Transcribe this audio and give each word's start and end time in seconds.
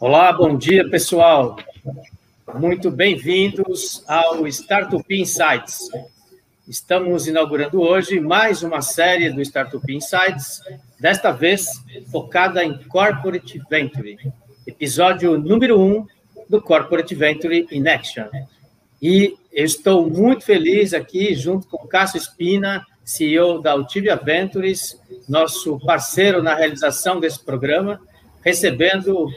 Olá, 0.00 0.32
bom 0.32 0.56
dia, 0.56 0.88
pessoal. 0.88 1.56
Muito 2.54 2.90
bem-vindos 2.90 4.02
ao 4.08 4.46
Startup 4.48 5.04
Insights. 5.14 5.90
Estamos 6.66 7.26
inaugurando 7.26 7.82
hoje 7.82 8.18
mais 8.18 8.62
uma 8.62 8.80
série 8.80 9.28
do 9.28 9.42
Startup 9.42 9.84
Insights, 9.92 10.62
desta 10.98 11.32
vez 11.32 11.66
focada 12.10 12.64
em 12.64 12.82
Corporate 12.84 13.60
Venture, 13.68 14.16
episódio 14.66 15.36
número 15.38 15.78
1 15.78 15.92
um 15.98 16.06
do 16.48 16.62
Corporate 16.62 17.14
Venture 17.14 17.68
in 17.70 17.86
Action. 17.86 18.24
E 19.02 19.36
eu 19.52 19.66
estou 19.66 20.08
muito 20.08 20.46
feliz 20.46 20.94
aqui, 20.94 21.34
junto 21.34 21.68
com 21.68 21.86
Cássio 21.86 22.16
Espina, 22.16 22.86
CEO 23.04 23.60
da 23.60 23.72
Altivia 23.72 24.16
Ventures, 24.16 24.98
nosso 25.28 25.78
parceiro 25.80 26.42
na 26.42 26.54
realização 26.54 27.20
desse 27.20 27.44
programa, 27.44 28.00
recebendo 28.42 29.28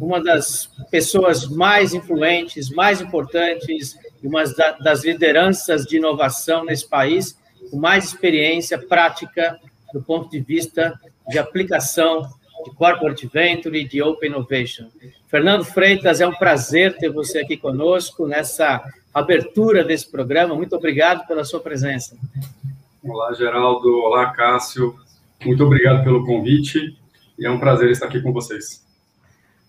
uma 0.00 0.22
das 0.22 0.70
pessoas 0.90 1.48
mais 1.48 1.94
influentes, 1.94 2.70
mais 2.70 3.00
importantes 3.00 3.96
uma 4.22 4.44
das 4.80 5.04
lideranças 5.04 5.84
de 5.84 5.96
inovação 5.96 6.64
nesse 6.64 6.88
país, 6.88 7.36
com 7.70 7.76
mais 7.76 8.04
experiência 8.04 8.78
prática 8.78 9.58
do 9.92 10.00
ponto 10.00 10.30
de 10.30 10.40
vista 10.40 10.98
de 11.28 11.38
aplicação 11.38 12.28
de 12.64 12.70
Corporate 12.74 13.26
Venture 13.26 13.78
e 13.78 13.86
de 13.86 14.00
Open 14.00 14.30
Innovation. 14.30 14.86
Fernando 15.26 15.64
Freitas, 15.64 16.20
é 16.20 16.26
um 16.26 16.34
prazer 16.34 16.96
ter 16.96 17.10
você 17.10 17.40
aqui 17.40 17.56
conosco 17.56 18.26
nessa 18.26 18.82
abertura 19.12 19.82
desse 19.84 20.10
programa. 20.10 20.54
Muito 20.54 20.76
obrigado 20.76 21.26
pela 21.26 21.44
sua 21.44 21.60
presença. 21.60 22.16
Olá, 23.02 23.32
Geraldo. 23.32 23.88
Olá, 24.02 24.30
Cássio. 24.30 24.94
Muito 25.44 25.64
obrigado 25.64 26.04
pelo 26.04 26.24
convite 26.24 26.96
e 27.36 27.44
é 27.44 27.50
um 27.50 27.58
prazer 27.58 27.90
estar 27.90 28.06
aqui 28.06 28.20
com 28.20 28.32
vocês. 28.32 28.81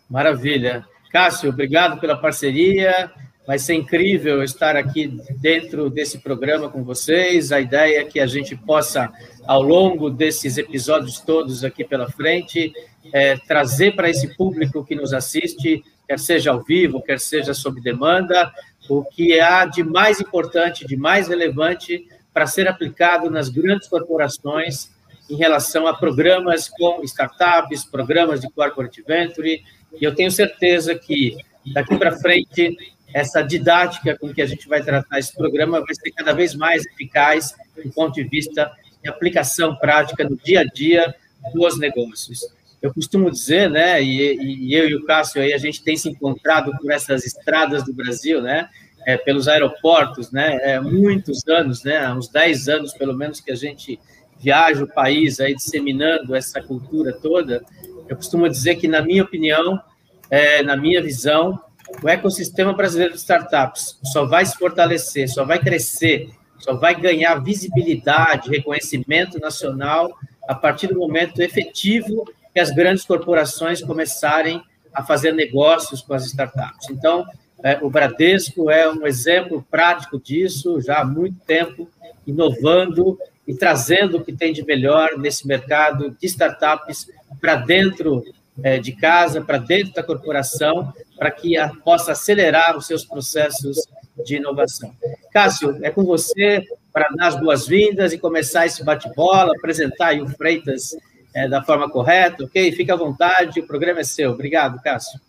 Maravilha. 0.09 0.85
Cássio, 1.11 1.49
obrigado 1.49 1.99
pela 1.99 2.17
parceria. 2.17 3.11
Vai 3.45 3.59
ser 3.59 3.73
incrível 3.73 4.41
estar 4.41 4.75
aqui 4.75 5.19
dentro 5.41 5.89
desse 5.89 6.19
programa 6.19 6.69
com 6.69 6.83
vocês. 6.83 7.51
A 7.51 7.59
ideia 7.59 7.99
é 7.99 8.05
que 8.05 8.19
a 8.19 8.25
gente 8.25 8.55
possa, 8.55 9.11
ao 9.45 9.61
longo 9.61 10.09
desses 10.09 10.57
episódios 10.57 11.19
todos 11.19 11.63
aqui 11.63 11.83
pela 11.83 12.09
frente, 12.09 12.71
é, 13.11 13.35
trazer 13.37 13.95
para 13.95 14.09
esse 14.09 14.35
público 14.35 14.85
que 14.85 14.95
nos 14.95 15.13
assiste, 15.13 15.83
quer 16.07 16.19
seja 16.19 16.51
ao 16.51 16.63
vivo, 16.63 17.01
quer 17.01 17.19
seja 17.19 17.53
sob 17.53 17.81
demanda, 17.81 18.51
o 18.89 19.03
que 19.03 19.39
há 19.39 19.65
de 19.65 19.83
mais 19.83 20.21
importante, 20.21 20.87
de 20.87 20.95
mais 20.95 21.27
relevante 21.27 22.07
para 22.33 22.47
ser 22.47 22.67
aplicado 22.67 23.29
nas 23.29 23.49
grandes 23.49 23.87
corporações 23.87 24.89
em 25.29 25.35
relação 25.35 25.87
a 25.87 25.93
programas 25.93 26.69
com 26.69 27.03
startups, 27.03 27.85
programas 27.85 28.41
de 28.41 28.49
corporate 28.51 29.01
venture, 29.01 29.63
e 29.99 30.03
eu 30.03 30.13
tenho 30.13 30.31
certeza 30.31 30.95
que 30.95 31.37
daqui 31.73 31.97
para 31.97 32.17
frente 32.17 32.75
essa 33.13 33.41
didática 33.41 34.17
com 34.17 34.33
que 34.33 34.41
a 34.41 34.45
gente 34.45 34.67
vai 34.67 34.81
tratar 34.81 35.19
esse 35.19 35.33
programa 35.35 35.79
vai 35.79 35.93
ser 35.93 36.11
cada 36.11 36.33
vez 36.33 36.55
mais 36.55 36.85
eficaz 36.85 37.53
do 37.75 37.91
ponto 37.91 38.15
de 38.15 38.23
vista 38.23 38.71
de 39.01 39.09
aplicação 39.09 39.75
prática 39.75 40.23
no 40.23 40.35
dia 40.35 40.61
a 40.61 40.63
dia 40.63 41.13
dos 41.53 41.77
negócios. 41.77 42.41
Eu 42.81 42.93
costumo 42.93 43.31
dizer, 43.31 43.69
né, 43.69 44.01
e, 44.01 44.67
e 44.67 44.73
eu 44.73 44.89
e 44.89 44.95
o 44.95 45.05
Cássio 45.05 45.41
aí 45.41 45.53
a 45.53 45.57
gente 45.57 45.83
tem 45.83 45.95
se 45.95 46.09
encontrado 46.09 46.71
por 46.81 46.91
essas 46.91 47.25
estradas 47.25 47.85
do 47.85 47.93
Brasil, 47.93 48.41
né, 48.41 48.67
é, 49.05 49.17
pelos 49.17 49.47
aeroportos, 49.47 50.31
né, 50.31 50.57
é, 50.61 50.79
muitos 50.79 51.47
anos, 51.47 51.83
né, 51.83 52.11
uns 52.13 52.27
10 52.27 52.69
anos 52.69 52.93
pelo 52.93 53.13
menos 53.15 53.39
que 53.39 53.51
a 53.51 53.55
gente 53.55 53.99
viaja 54.39 54.83
o 54.83 54.87
país 54.87 55.39
aí 55.39 55.55
disseminando 55.55 56.35
essa 56.35 56.61
cultura 56.61 57.13
toda, 57.13 57.63
eu 58.09 58.15
costumo 58.15 58.49
dizer 58.49 58.75
que, 58.75 58.87
na 58.87 59.01
minha 59.01 59.23
opinião, 59.23 59.81
é, 60.29 60.61
na 60.63 60.75
minha 60.75 61.01
visão, 61.01 61.59
o 62.01 62.09
ecossistema 62.09 62.73
brasileiro 62.73 63.13
de 63.13 63.19
startups 63.19 63.97
só 64.03 64.25
vai 64.25 64.45
se 64.45 64.57
fortalecer, 64.57 65.29
só 65.29 65.45
vai 65.45 65.59
crescer, 65.59 66.29
só 66.59 66.75
vai 66.75 66.99
ganhar 66.99 67.35
visibilidade, 67.35 68.49
reconhecimento 68.49 69.39
nacional 69.39 70.13
a 70.47 70.55
partir 70.55 70.87
do 70.87 70.99
momento 70.99 71.41
efetivo 71.41 72.25
que 72.53 72.59
as 72.59 72.71
grandes 72.71 73.05
corporações 73.05 73.81
começarem 73.81 74.61
a 74.93 75.03
fazer 75.03 75.31
negócios 75.31 76.01
com 76.01 76.13
as 76.13 76.25
startups. 76.25 76.89
Então, 76.89 77.25
é, 77.63 77.79
o 77.81 77.89
Bradesco 77.89 78.69
é 78.69 78.91
um 78.91 79.07
exemplo 79.07 79.65
prático 79.71 80.19
disso, 80.19 80.81
já 80.81 80.99
há 80.99 81.05
muito 81.05 81.39
tempo, 81.45 81.89
inovando 82.27 83.17
e 83.47 83.55
trazendo 83.55 84.17
o 84.17 84.23
que 84.23 84.33
tem 84.33 84.51
de 84.51 84.63
melhor 84.65 85.17
nesse 85.17 85.47
mercado 85.47 86.11
de 86.11 86.27
startups 86.27 87.07
para 87.39 87.55
dentro 87.55 88.23
é, 88.61 88.77
de 88.79 88.91
casa, 88.91 89.41
para 89.41 89.57
dentro 89.57 89.93
da 89.93 90.03
corporação, 90.03 90.93
para 91.17 91.31
que 91.31 91.57
a, 91.57 91.69
possa 91.69 92.11
acelerar 92.11 92.77
os 92.77 92.85
seus 92.85 93.05
processos 93.05 93.77
de 94.25 94.35
inovação. 94.35 94.93
Cássio, 95.31 95.79
é 95.81 95.89
com 95.89 96.03
você 96.03 96.63
para 96.91 97.07
dar 97.15 97.27
as 97.27 97.39
boas-vindas 97.39 98.11
e 98.11 98.17
começar 98.17 98.65
esse 98.65 98.83
bate-bola, 98.83 99.55
apresentar 99.55 100.15
o 100.21 100.27
Freitas 100.27 100.95
é, 101.33 101.47
da 101.47 101.63
forma 101.63 101.89
correta, 101.89 102.43
ok? 102.43 102.71
Fica 102.73 102.93
à 102.93 102.97
vontade, 102.97 103.61
o 103.61 103.65
programa 103.65 104.01
é 104.01 104.03
seu. 104.03 104.31
Obrigado, 104.31 104.81
Cássio. 104.81 105.19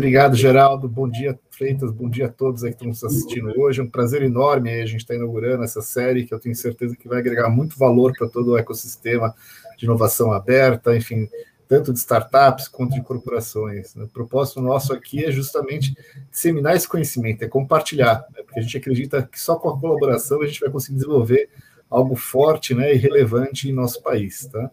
Obrigado, 0.00 0.34
Geraldo. 0.34 0.88
Bom 0.88 1.06
dia, 1.06 1.38
Freitas. 1.50 1.92
Bom 1.92 2.08
dia 2.08 2.24
a 2.24 2.28
todos 2.30 2.64
aí 2.64 2.70
que 2.70 2.76
estão 2.76 2.88
nos 2.88 3.04
assistindo 3.04 3.52
hoje. 3.60 3.80
É 3.80 3.84
um 3.84 3.90
prazer 3.90 4.22
enorme 4.22 4.70
a 4.70 4.86
gente 4.86 5.00
estar 5.00 5.12
tá 5.12 5.14
inaugurando 5.14 5.62
essa 5.62 5.82
série 5.82 6.24
que 6.24 6.32
eu 6.32 6.40
tenho 6.40 6.54
certeza 6.54 6.96
que 6.96 7.06
vai 7.06 7.18
agregar 7.18 7.50
muito 7.50 7.78
valor 7.78 8.14
para 8.16 8.26
todo 8.26 8.52
o 8.52 8.56
ecossistema 8.56 9.34
de 9.76 9.84
inovação 9.84 10.32
aberta, 10.32 10.96
enfim, 10.96 11.28
tanto 11.68 11.92
de 11.92 11.98
startups 11.98 12.66
quanto 12.66 12.94
de 12.94 13.02
corporações. 13.02 13.94
O 13.94 14.08
propósito 14.08 14.62
nosso 14.62 14.94
aqui 14.94 15.22
é 15.22 15.30
justamente 15.30 15.94
disseminar 16.30 16.74
esse 16.74 16.88
conhecimento, 16.88 17.44
é 17.44 17.48
compartilhar, 17.48 18.24
né? 18.34 18.42
porque 18.42 18.58
a 18.58 18.62
gente 18.62 18.78
acredita 18.78 19.28
que 19.30 19.38
só 19.38 19.56
com 19.56 19.68
a 19.68 19.78
colaboração 19.78 20.40
a 20.40 20.46
gente 20.46 20.60
vai 20.60 20.70
conseguir 20.70 20.94
desenvolver 20.94 21.50
algo 21.90 22.16
forte 22.16 22.74
né, 22.74 22.94
e 22.94 22.96
relevante 22.96 23.68
em 23.68 23.72
nosso 23.74 24.02
país. 24.02 24.46
Tá? 24.46 24.70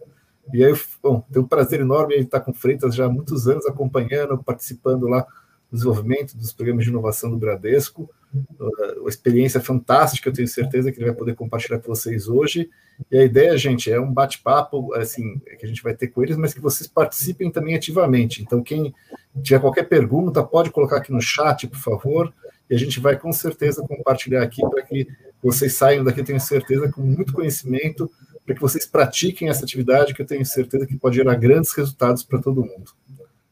E 0.52 0.64
aí, 0.64 0.72
bom, 1.02 1.22
tenho 1.30 1.44
um 1.44 1.48
prazer 1.48 1.80
enorme 1.80 2.16
estar 2.16 2.40
com 2.40 2.50
o 2.50 2.54
Freitas 2.54 2.94
já 2.94 3.06
há 3.06 3.08
muitos 3.08 3.46
anos 3.46 3.66
acompanhando, 3.66 4.42
participando 4.42 5.06
lá 5.06 5.26
do 5.70 5.76
desenvolvimento 5.76 6.36
dos 6.36 6.52
programas 6.52 6.84
de 6.84 6.90
inovação 6.90 7.30
do 7.30 7.36
Bradesco. 7.36 8.08
Uh, 8.34 9.00
uma 9.00 9.08
experiência 9.08 9.60
fantástica, 9.60 10.28
eu 10.28 10.32
tenho 10.32 10.48
certeza 10.48 10.90
que 10.90 10.98
ele 10.98 11.06
vai 11.06 11.14
poder 11.14 11.34
compartilhar 11.34 11.78
com 11.78 11.94
vocês 11.94 12.28
hoje. 12.28 12.70
E 13.10 13.18
a 13.18 13.24
ideia, 13.24 13.56
gente, 13.56 13.90
é 13.90 14.00
um 14.00 14.12
bate-papo, 14.12 14.94
assim, 14.94 15.38
que 15.58 15.64
a 15.64 15.68
gente 15.68 15.82
vai 15.82 15.94
ter 15.94 16.08
com 16.08 16.22
eles, 16.22 16.36
mas 16.36 16.54
que 16.54 16.60
vocês 16.60 16.88
participem 16.88 17.50
também 17.50 17.74
ativamente. 17.74 18.42
Então, 18.42 18.62
quem 18.62 18.94
tiver 19.42 19.60
qualquer 19.60 19.84
pergunta, 19.84 20.42
pode 20.42 20.70
colocar 20.70 20.96
aqui 20.96 21.12
no 21.12 21.20
chat, 21.20 21.66
por 21.66 21.78
favor, 21.78 22.32
e 22.68 22.74
a 22.74 22.78
gente 22.78 22.98
vai 23.00 23.16
com 23.16 23.32
certeza 23.32 23.86
compartilhar 23.86 24.42
aqui 24.42 24.62
para 24.68 24.82
que 24.82 25.06
vocês 25.42 25.74
saiam 25.74 26.02
daqui, 26.02 26.22
tenho 26.22 26.40
certeza, 26.40 26.90
com 26.90 27.02
muito 27.02 27.32
conhecimento 27.32 28.10
para 28.48 28.54
que 28.54 28.62
vocês 28.62 28.86
pratiquem 28.86 29.50
essa 29.50 29.62
atividade 29.62 30.14
que 30.14 30.22
eu 30.22 30.26
tenho 30.26 30.44
certeza 30.46 30.86
que 30.86 30.96
pode 30.96 31.16
gerar 31.16 31.34
grandes 31.34 31.70
resultados 31.74 32.22
para 32.22 32.40
todo 32.40 32.64
mundo. 32.64 32.92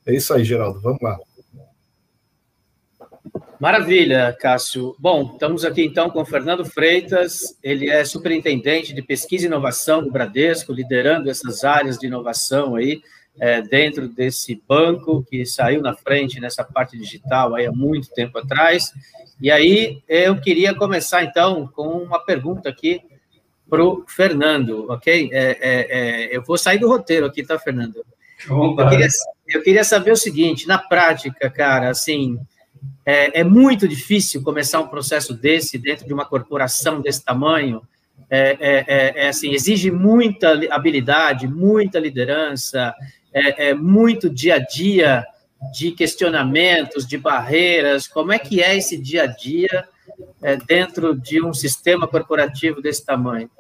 É 0.07 0.15
isso 0.15 0.33
aí, 0.33 0.43
Geraldo. 0.43 0.81
Vamos 0.81 1.03
lá. 1.03 1.19
Maravilha, 3.61 4.35
Cássio. 4.41 4.97
Bom, 4.99 5.33
estamos 5.35 5.67
aqui 5.67 5.85
então 5.85 6.09
com 6.09 6.23
o 6.23 6.25
Fernando 6.25 6.65
Freitas, 6.65 7.59
ele 7.63 7.91
é 7.91 8.07
superintendente 8.07 8.95
de 8.95 9.03
pesquisa 9.03 9.45
e 9.45 9.49
inovação 9.49 10.03
do 10.03 10.11
Bradesco, 10.11 10.73
liderando 10.73 11.29
essas 11.29 11.63
áreas 11.63 11.99
de 11.99 12.07
inovação 12.07 12.77
aí, 12.77 13.03
é, 13.39 13.61
dentro 13.61 14.09
desse 14.09 14.63
banco 14.67 15.23
que 15.25 15.45
saiu 15.45 15.83
na 15.83 15.95
frente 15.95 16.41
nessa 16.41 16.65
parte 16.65 16.97
digital 16.97 17.55
aí 17.55 17.67
há 17.67 17.73
muito 17.73 18.09
tempo 18.15 18.39
atrás. 18.39 18.93
E 19.43 19.51
aí 19.51 20.03
eu 20.09 20.41
queria 20.41 20.75
começar 20.75 21.23
então 21.23 21.67
com 21.67 21.99
uma 21.99 22.19
pergunta 22.19 22.71
aqui 22.71 23.03
para 23.69 23.85
o 23.85 24.05
Fernando, 24.07 24.87
ok? 24.89 25.31
É, 25.33 25.59
é, 25.61 25.87
é, 26.31 26.37
eu 26.37 26.43
vou 26.43 26.57
sair 26.57 26.79
do 26.79 26.89
roteiro 26.89 27.27
aqui, 27.27 27.43
tá, 27.43 27.59
Fernando? 27.59 28.05
Eu 28.49 28.89
queria, 28.89 29.09
eu 29.49 29.63
queria, 29.63 29.85
saber 29.85 30.13
o 30.13 30.17
seguinte, 30.17 30.69
na 30.69 30.79
prática, 30.79 31.49
cara, 31.51 31.89
assim, 31.89 32.39
é, 33.05 33.41
é, 33.41 33.45
muito 33.45 33.89
difícil 33.89 34.43
começar 34.43 34.81
um 34.81 34.89
processo 34.89 35.33
desse 35.35 35.79
dentro 35.79 36.07
de 36.07 36.13
uma 36.13 36.25
corporação 36.25 37.01
desse 37.01 37.25
tamanho. 37.25 37.83
É, 38.29 38.57
é, 38.61 39.25
é 39.25 39.29
assim, 39.29 39.53
exige 39.53 39.91
muita 39.91 40.53
habilidade, 40.71 41.47
muita 41.47 41.99
liderança, 41.99 42.95
é, 43.33 43.75
muito 43.75 44.29
dia 44.29 44.57
a 44.57 44.59
dia 44.59 45.25
de 45.73 45.93
questionamentos, 45.93 47.07
de 47.07 47.17
barreiras. 47.17 48.07
Como 48.07 48.33
é 48.33 48.39
que 48.39 48.63
é 48.63 48.77
esse 48.77 48.97
dia 48.97 49.25
a 49.25 49.27
dia 49.27 49.87
é, 50.43 50.57
dentro 50.57 51.19
de 51.19 51.43
um 51.43 51.53
sistema 51.53 52.07
corporativo 52.07 52.81
desse 52.81 53.05
tamanho? 53.05 53.51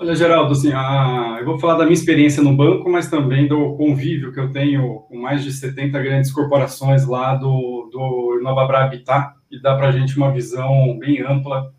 Olha, 0.00 0.14
Geraldo, 0.14 0.52
assim, 0.52 0.72
a... 0.72 1.36
eu 1.40 1.44
vou 1.44 1.58
falar 1.58 1.74
da 1.74 1.84
minha 1.84 1.92
experiência 1.92 2.42
no 2.42 2.56
banco, 2.56 2.88
mas 2.88 3.10
também 3.10 3.46
do 3.46 3.76
convívio 3.76 4.32
que 4.32 4.40
eu 4.40 4.50
tenho 4.50 5.00
com 5.00 5.20
mais 5.20 5.44
de 5.44 5.52
70 5.52 6.00
grandes 6.00 6.32
corporações 6.32 7.06
lá 7.06 7.34
do, 7.34 7.90
do 7.92 8.38
Inovabra 8.40 8.78
Habitat, 8.78 9.34
e 9.50 9.60
dá 9.60 9.76
para 9.76 9.88
a 9.88 9.92
gente 9.92 10.16
uma 10.16 10.32
visão 10.32 10.98
bem 10.98 11.20
ampla, 11.20 11.70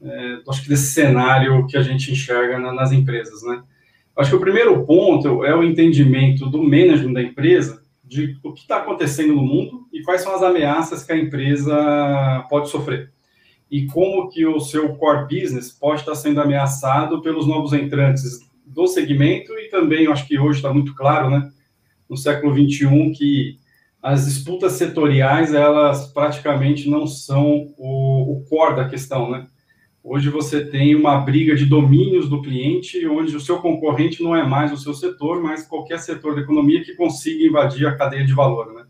é, 0.00 0.38
acho 0.48 0.62
que 0.62 0.68
desse 0.68 0.92
cenário 0.92 1.66
que 1.66 1.76
a 1.76 1.82
gente 1.82 2.12
enxerga 2.12 2.60
na, 2.60 2.72
nas 2.72 2.92
empresas, 2.92 3.42
né? 3.42 3.60
Acho 4.16 4.30
que 4.30 4.36
o 4.36 4.40
primeiro 4.40 4.86
ponto 4.86 5.44
é 5.44 5.52
o 5.52 5.64
entendimento 5.64 6.48
do 6.48 6.62
management 6.62 7.14
da 7.14 7.22
empresa 7.22 7.82
de 8.04 8.38
o 8.44 8.52
que 8.52 8.60
está 8.60 8.76
acontecendo 8.76 9.34
no 9.34 9.42
mundo 9.42 9.88
e 9.92 10.00
quais 10.02 10.20
são 10.20 10.32
as 10.32 10.44
ameaças 10.44 11.02
que 11.02 11.10
a 11.10 11.18
empresa 11.18 12.46
pode 12.48 12.68
sofrer. 12.68 13.10
E 13.70 13.86
como 13.86 14.28
que 14.28 14.46
o 14.46 14.60
seu 14.60 14.94
core 14.96 15.24
business 15.24 15.70
pode 15.70 16.00
estar 16.00 16.14
sendo 16.14 16.40
ameaçado 16.40 17.20
pelos 17.20 17.46
novos 17.46 17.72
entrantes 17.72 18.40
do 18.66 18.86
segmento 18.86 19.52
e 19.58 19.68
também, 19.68 20.06
acho 20.06 20.26
que 20.26 20.38
hoje 20.38 20.58
está 20.58 20.72
muito 20.72 20.94
claro, 20.94 21.30
né, 21.30 21.50
no 22.08 22.16
século 22.16 22.54
21, 22.54 23.12
que 23.12 23.58
as 24.02 24.26
disputas 24.26 24.72
setoriais, 24.72 25.52
elas 25.52 26.12
praticamente 26.12 26.88
não 26.88 27.06
são 27.06 27.74
o, 27.76 28.36
o 28.36 28.44
core 28.48 28.76
da 28.76 28.88
questão, 28.88 29.30
né? 29.30 29.46
Hoje 30.02 30.30
você 30.30 30.64
tem 30.64 30.94
uma 30.94 31.18
briga 31.18 31.54
de 31.54 31.66
domínios 31.66 32.30
do 32.30 32.40
cliente, 32.40 33.04
onde 33.06 33.36
o 33.36 33.40
seu 33.40 33.58
concorrente 33.58 34.22
não 34.22 34.34
é 34.34 34.42
mais 34.42 34.72
o 34.72 34.76
seu 34.76 34.94
setor, 34.94 35.42
mas 35.42 35.66
qualquer 35.66 35.98
setor 35.98 36.34
da 36.34 36.40
economia 36.40 36.82
que 36.82 36.94
consiga 36.94 37.44
invadir 37.44 37.86
a 37.86 37.96
cadeia 37.96 38.24
de 38.24 38.32
valor. 38.32 38.72
Né? 38.72 38.86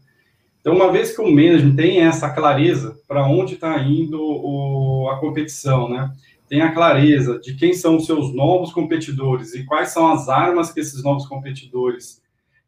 Então, 0.69 0.77
uma 0.77 0.93
vez 0.93 1.17
que 1.17 1.23
o 1.23 1.31
management 1.31 1.77
tem 1.77 2.01
essa 2.01 2.29
clareza 2.29 3.01
para 3.09 3.27
onde 3.27 3.55
está 3.55 3.79
indo 3.79 4.21
o, 4.21 5.09
a 5.09 5.19
competição, 5.19 5.89
né? 5.89 6.13
tem 6.47 6.61
a 6.61 6.75
clareza 6.75 7.39
de 7.39 7.55
quem 7.55 7.73
são 7.73 7.97
os 7.97 8.05
seus 8.05 8.35
novos 8.35 8.71
competidores 8.71 9.55
e 9.55 9.65
quais 9.65 9.89
são 9.89 10.13
as 10.13 10.29
armas 10.29 10.71
que 10.71 10.79
esses 10.79 11.03
novos 11.03 11.27
competidores 11.27 12.21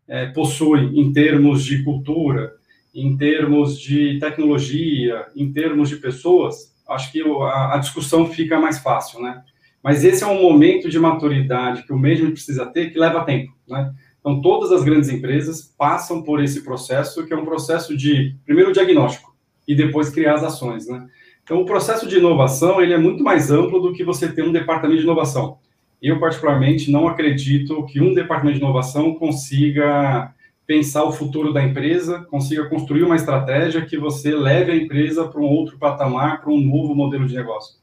é, 0.09 0.29
possuem 0.29 0.99
em 0.99 1.13
termos 1.13 1.63
de 1.63 1.85
cultura, 1.85 2.55
em 2.95 3.19
termos 3.19 3.79
de 3.79 4.19
tecnologia, 4.19 5.27
em 5.37 5.53
termos 5.53 5.91
de 5.91 5.97
pessoas, 5.97 6.75
acho 6.89 7.13
que 7.13 7.21
a, 7.21 7.75
a 7.75 7.77
discussão 7.77 8.25
fica 8.25 8.59
mais 8.59 8.79
fácil, 8.79 9.21
né? 9.21 9.43
Mas 9.83 10.05
esse 10.05 10.25
é 10.25 10.27
um 10.27 10.41
momento 10.41 10.89
de 10.89 10.99
maturidade 10.99 11.83
que 11.83 11.93
o 11.93 11.99
mesmo 11.99 12.31
precisa 12.31 12.65
ter, 12.65 12.91
que 12.91 12.99
leva 12.99 13.27
tempo, 13.27 13.53
né? 13.69 13.93
Então, 14.21 14.41
todas 14.41 14.71
as 14.71 14.85
grandes 14.85 15.09
empresas 15.09 15.63
passam 15.63 16.23
por 16.23 16.43
esse 16.43 16.63
processo, 16.63 17.27
que 17.27 17.33
é 17.33 17.37
um 17.37 17.45
processo 17.45 17.97
de, 17.97 18.37
primeiro, 18.45 18.73
diagnóstico, 18.73 19.35
e 19.67 19.75
depois 19.75 20.11
criar 20.11 20.35
as 20.35 20.45
ações, 20.45 20.87
né? 20.87 21.09
Então, 21.43 21.63
o 21.63 21.65
processo 21.65 22.07
de 22.07 22.19
inovação, 22.19 22.81
ele 22.81 22.93
é 22.93 22.99
muito 22.99 23.25
mais 23.25 23.51
amplo 23.51 23.81
do 23.81 23.93
que 23.93 24.05
você 24.05 24.31
ter 24.31 24.45
um 24.45 24.53
departamento 24.53 24.99
de 24.99 25.05
inovação. 25.05 25.59
Eu, 26.01 26.21
particularmente, 26.21 26.91
não 26.91 27.09
acredito 27.09 27.85
que 27.87 28.01
um 28.01 28.15
departamento 28.15 28.59
de 28.59 28.65
inovação 28.65 29.15
consiga 29.15 30.33
pensar 30.67 31.03
o 31.03 31.13
futuro 31.13 31.53
da 31.53 31.65
empresa, 31.65 32.21
consiga 32.31 32.69
construir 32.69 33.03
uma 33.03 33.17
estratégia 33.17 33.85
que 33.85 33.99
você 33.99 34.33
leve 34.33 34.71
a 34.71 34.77
empresa 34.77 35.27
para 35.27 35.41
um 35.41 35.45
outro 35.45 35.77
patamar, 35.79 36.41
para 36.41 36.53
um 36.53 36.61
novo 36.61 36.95
modelo 36.95 37.27
de 37.27 37.35
negócio. 37.35 37.81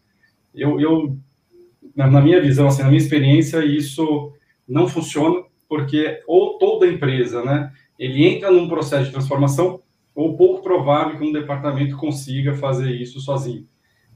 Eu, 0.55 0.79
eu 0.79 1.17
na 1.93 2.21
minha 2.21 2.39
visão, 2.39 2.67
assim, 2.67 2.83
na 2.83 2.87
minha 2.87 3.01
experiência, 3.01 3.65
isso 3.65 4.31
não 4.67 4.87
funciona, 4.87 5.43
porque 5.67 6.21
ou 6.27 6.57
toda 6.57 6.87
empresa, 6.87 7.43
né, 7.43 7.71
ele 7.97 8.25
entra 8.25 8.51
num 8.51 8.67
processo 8.67 9.05
de 9.05 9.11
transformação, 9.11 9.81
ou 10.13 10.35
pouco 10.35 10.63
provável 10.63 11.17
que 11.17 11.23
um 11.23 11.31
departamento 11.31 11.95
consiga 11.95 12.55
fazer 12.55 12.91
isso 12.91 13.19
sozinho. 13.19 13.67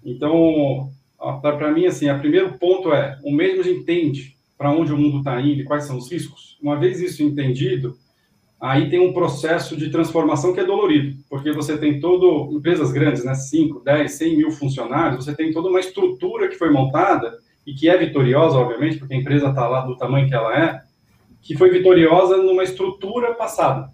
Então, 0.03 0.89
para 1.41 1.71
mim, 1.71 1.85
assim, 1.85 2.09
o 2.09 2.19
primeiro 2.19 2.57
ponto 2.57 2.91
é, 2.91 3.19
o 3.23 3.31
mesmo 3.31 3.69
entende 3.69 4.35
para 4.57 4.71
onde 4.71 4.91
o 4.91 4.97
mundo 4.97 5.19
está 5.19 5.39
indo 5.39 5.63
quais 5.63 5.83
são 5.83 5.97
os 5.97 6.11
riscos. 6.11 6.57
Uma 6.61 6.79
vez 6.79 6.99
isso 6.99 7.21
entendido, 7.21 7.95
aí 8.59 8.89
tem 8.89 8.99
um 8.99 9.13
processo 9.13 9.77
de 9.77 9.89
transformação 9.89 10.53
que 10.53 10.59
é 10.59 10.63
dolorido, 10.63 11.17
porque 11.29 11.51
você 11.51 11.77
tem 11.77 11.99
todo, 11.99 12.49
empresas 12.51 12.91
grandes, 12.91 13.23
né, 13.23 13.35
5, 13.35 13.81
10, 13.81 14.11
100 14.11 14.37
mil 14.37 14.51
funcionários, 14.51 15.25
você 15.25 15.35
tem 15.35 15.51
toda 15.51 15.69
uma 15.69 15.79
estrutura 15.79 16.47
que 16.47 16.57
foi 16.57 16.71
montada 16.71 17.37
e 17.65 17.73
que 17.73 17.89
é 17.89 17.97
vitoriosa, 17.97 18.57
obviamente, 18.57 18.97
porque 18.97 19.13
a 19.13 19.17
empresa 19.17 19.49
está 19.49 19.67
lá 19.67 19.81
do 19.81 19.97
tamanho 19.97 20.27
que 20.27 20.33
ela 20.33 20.57
é, 20.57 20.81
que 21.41 21.57
foi 21.57 21.69
vitoriosa 21.71 22.37
numa 22.37 22.63
estrutura 22.63 23.33
passada, 23.33 23.89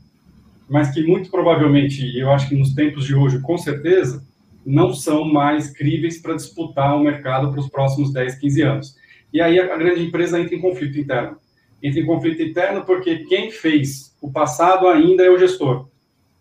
mas 0.69 0.91
que 0.93 1.03
muito 1.03 1.31
provavelmente, 1.31 2.05
e 2.05 2.19
eu 2.19 2.31
acho 2.31 2.49
que 2.49 2.55
nos 2.55 2.73
tempos 2.73 3.05
de 3.05 3.15
hoje, 3.15 3.41
com 3.41 3.57
certeza, 3.57 4.25
não 4.65 4.93
são 4.93 5.23
mais 5.23 5.71
críveis 5.71 6.21
para 6.21 6.35
disputar 6.35 6.95
o 6.97 7.03
mercado 7.03 7.49
para 7.49 7.59
os 7.59 7.69
próximos 7.69 8.11
10, 8.11 8.35
15 8.35 8.61
anos. 8.61 8.95
E 9.31 9.39
aí 9.39 9.57
a 9.59 9.77
grande 9.77 10.03
empresa 10.03 10.39
entra 10.39 10.55
em 10.55 10.61
conflito 10.61 10.99
interno. 10.99 11.37
Entra 11.81 12.01
em 12.01 12.05
conflito 12.05 12.41
interno 12.41 12.83
porque 12.83 13.19
quem 13.25 13.49
fez 13.49 14.13
o 14.21 14.29
passado 14.29 14.87
ainda 14.87 15.23
é 15.23 15.29
o 15.29 15.37
gestor. 15.37 15.87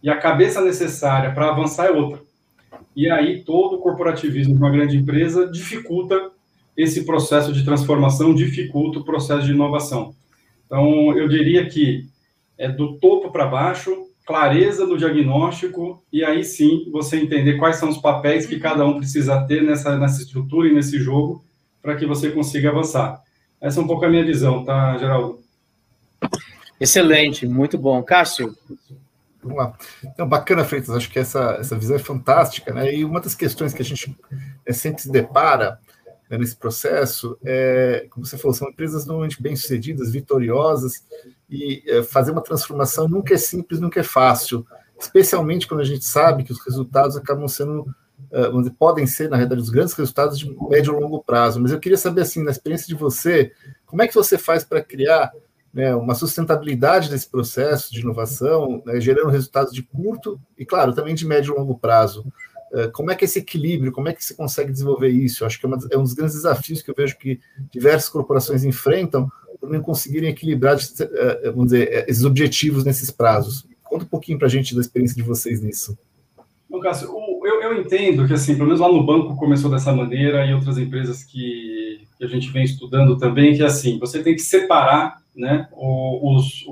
E 0.03 0.11
a 0.11 0.17
cabeça 0.17 0.61
necessária 0.61 1.33
para 1.33 1.51
avançar 1.51 1.87
é 1.87 1.91
outra. 1.91 2.21
E 2.97 3.09
aí 3.09 3.43
todo 3.45 3.77
o 3.77 3.79
corporativismo 3.79 4.55
de 4.55 4.59
uma 4.59 4.71
grande 4.71 4.97
empresa 4.97 5.47
dificulta 5.47 6.31
esse 6.77 7.05
processo 7.05 7.53
de 7.53 7.65
transformação, 7.65 8.35
dificulta 8.35 8.99
o 8.99 9.05
processo 9.05 9.47
de 9.47 9.53
inovação. 9.53 10.15
Então, 10.67 11.17
eu 11.17 11.29
diria 11.29 11.67
que 11.69 12.07
é 12.59 12.69
do 12.69 12.99
topo 12.99 13.31
para 13.31 13.47
baixo, 13.47 14.07
clareza 14.27 14.85
no 14.85 14.99
diagnóstico, 14.99 16.03
e 16.13 16.25
aí 16.25 16.43
sim 16.45 16.91
você 16.91 17.17
entender 17.17 17.57
quais 17.59 17.77
são 17.77 17.89
os 17.89 17.99
papéis 17.99 18.45
que 18.45 18.59
cada 18.59 18.85
um 18.85 18.99
precisa 18.99 19.41
ter 19.47 19.63
nessa, 19.63 19.97
nessa 19.97 20.21
estrutura 20.23 20.69
e 20.69 20.75
nesse 20.75 20.99
jogo 20.99 21.45
para 21.81 21.95
que 21.95 22.05
você 22.05 22.31
consiga 22.31 22.71
avançar. 22.71 23.23
Essa 23.61 23.81
é 23.81 23.83
um 23.83 23.87
pouco 23.87 24.05
a 24.05 24.09
minha 24.09 24.25
visão, 24.25 24.65
tá, 24.65 24.99
Geraldo? 24.99 25.39
Excelente, 26.81 27.47
muito 27.47 27.79
bom. 27.79 28.03
Cássio? 28.03 28.55
Vamos 29.43 29.59
lá. 29.59 29.73
Então, 30.05 30.29
bacana, 30.29 30.65
Freitas, 30.65 30.91
acho 30.91 31.09
que 31.09 31.19
essa, 31.19 31.57
essa 31.61 31.79
visão 31.79 31.97
é 31.97 32.01
fantástica, 32.01 32.75
né? 32.75 32.93
E 32.93 33.05
uma 33.05 33.21
das 33.21 33.35
questões 33.35 33.73
que 33.73 33.81
a 33.81 33.85
gente 33.85 34.15
é, 34.67 34.73
sempre 34.73 35.03
se 35.03 35.11
depara 35.11 35.79
né, 36.29 36.39
nesse 36.39 36.57
processo 36.57 37.39
é, 37.45 38.07
como 38.11 38.27
você 38.27 38.37
falou, 38.37 38.55
são 38.55 38.69
empresas 38.69 39.07
normalmente 39.07 39.43
bem-sucedidas, 39.43 40.13
vitoriosas, 40.13 41.05
e 41.49 41.83
é, 41.87 42.03
fazer 42.03 42.33
uma 42.33 42.43
transformação 42.43 43.09
nunca 43.09 43.35
é 43.35 43.37
simples, 43.37 43.81
nunca 43.81 44.01
é 44.01 44.03
fácil, 44.03 44.67
especialmente 44.99 45.67
quando 45.67 45.81
a 45.81 45.85
gente 45.85 46.05
sabe 46.05 46.45
que 46.45 46.53
os 46.53 46.65
resultados 46.65 47.17
acabam 47.17 47.47
sendo, 47.47 47.87
é, 48.31 48.71
podem 48.79 49.07
ser, 49.07 49.29
na 49.29 49.37
realidade, 49.37 49.63
os 49.63 49.71
grandes 49.71 49.95
resultados 49.95 50.39
de 50.39 50.51
médio 50.69 50.97
e 50.97 51.01
longo 51.01 51.23
prazo. 51.23 51.61
Mas 51.61 51.71
eu 51.71 51.79
queria 51.79 51.99
saber, 51.99 52.23
assim, 52.23 52.43
na 52.43 52.51
experiência 52.51 52.87
de 52.87 52.95
você, 52.95 53.53
como 53.85 54.03
é 54.03 54.09
que 54.09 54.15
você 54.15 54.37
faz 54.37 54.65
para 54.65 54.83
criar 54.83 55.33
né, 55.77 55.95
uma 55.95 56.15
sustentabilidade 56.15 57.11
desse 57.11 57.29
processo 57.29 57.93
de 57.93 58.01
inovação, 58.01 58.83
né, 58.87 58.99
gerando 58.99 59.29
resultados 59.29 59.75
de 59.75 59.83
curto 59.83 60.41
e, 60.57 60.65
claro, 60.65 60.95
também 60.95 61.15
de 61.15 61.27
médio 61.27 61.55
e 61.55 61.59
longo 61.59 61.79
prazo. 61.79 62.25
Uh, 62.77 62.93
como 62.93 63.11
é 63.11 63.15
que 63.15 63.25
é 63.25 63.27
esse 63.27 63.39
equilíbrio, 63.39 63.91
como 63.91 64.07
é 64.07 64.13
que 64.13 64.23
você 64.23 64.35
consegue 64.35 64.71
desenvolver 64.71 65.09
isso? 65.09 65.43
Eu 65.43 65.47
acho 65.47 65.59
que 65.59 65.65
é, 65.65 65.69
uma, 65.69 65.79
é, 65.91 65.97
um 65.97 66.03
dos 66.03 66.13
grandes 66.13 66.35
desafios 66.35 66.83
que 66.83 66.91
eu 66.91 66.95
vejo 66.95 67.17
que 67.17 67.41
diversas 67.73 68.11
corporações 68.11 68.65
enfrentam 68.65 69.31
por 69.59 69.71
não 69.71 69.81
conseguirem 69.81 70.29
equilibrar, 70.29 70.77
uh, 70.77 71.53
vamos 71.53 71.67
dizer, 71.73 72.05
esses 72.07 72.25
objetivos 72.25 72.85
nesses 72.85 73.11
prazos. 73.11 73.67
Conta 73.83 74.05
um 74.05 74.09
pouquinho 74.09 74.37
para 74.37 74.47
a 74.47 74.51
gente 74.51 74.75
da 74.75 74.83
experiência 74.83 75.17
de 75.17 75.23
vocês 75.23 75.63
nisso. 75.63 75.97
Bom, 76.69 76.81
Cássio, 76.81 77.09
eu, 77.47 77.63
eu 77.63 77.81
entendo 77.81 78.27
que, 78.27 78.35
assim, 78.35 78.55
pelo 78.55 78.67
menos 78.67 78.81
lá 78.81 78.89
no 78.89 79.05
banco 79.05 79.37
começou 79.37 79.71
dessa 79.71 79.93
maneira 79.93 80.45
e 80.47 80.55
outras 80.55 80.79
empresas 80.79 81.23
que, 81.23 82.07
que 82.19 82.25
a 82.25 82.29
gente 82.29 82.51
vem 82.51 82.65
estudando 82.65 83.17
também, 83.17 83.57
que, 83.57 83.63
assim, 83.63 83.99
você 83.99 84.23
tem 84.23 84.35
que 84.35 84.43
separar 84.43 85.23
né, 85.35 85.69
os, 85.73 86.65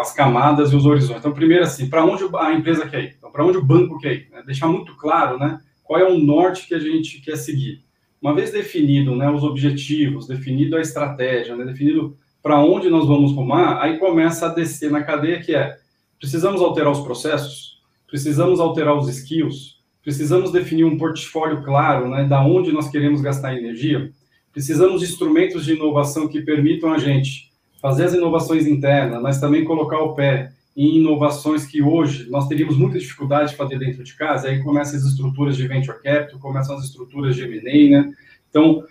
as 0.00 0.12
camadas 0.14 0.72
e 0.72 0.76
os 0.76 0.86
horizontes. 0.86 1.20
Então, 1.20 1.32
primeiro, 1.32 1.64
assim, 1.64 1.88
para 1.88 2.04
onde 2.04 2.24
a 2.36 2.52
empresa 2.52 2.88
quer 2.88 3.04
ir? 3.04 3.14
Então, 3.18 3.30
para 3.30 3.44
onde 3.44 3.58
o 3.58 3.64
banco 3.64 3.98
quer 3.98 4.14
ir? 4.14 4.28
Né? 4.30 4.42
Deixar 4.46 4.68
muito 4.68 4.96
claro, 4.96 5.38
né, 5.38 5.60
qual 5.82 5.98
é 6.00 6.08
o 6.08 6.18
norte 6.18 6.66
que 6.66 6.74
a 6.74 6.78
gente 6.78 7.20
quer 7.20 7.36
seguir. 7.36 7.82
Uma 8.20 8.34
vez 8.34 8.52
definido, 8.52 9.16
né, 9.16 9.28
os 9.28 9.42
objetivos, 9.42 10.28
definido 10.28 10.76
a 10.76 10.80
estratégia, 10.80 11.56
né, 11.56 11.64
definido 11.64 12.16
para 12.40 12.60
onde 12.60 12.88
nós 12.88 13.06
vamos 13.06 13.32
rumar, 13.32 13.80
aí 13.82 13.98
começa 13.98 14.46
a 14.46 14.48
descer 14.48 14.90
na 14.90 15.02
cadeia 15.02 15.40
que 15.40 15.54
é, 15.54 15.76
precisamos 16.18 16.60
alterar 16.60 16.90
os 16.90 17.00
processos, 17.00 17.80
precisamos 18.06 18.60
alterar 18.60 18.96
os 18.96 19.08
skills, 19.08 19.71
precisamos 20.02 20.50
definir 20.50 20.84
um 20.84 20.98
portfólio 20.98 21.62
claro, 21.62 22.08
né, 22.08 22.24
da 22.24 22.44
onde 22.44 22.72
nós 22.72 22.88
queremos 22.88 23.20
gastar 23.20 23.56
energia, 23.56 24.10
precisamos 24.52 25.00
de 25.00 25.06
instrumentos 25.06 25.64
de 25.64 25.74
inovação 25.74 26.28
que 26.28 26.42
permitam 26.42 26.92
a 26.92 26.98
gente 26.98 27.52
fazer 27.80 28.04
as 28.04 28.14
inovações 28.14 28.66
internas, 28.66 29.20
mas 29.22 29.40
também 29.40 29.64
colocar 29.64 29.98
o 29.98 30.14
pé 30.14 30.52
em 30.76 30.98
inovações 30.98 31.66
que 31.66 31.82
hoje 31.82 32.30
nós 32.30 32.48
teríamos 32.48 32.76
muita 32.76 32.98
dificuldade 32.98 33.50
de 33.50 33.56
fazer 33.56 33.78
dentro 33.78 34.02
de 34.02 34.14
casa, 34.14 34.48
aí 34.48 34.62
começam 34.62 34.96
as 34.96 35.04
estruturas 35.04 35.56
de 35.56 35.66
venture 35.66 36.00
capital, 36.02 36.38
começam 36.38 36.76
as 36.76 36.84
estruturas 36.84 37.36
de 37.36 37.42
M&A, 37.42 38.02
né? 38.02 38.12
Então, 38.48 38.84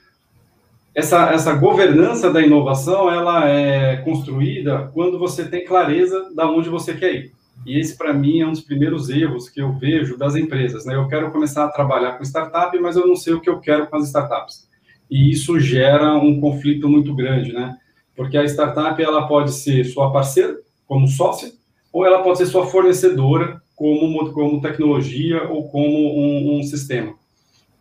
essa, 0.94 1.32
essa 1.32 1.54
governança 1.54 2.32
da 2.32 2.42
inovação, 2.42 3.12
ela 3.12 3.48
é 3.48 3.98
construída 3.98 4.90
quando 4.94 5.18
você 5.18 5.46
tem 5.46 5.66
clareza 5.66 6.30
da 6.36 6.50
onde 6.50 6.70
você 6.70 6.94
quer 6.94 7.16
ir. 7.16 7.32
E 7.66 7.80
esse, 7.80 7.98
para 7.98 8.14
mim, 8.14 8.42
é 8.42 8.48
um 8.48 8.52
dos 8.52 8.62
primeiros 8.62 9.10
erros 9.10 9.50
que 9.50 9.62
eu 9.62 9.74
vejo 9.74 10.18
das 10.18 10.36
empresas, 10.36 10.86
né? 10.86 10.96
Eu 10.96 11.08
quero 11.08 11.32
começar 11.32 11.66
a 11.66 11.72
trabalhar 11.72 12.14
com 12.14 12.24
startup, 12.24 12.78
mas 12.80 12.96
eu 12.96 13.08
não 13.08 13.16
sei 13.16 13.34
o 13.34 13.42
que 13.42 13.50
eu 13.50 13.60
quero 13.60 13.88
com 13.88 13.98
as 13.98 14.08
startups. 14.08 14.68
E 15.10 15.30
isso 15.32 15.60
gera 15.60 16.16
um 16.16 16.40
conflito 16.40 16.90
muito 16.90 17.14
grande, 17.14 17.52
né? 17.52 17.78
porque 18.16 18.38
a 18.38 18.46
startup 18.46 19.02
ela 19.02 19.28
pode 19.28 19.52
ser 19.52 19.84
sua 19.86 20.12
parceira, 20.12 20.60
como 20.86 21.08
sócia, 21.08 21.52
ou 21.92 22.06
ela 22.06 22.22
pode 22.22 22.38
ser 22.38 22.46
sua 22.46 22.68
fornecedora, 22.68 23.62
como, 23.76 24.32
como 24.32 24.62
tecnologia 24.62 25.44
ou 25.50 25.68
como 25.70 25.88
um, 25.88 26.60
um 26.60 26.64
sistema. 26.64 27.16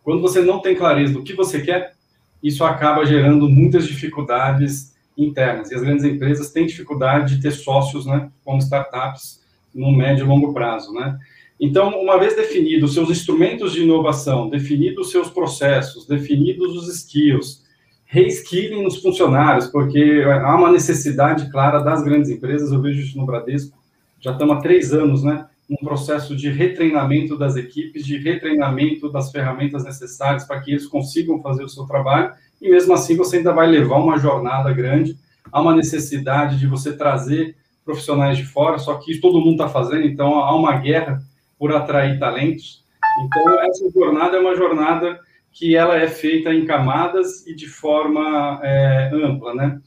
Quando 0.03 0.21
você 0.21 0.41
não 0.41 0.59
tem 0.59 0.75
clareza 0.75 1.13
do 1.13 1.23
que 1.23 1.35
você 1.35 1.61
quer, 1.61 1.93
isso 2.41 2.63
acaba 2.63 3.05
gerando 3.05 3.47
muitas 3.47 3.85
dificuldades 3.87 4.95
internas. 5.15 5.69
E 5.69 5.75
as 5.75 5.81
grandes 5.81 6.03
empresas 6.03 6.49
têm 6.49 6.65
dificuldade 6.65 7.35
de 7.35 7.41
ter 7.43 7.51
sócios, 7.51 8.07
né, 8.07 8.31
como 8.43 8.57
startups, 8.57 9.41
no 9.73 9.91
médio 9.91 10.25
e 10.25 10.27
longo 10.27 10.53
prazo, 10.53 10.93
né? 10.93 11.17
Então, 11.59 11.89
uma 12.01 12.17
vez 12.17 12.35
definidos 12.35 12.89
os 12.89 12.95
seus 12.95 13.09
instrumentos 13.11 13.71
de 13.71 13.83
inovação, 13.83 14.49
definidos 14.49 15.05
os 15.05 15.11
seus 15.11 15.29
processos, 15.29 16.07
definidos 16.07 16.75
os 16.75 16.87
skills, 16.87 17.63
reskilling 18.05 18.83
nos 18.83 18.97
funcionários, 18.97 19.67
porque 19.67 20.23
há 20.27 20.55
uma 20.55 20.71
necessidade 20.71 21.51
clara 21.51 21.79
das 21.79 22.03
grandes 22.03 22.31
empresas, 22.31 22.71
eu 22.71 22.81
vejo 22.81 22.99
isso 23.01 23.17
no 23.17 23.25
Bradesco, 23.25 23.77
já 24.19 24.31
estamos 24.31 24.57
há 24.57 24.59
três 24.59 24.91
anos, 24.91 25.23
né? 25.23 25.45
Um 25.69 25.77
processo 25.77 26.35
de 26.35 26.49
retreinamento 26.49 27.37
das 27.37 27.55
equipes, 27.55 28.05
de 28.05 28.17
retreinamento 28.17 29.09
das 29.09 29.31
ferramentas 29.31 29.83
necessárias 29.83 30.43
para 30.43 30.59
que 30.59 30.71
eles 30.71 30.87
consigam 30.87 31.41
fazer 31.41 31.63
o 31.63 31.69
seu 31.69 31.85
trabalho, 31.85 32.33
e 32.61 32.69
mesmo 32.69 32.93
assim 32.93 33.15
você 33.15 33.37
ainda 33.37 33.53
vai 33.53 33.67
levar 33.67 33.97
uma 33.97 34.17
jornada 34.17 34.73
grande, 34.73 35.15
há 35.51 35.61
uma 35.61 35.75
necessidade 35.75 36.59
de 36.59 36.67
você 36.67 36.97
trazer 36.97 37.55
profissionais 37.83 38.37
de 38.37 38.45
fora, 38.45 38.77
só 38.77 38.95
que 38.95 39.11
isso 39.11 39.21
todo 39.21 39.39
mundo 39.39 39.53
está 39.53 39.69
fazendo, 39.69 40.05
então 40.05 40.35
há 40.35 40.55
uma 40.55 40.77
guerra 40.77 41.21
por 41.57 41.71
atrair 41.73 42.19
talentos. 42.19 42.83
Então, 43.23 43.59
essa 43.61 43.89
jornada 43.91 44.37
é 44.37 44.39
uma 44.39 44.55
jornada 44.55 45.19
que 45.51 45.75
ela 45.75 45.97
é 45.97 46.07
feita 46.07 46.53
em 46.53 46.65
camadas 46.65 47.45
e 47.45 47.53
de 47.53 47.67
forma 47.67 48.59
é, 48.63 49.11
ampla, 49.13 49.53
né? 49.53 49.81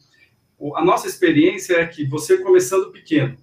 A 0.77 0.85
nossa 0.85 1.07
experiência 1.07 1.77
é 1.77 1.87
que 1.87 2.07
você 2.07 2.39
começando 2.39 2.93
pequeno, 2.93 3.37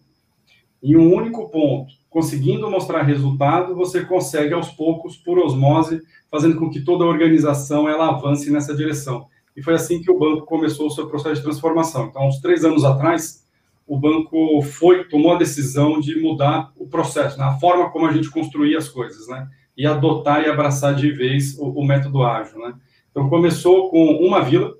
em 0.81 0.95
um 0.95 1.13
único 1.13 1.49
ponto, 1.49 1.93
conseguindo 2.09 2.69
mostrar 2.69 3.03
resultado, 3.03 3.75
você 3.75 4.03
consegue 4.03 4.53
aos 4.53 4.69
poucos, 4.69 5.17
por 5.17 5.39
osmose, 5.39 6.01
fazendo 6.29 6.57
com 6.57 6.69
que 6.69 6.81
toda 6.81 7.03
a 7.03 7.07
organização 7.07 7.87
ela 7.87 8.09
avance 8.09 8.51
nessa 8.51 8.75
direção. 8.75 9.27
E 9.55 9.61
foi 9.61 9.73
assim 9.73 10.01
que 10.01 10.09
o 10.09 10.17
banco 10.17 10.45
começou 10.45 10.87
o 10.87 10.91
seu 10.91 11.07
processo 11.07 11.35
de 11.35 11.43
transformação. 11.43 12.07
Então, 12.07 12.27
uns 12.27 12.39
três 12.39 12.63
anos 12.63 12.83
atrás, 12.83 13.40
o 13.91 13.99
banco 13.99 14.61
foi 14.61 15.03
tomou 15.03 15.33
a 15.33 15.37
decisão 15.37 15.99
de 15.99 16.17
mudar 16.17 16.71
o 16.77 16.87
processo, 16.87 17.37
né? 17.37 17.43
a 17.43 17.59
forma 17.59 17.89
como 17.89 18.07
a 18.07 18.13
gente 18.13 18.31
construía 18.31 18.77
as 18.77 18.87
coisas, 18.87 19.27
né? 19.27 19.49
E 19.75 19.85
adotar 19.85 20.41
e 20.41 20.49
abraçar 20.49 20.95
de 20.95 21.11
vez 21.11 21.57
o, 21.59 21.71
o 21.71 21.85
método 21.85 22.23
ágil, 22.23 22.57
né? 22.59 22.73
Então, 23.09 23.27
começou 23.27 23.89
com 23.89 24.13
uma 24.25 24.39
vila, 24.39 24.71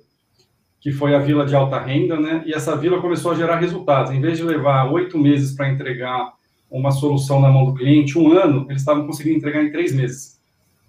que 0.80 0.90
foi 0.90 1.14
a 1.14 1.18
vila 1.18 1.44
de 1.44 1.54
alta 1.54 1.78
renda, 1.78 2.18
né? 2.18 2.42
E 2.46 2.54
essa 2.54 2.74
vila 2.74 3.02
começou 3.02 3.32
a 3.32 3.34
gerar 3.34 3.56
resultados. 3.56 4.12
Em 4.12 4.20
vez 4.22 4.38
de 4.38 4.44
levar 4.44 4.90
oito 4.90 5.18
meses 5.18 5.54
para 5.54 5.68
entregar 5.68 6.32
uma 6.70 6.90
solução 6.90 7.38
na 7.38 7.50
mão 7.50 7.66
do 7.66 7.74
cliente, 7.74 8.18
um 8.18 8.32
ano, 8.32 8.64
eles 8.70 8.80
estavam 8.80 9.06
conseguindo 9.06 9.36
entregar 9.36 9.62
em 9.62 9.70
três 9.70 9.94
meses. 9.94 10.40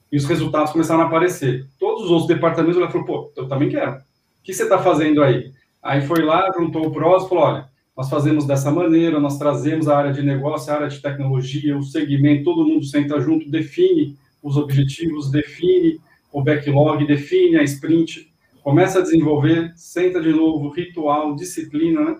E 0.10 0.15
os 0.15 0.24
resultados 0.24 0.72
começaram 0.72 1.01
a 1.01 1.08
aparecer. 1.08 1.68
Todos 1.77 2.06
os 2.06 2.10
outros 2.10 2.30
departamentos 2.30 2.77
falaram, 2.77 3.03
pô, 3.03 3.34
eu 3.36 3.50
também 3.50 3.68
quero. 3.68 3.98
O 3.98 4.01
que 4.42 4.53
você 4.53 4.63
está 4.63 4.80
fazendo 4.80 5.22
aí? 5.22 5.51
Aí 5.82 6.01
foi 6.03 6.24
lá, 6.24 6.50
juntou 6.58 6.88
o 6.88 6.92
PROS 6.92 7.25
e 7.25 7.27
falou, 7.27 7.44
olha, 7.44 7.73
nós 7.96 8.10
fazemos 8.10 8.46
dessa 8.46 8.72
maneira, 8.72 9.20
nós 9.20 9.38
trazemos 9.38 9.88
a 9.88 9.98
área 9.98 10.12
de 10.12 10.24
negócio, 10.24 10.72
a 10.72 10.76
área 10.78 10.88
de 10.88 11.00
tecnologia, 11.00 11.78
o 11.78 11.84
segmento, 11.84 12.44
todo 12.44 12.66
mundo 12.66 12.84
senta 12.86 13.20
junto, 13.22 13.50
define 13.50 14.18
os 14.42 14.58
objetivos, 14.58 15.30
define 15.30 16.00
o 16.32 16.44
backlog, 16.44 17.06
define 17.06 17.58
a 17.58 17.64
sprint, 17.64 18.32
começa 18.64 19.00
a 19.00 19.02
desenvolver, 19.04 19.72
senta 19.76 20.20
de 20.20 20.32
novo, 20.32 20.70
ritual, 20.70 21.36
disciplina, 21.36 22.04
né? 22.04 22.18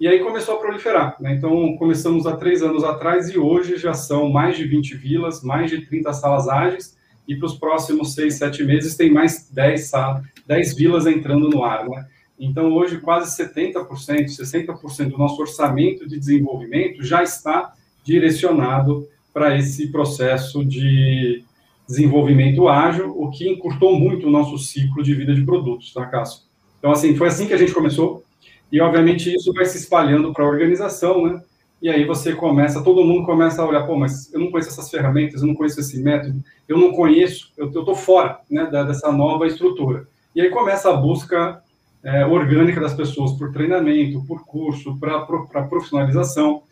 E 0.00 0.08
aí 0.08 0.18
começou 0.18 0.56
a 0.56 0.58
proliferar. 0.58 1.16
Né? 1.20 1.34
Então, 1.34 1.76
começamos 1.76 2.26
há 2.26 2.36
três 2.36 2.60
anos 2.60 2.82
atrás 2.82 3.30
e 3.30 3.38
hoje 3.38 3.76
já 3.76 3.94
são 3.94 4.28
mais 4.28 4.56
de 4.56 4.64
20 4.64 4.96
vilas, 4.96 5.44
mais 5.44 5.70
de 5.70 5.86
30 5.86 6.12
salas 6.12 6.48
ágeis, 6.48 6.98
e 7.28 7.36
para 7.36 7.46
os 7.46 7.56
próximos 7.56 8.12
seis, 8.12 8.34
sete 8.34 8.64
meses 8.64 8.96
tem 8.96 9.12
mais 9.12 9.48
10, 9.52 9.80
salas, 9.84 10.24
10 10.44 10.74
vilas 10.74 11.06
entrando 11.06 11.48
no 11.48 11.62
ar. 11.62 11.88
Né? 11.88 12.04
Então, 12.44 12.72
hoje, 12.72 12.98
quase 12.98 13.40
70%, 13.40 13.86
60% 14.26 15.10
do 15.10 15.16
nosso 15.16 15.40
orçamento 15.40 16.08
de 16.08 16.18
desenvolvimento 16.18 17.00
já 17.00 17.22
está 17.22 17.72
direcionado 18.02 19.08
para 19.32 19.56
esse 19.56 19.92
processo 19.92 20.64
de 20.64 21.44
desenvolvimento 21.86 22.68
ágil, 22.68 23.14
o 23.16 23.30
que 23.30 23.48
encurtou 23.48 23.96
muito 23.96 24.26
o 24.26 24.30
nosso 24.30 24.58
ciclo 24.58 25.04
de 25.04 25.14
vida 25.14 25.32
de 25.32 25.44
produtos, 25.44 25.92
tá, 25.92 26.04
Cássio? 26.06 26.42
Então, 26.80 26.90
assim, 26.90 27.14
foi 27.14 27.28
assim 27.28 27.46
que 27.46 27.54
a 27.54 27.56
gente 27.56 27.72
começou, 27.72 28.24
e, 28.72 28.80
obviamente, 28.80 29.32
isso 29.32 29.52
vai 29.52 29.64
se 29.64 29.78
espalhando 29.78 30.32
para 30.32 30.44
a 30.44 30.48
organização, 30.48 31.24
né? 31.24 31.40
E 31.80 31.88
aí 31.88 32.04
você 32.04 32.34
começa, 32.34 32.82
todo 32.82 33.04
mundo 33.04 33.24
começa 33.24 33.62
a 33.62 33.66
olhar, 33.66 33.86
pô, 33.86 33.94
mas 33.94 34.32
eu 34.34 34.40
não 34.40 34.50
conheço 34.50 34.70
essas 34.70 34.90
ferramentas, 34.90 35.42
eu 35.42 35.46
não 35.46 35.54
conheço 35.54 35.78
esse 35.78 36.02
método, 36.02 36.42
eu 36.68 36.76
não 36.76 36.92
conheço, 36.92 37.52
eu 37.56 37.68
estou 37.68 37.94
fora 37.94 38.40
né, 38.50 38.66
dessa 38.66 39.12
nova 39.12 39.46
estrutura. 39.46 40.08
E 40.34 40.40
aí 40.40 40.50
começa 40.50 40.90
a 40.90 40.96
busca 40.96 41.62
é, 42.04 42.26
orgânica 42.26 42.80
das 42.80 42.94
pessoas 42.94 43.32
por 43.32 43.52
treinamento, 43.52 44.24
por 44.24 44.44
curso, 44.44 44.98
para 44.98 45.62
profissionalização. 45.68 46.62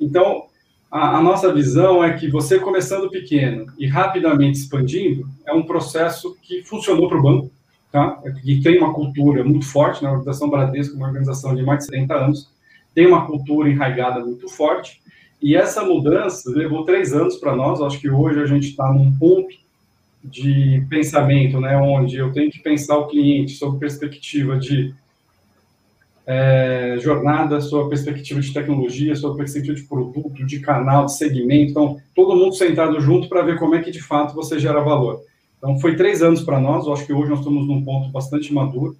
Então, 0.00 0.44
a, 0.90 1.18
a, 1.18 1.22
nossa 1.22 1.52
visão 1.52 2.02
é 2.02 2.14
que 2.14 2.28
você 2.28 2.58
começando 2.58 3.10
pequeno 3.10 3.66
e 3.78 3.86
rapidamente 3.86 4.58
expandindo 4.58 5.28
é 5.46 5.52
um 5.52 5.64
processo 5.64 6.36
que 6.42 6.62
funcionou 6.62 7.08
para 7.08 7.18
o 7.18 7.22
banco, 7.22 7.50
tá? 7.92 8.18
E 8.44 8.60
tem 8.62 8.78
uma 8.78 8.94
cultura 8.94 9.44
muito 9.44 9.66
forte, 9.66 10.02
na 10.02 10.08
né? 10.08 10.16
organização 10.16 10.48
Bradesco, 10.48 10.96
uma 10.96 11.06
organização 11.06 11.54
de 11.54 11.62
mais 11.62 11.80
de 11.80 11.84
70 11.86 12.14
anos, 12.14 12.50
tem 12.94 13.06
uma 13.06 13.26
cultura 13.26 13.68
enraigada 13.68 14.24
muito 14.24 14.48
forte, 14.48 15.02
e 15.40 15.54
essa 15.54 15.84
mudança 15.84 16.50
levou 16.50 16.84
três 16.84 17.12
anos 17.12 17.36
para 17.36 17.54
nós, 17.54 17.80
acho 17.80 18.00
que 18.00 18.10
hoje 18.10 18.40
a 18.40 18.46
gente 18.46 18.68
está 18.68 18.90
num 18.92 19.16
ponto 19.16 19.54
de 20.22 20.84
pensamento, 20.88 21.60
né, 21.60 21.76
onde 21.76 22.16
eu 22.16 22.32
tenho 22.32 22.50
que 22.50 22.58
pensar 22.58 22.96
o 22.98 23.06
cliente 23.06 23.52
sob 23.52 23.78
perspectiva 23.78 24.58
de 24.58 24.94
é, 26.26 26.96
jornada, 27.00 27.60
sob 27.60 27.88
perspectiva 27.88 28.38
de 28.38 28.52
tecnologia, 28.52 29.16
sob 29.16 29.38
perspectiva 29.38 29.74
de 29.74 29.84
produto, 29.84 30.44
de 30.44 30.60
canal, 30.60 31.06
de 31.06 31.16
segmento. 31.16 31.70
Então, 31.70 31.96
todo 32.14 32.36
mundo 32.36 32.54
sentado 32.54 33.00
junto 33.00 33.28
para 33.28 33.42
ver 33.42 33.58
como 33.58 33.74
é 33.74 33.80
que 33.80 33.90
de 33.90 34.02
fato 34.02 34.34
você 34.34 34.58
gera 34.58 34.80
valor. 34.80 35.22
Então, 35.56 35.78
foi 35.78 35.96
três 35.96 36.22
anos 36.22 36.42
para 36.42 36.60
nós, 36.60 36.86
eu 36.86 36.92
acho 36.92 37.06
que 37.06 37.12
hoje 37.12 37.30
nós 37.30 37.38
estamos 37.38 37.66
num 37.66 37.82
ponto 37.82 38.10
bastante 38.10 38.52
maduro, 38.52 38.94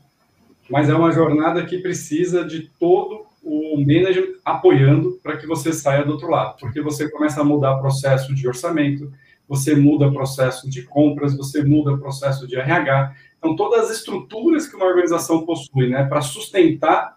mas 0.71 0.89
é 0.89 0.95
uma 0.95 1.13
jornada 1.13 1.65
que 1.67 1.79
precisa 1.79 2.45
de 2.45 2.71
todo 2.81 3.27
o 3.43 3.77
manager 3.79 4.39
apoiando 4.45 5.19
para 5.23 5.37
que 5.37 5.47
você 5.47 5.73
saia 5.73 6.05
do 6.05 6.13
outro 6.13 6.31
lado, 6.31 6.57
porque 6.59 6.81
você 6.81 7.11
começa 7.11 7.41
a 7.41 7.45
mudar 7.45 7.77
processo 7.77 8.35
de 8.35 8.49
orçamento, 8.49 9.13
você 9.49 9.75
muda 9.75 10.13
processo 10.13 10.69
de 10.69 10.83
compras, 10.83 11.37
você 11.37 11.65
muda 11.65 11.97
processo 11.97 12.47
de 12.47 12.57
RH. 12.57 13.15
Então, 13.39 13.57
todas 13.57 13.85
as 13.85 13.97
estruturas 13.97 14.67
que 14.67 14.77
uma 14.77 14.87
organização 14.87 15.47
possui 15.47 15.89
né, 15.89 16.05
para 16.05 16.21
sustentar 16.21 17.17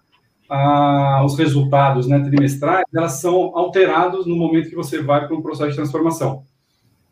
ah, 0.50 1.24
os 1.26 1.38
resultados 1.38 2.08
né, 2.08 2.20
trimestrais, 2.20 2.86
elas 2.94 3.14
são 3.14 3.56
alteradas 3.58 4.26
no 4.26 4.36
momento 4.36 4.70
que 4.70 4.76
você 4.76 5.02
vai 5.02 5.28
para 5.28 5.36
um 5.36 5.42
processo 5.42 5.72
de 5.72 5.76
transformação. 5.76 6.44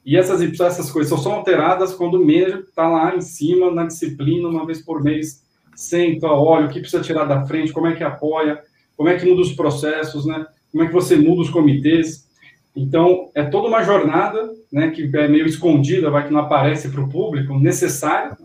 E 0.06 0.16
essas, 0.18 0.42
essas 0.42 0.92
coisas 0.92 1.10
só 1.10 1.18
são 1.18 1.34
alteradas 1.34 1.94
quando 1.94 2.16
o 2.16 2.26
manager 2.26 2.66
está 2.68 2.88
lá 2.88 3.16
em 3.16 3.22
cima, 3.22 3.70
na 3.72 3.86
disciplina, 3.86 4.48
uma 4.48 4.66
vez 4.66 4.82
por 4.82 5.04
mês, 5.04 5.44
senta, 5.76 6.28
olha 6.28 6.66
o 6.66 6.70
que 6.70 6.80
precisa 6.80 7.04
tirar 7.04 7.26
da 7.26 7.46
frente, 7.46 7.72
como 7.72 7.88
é 7.88 7.96
que 7.96 8.04
apoia, 8.04 8.62
como 8.96 9.10
é 9.10 9.18
que 9.18 9.26
muda 9.26 9.42
os 9.42 9.54
processos, 9.54 10.26
né? 10.26 10.46
como 10.72 10.84
é 10.84 10.88
que 10.88 10.94
você 10.94 11.16
muda 11.16 11.42
os 11.42 11.50
comitês. 11.50 12.29
Então, 12.76 13.30
é 13.34 13.44
toda 13.44 13.68
uma 13.68 13.84
jornada 13.84 14.54
né, 14.72 14.90
que 14.92 15.10
é 15.16 15.28
meio 15.28 15.46
escondida, 15.46 16.10
vai 16.10 16.26
que 16.26 16.34
não 16.34 16.42
aparece 16.42 16.90
para 16.90 17.02
o 17.02 17.10
público, 17.10 17.58
necessária, 17.58 18.38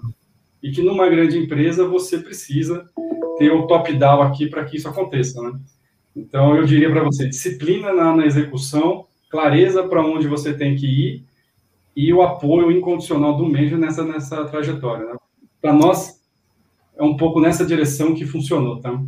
e 0.62 0.70
que 0.70 0.82
numa 0.82 1.08
grande 1.08 1.38
empresa 1.38 1.86
você 1.86 2.18
precisa 2.18 2.88
ter 3.38 3.50
o 3.50 3.66
top-down 3.66 4.22
aqui 4.22 4.46
para 4.46 4.64
que 4.64 4.76
isso 4.76 4.88
aconteça. 4.88 5.42
Né? 5.42 5.58
Então, 6.16 6.56
eu 6.56 6.64
diria 6.64 6.90
para 6.90 7.04
você, 7.04 7.28
disciplina 7.28 7.92
na, 7.92 8.16
na 8.16 8.26
execução, 8.26 9.06
clareza 9.28 9.86
para 9.86 10.04
onde 10.04 10.26
você 10.26 10.54
tem 10.54 10.74
que 10.74 10.86
ir, 10.86 11.24
e 11.96 12.12
o 12.12 12.22
apoio 12.22 12.72
incondicional 12.72 13.36
do 13.36 13.44
manager 13.44 13.78
nessa, 13.78 14.04
nessa 14.04 14.44
trajetória. 14.46 15.06
Né? 15.06 15.16
Para 15.60 15.72
nós, 15.72 16.20
é 16.96 17.02
um 17.02 17.16
pouco 17.16 17.40
nessa 17.40 17.64
direção 17.64 18.14
que 18.14 18.26
funcionou, 18.26 18.80
tá? 18.80 19.00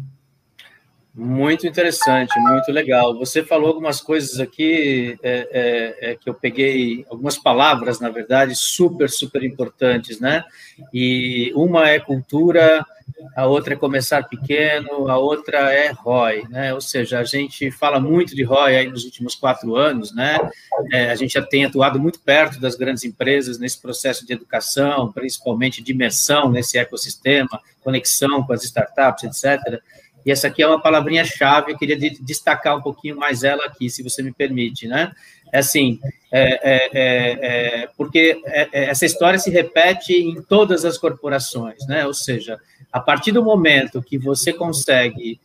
Muito 1.19 1.67
interessante, 1.67 2.39
muito 2.41 2.71
legal. 2.71 3.19
Você 3.19 3.43
falou 3.43 3.69
algumas 3.69 4.03
coisas 4.03 4.39
aqui 4.39 5.19
é, 5.23 5.49
é, 5.51 6.11
é, 6.11 6.15
que 6.15 6.29
eu 6.29 6.35
peguei, 6.35 7.07
algumas 7.09 7.39
palavras, 7.39 7.99
na 7.99 8.11
verdade, 8.11 8.55
super, 8.55 9.09
super 9.09 9.43
importantes, 9.43 10.21
né? 10.21 10.45
E 10.93 11.51
uma 11.57 11.89
é 11.89 11.99
cultura, 11.99 12.85
a 13.35 13.47
outra 13.47 13.73
é 13.73 13.77
começar 13.79 14.25
pequeno, 14.25 15.09
a 15.09 15.17
outra 15.17 15.73
é 15.73 15.91
ROI, 15.91 16.45
né? 16.51 16.75
Ou 16.75 16.83
seja, 16.83 17.19
a 17.19 17.25
gente 17.25 17.71
fala 17.71 17.99
muito 17.99 18.37
de 18.37 18.43
ROI 18.43 18.77
aí 18.77 18.87
nos 18.87 19.07
últimos 19.07 19.35
quatro 19.35 19.75
anos, 19.75 20.15
né? 20.15 20.37
É, 20.93 21.11
a 21.11 21.15
gente 21.15 21.33
já 21.33 21.43
tem 21.43 21.65
atuado 21.65 21.99
muito 21.99 22.21
perto 22.21 22.61
das 22.61 22.75
grandes 22.75 23.05
empresas 23.05 23.59
nesse 23.59 23.81
processo 23.81 24.27
de 24.27 24.35
educação, 24.35 25.11
principalmente 25.13 25.83
de 25.83 25.93
imersão 25.93 26.51
nesse 26.51 26.77
ecossistema, 26.77 27.59
conexão 27.83 28.43
com 28.43 28.53
as 28.53 28.65
startups, 28.65 29.25
etc. 29.25 29.81
E 30.27 30.33
essa 30.33 30.49
aqui 30.49 30.61
é 30.61 30.67
uma 30.67 30.83
palavrinha-chave, 30.83 31.71
eu 31.71 31.79
queria 31.79 31.97
destacar 32.21 32.77
um 32.77 32.83
pouquinho 32.83 33.17
mais 33.17 33.45
ela 33.45 33.65
aqui, 33.65 33.89
se 33.89 34.03
você 34.03 34.25
me 34.25 34.33
permite, 34.33 34.89
né? 34.89 35.13
É 35.53 35.61
assim, 35.61 36.01
é, 36.33 36.73
é, 36.75 36.91
é, 36.93 37.83
é 37.83 37.89
porque 37.97 38.43
é, 38.45 38.69
é, 38.73 38.85
essa 38.91 39.07
história 39.07 39.39
se 39.39 39.51
repete 39.51 40.13
em 40.15 40.43
todas 40.43 40.85
as 40.85 40.99
corporações, 40.99 41.87
né? 41.87 42.05
Ou 42.05 42.13
seja, 42.13 42.59
a 42.93 42.99
partir 42.99 43.31
do 43.31 43.45
momento 43.45 44.03
que 44.03 44.19
você 44.19 44.53
consegue 44.53 45.41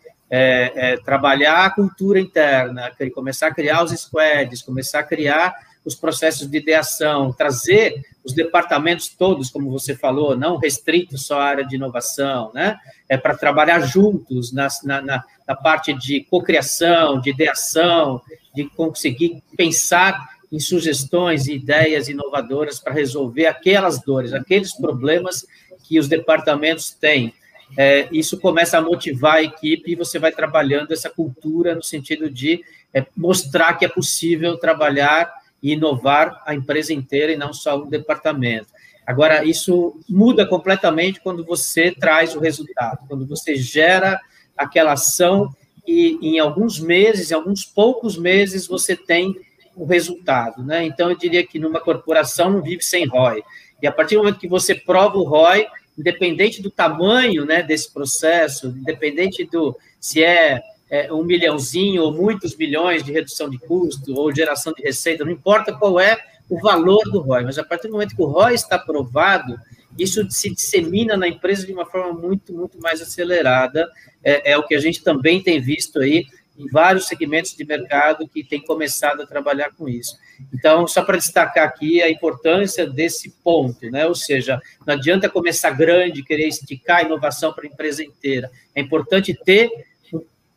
trabalhar 1.03 1.65
a 1.65 1.69
cultura 1.69 2.17
interna, 2.17 2.89
começar 3.13 3.47
a 3.47 3.53
criar 3.53 3.83
os 3.83 3.91
squads, 3.91 4.61
começar 4.61 5.01
a 5.01 5.03
criar 5.03 5.53
os 5.83 5.93
processos 5.93 6.49
de 6.49 6.57
ideação, 6.57 7.33
trazer 7.33 8.01
os 8.23 8.33
departamentos 8.33 9.07
todos, 9.07 9.49
como 9.49 9.71
você 9.71 9.95
falou, 9.95 10.37
não 10.37 10.57
restrito 10.57 11.17
só 11.17 11.39
à 11.39 11.45
área 11.45 11.65
de 11.65 11.75
inovação, 11.75 12.51
né? 12.53 12.77
É 13.09 13.17
para 13.17 13.35
trabalhar 13.35 13.79
juntos 13.81 14.53
na, 14.53 14.67
na, 14.83 15.23
na 15.47 15.55
parte 15.55 15.93
de 15.93 16.21
cocriação, 16.29 17.19
de 17.19 17.31
ideação, 17.31 18.21
de 18.53 18.65
conseguir 18.69 19.41
pensar 19.57 20.19
em 20.51 20.59
sugestões 20.59 21.47
e 21.47 21.53
ideias 21.53 22.09
inovadoras 22.09 22.79
para 22.79 22.93
resolver 22.93 23.47
aquelas 23.47 24.01
dores, 24.01 24.33
aqueles 24.33 24.73
problemas 24.73 25.45
que 25.83 25.97
os 25.97 26.07
departamentos 26.07 26.91
têm. 26.91 27.33
É, 27.77 28.09
isso 28.11 28.37
começa 28.37 28.77
a 28.77 28.81
motivar 28.81 29.35
a 29.35 29.43
equipe 29.43 29.91
e 29.91 29.95
você 29.95 30.19
vai 30.19 30.31
trabalhando 30.31 30.91
essa 30.91 31.09
cultura 31.09 31.73
no 31.73 31.81
sentido 31.81 32.29
de 32.29 32.63
é, 32.93 33.05
mostrar 33.15 33.75
que 33.75 33.85
é 33.85 33.87
possível 33.87 34.57
trabalhar 34.57 35.31
e 35.61 35.73
inovar 35.73 36.41
a 36.45 36.55
empresa 36.55 36.93
inteira 36.93 37.31
e 37.31 37.37
não 37.37 37.53
só 37.53 37.81
um 37.81 37.89
departamento. 37.89 38.67
Agora, 39.05 39.43
isso 39.43 39.99
muda 40.07 40.45
completamente 40.45 41.19
quando 41.21 41.43
você 41.43 41.91
traz 41.91 42.35
o 42.35 42.39
resultado, 42.39 43.05
quando 43.07 43.25
você 43.25 43.55
gera 43.55 44.19
aquela 44.55 44.93
ação 44.93 45.49
e 45.87 46.17
em 46.21 46.39
alguns 46.39 46.79
meses, 46.79 47.31
em 47.31 47.33
alguns 47.33 47.65
poucos 47.65 48.17
meses, 48.17 48.67
você 48.67 48.95
tem 48.95 49.35
o 49.75 49.85
resultado. 49.85 50.63
Né? 50.63 50.85
Então, 50.85 51.09
eu 51.09 51.17
diria 51.17 51.45
que 51.45 51.59
numa 51.59 51.79
corporação 51.79 52.49
não 52.49 52.61
vive 52.61 52.83
sem 52.83 53.07
ROI. 53.07 53.43
E 53.81 53.87
a 53.87 53.91
partir 53.91 54.15
do 54.15 54.19
momento 54.19 54.39
que 54.39 54.47
você 54.47 54.75
prova 54.75 55.17
o 55.17 55.23
ROI, 55.23 55.65
independente 55.97 56.61
do 56.61 56.69
tamanho 56.69 57.45
né, 57.45 57.63
desse 57.63 57.91
processo, 57.91 58.67
independente 58.67 59.43
do 59.45 59.75
se 59.99 60.23
é 60.23 60.61
é, 60.91 61.11
um 61.11 61.23
milhãozinho 61.23 62.03
ou 62.03 62.13
muitos 62.13 62.55
milhões 62.57 63.01
de 63.01 63.13
redução 63.13 63.49
de 63.49 63.57
custo 63.57 64.13
ou 64.13 64.35
geração 64.35 64.73
de 64.73 64.83
receita, 64.83 65.23
não 65.23 65.31
importa 65.31 65.73
qual 65.73 65.97
é 65.97 66.17
o 66.49 66.59
valor 66.59 67.01
do 67.05 67.21
ROI, 67.21 67.45
mas 67.45 67.57
a 67.57 67.63
partir 67.63 67.87
do 67.87 67.93
momento 67.93 68.13
que 68.13 68.21
o 68.21 68.25
ROI 68.25 68.53
está 68.53 68.75
aprovado, 68.75 69.57
isso 69.97 70.29
se 70.29 70.49
dissemina 70.53 71.15
na 71.15 71.29
empresa 71.29 71.65
de 71.65 71.71
uma 71.71 71.85
forma 71.85 72.11
muito, 72.11 72.53
muito 72.53 72.77
mais 72.79 73.01
acelerada. 73.01 73.89
É, 74.21 74.51
é 74.51 74.57
o 74.57 74.67
que 74.67 74.75
a 74.75 74.79
gente 74.79 75.01
também 75.01 75.41
tem 75.41 75.61
visto 75.61 75.99
aí 75.99 76.25
em 76.57 76.67
vários 76.67 77.07
segmentos 77.07 77.55
de 77.55 77.65
mercado 77.65 78.27
que 78.27 78.43
tem 78.43 78.61
começado 78.61 79.21
a 79.21 79.25
trabalhar 79.25 79.71
com 79.71 79.87
isso. 79.87 80.17
Então, 80.53 80.85
só 80.87 81.03
para 81.03 81.17
destacar 81.17 81.65
aqui 81.65 82.01
a 82.01 82.09
importância 82.09 82.85
desse 82.85 83.29
ponto, 83.43 83.89
né? 83.89 84.05
Ou 84.05 84.15
seja, 84.15 84.61
não 84.85 84.93
adianta 84.93 85.29
começar 85.29 85.71
grande, 85.71 86.23
querer 86.23 86.47
esticar 86.47 86.97
a 86.97 87.03
inovação 87.03 87.53
para 87.53 87.63
a 87.63 87.67
empresa 87.67 88.03
inteira. 88.03 88.51
É 88.75 88.81
importante 88.81 89.33
ter 89.33 89.69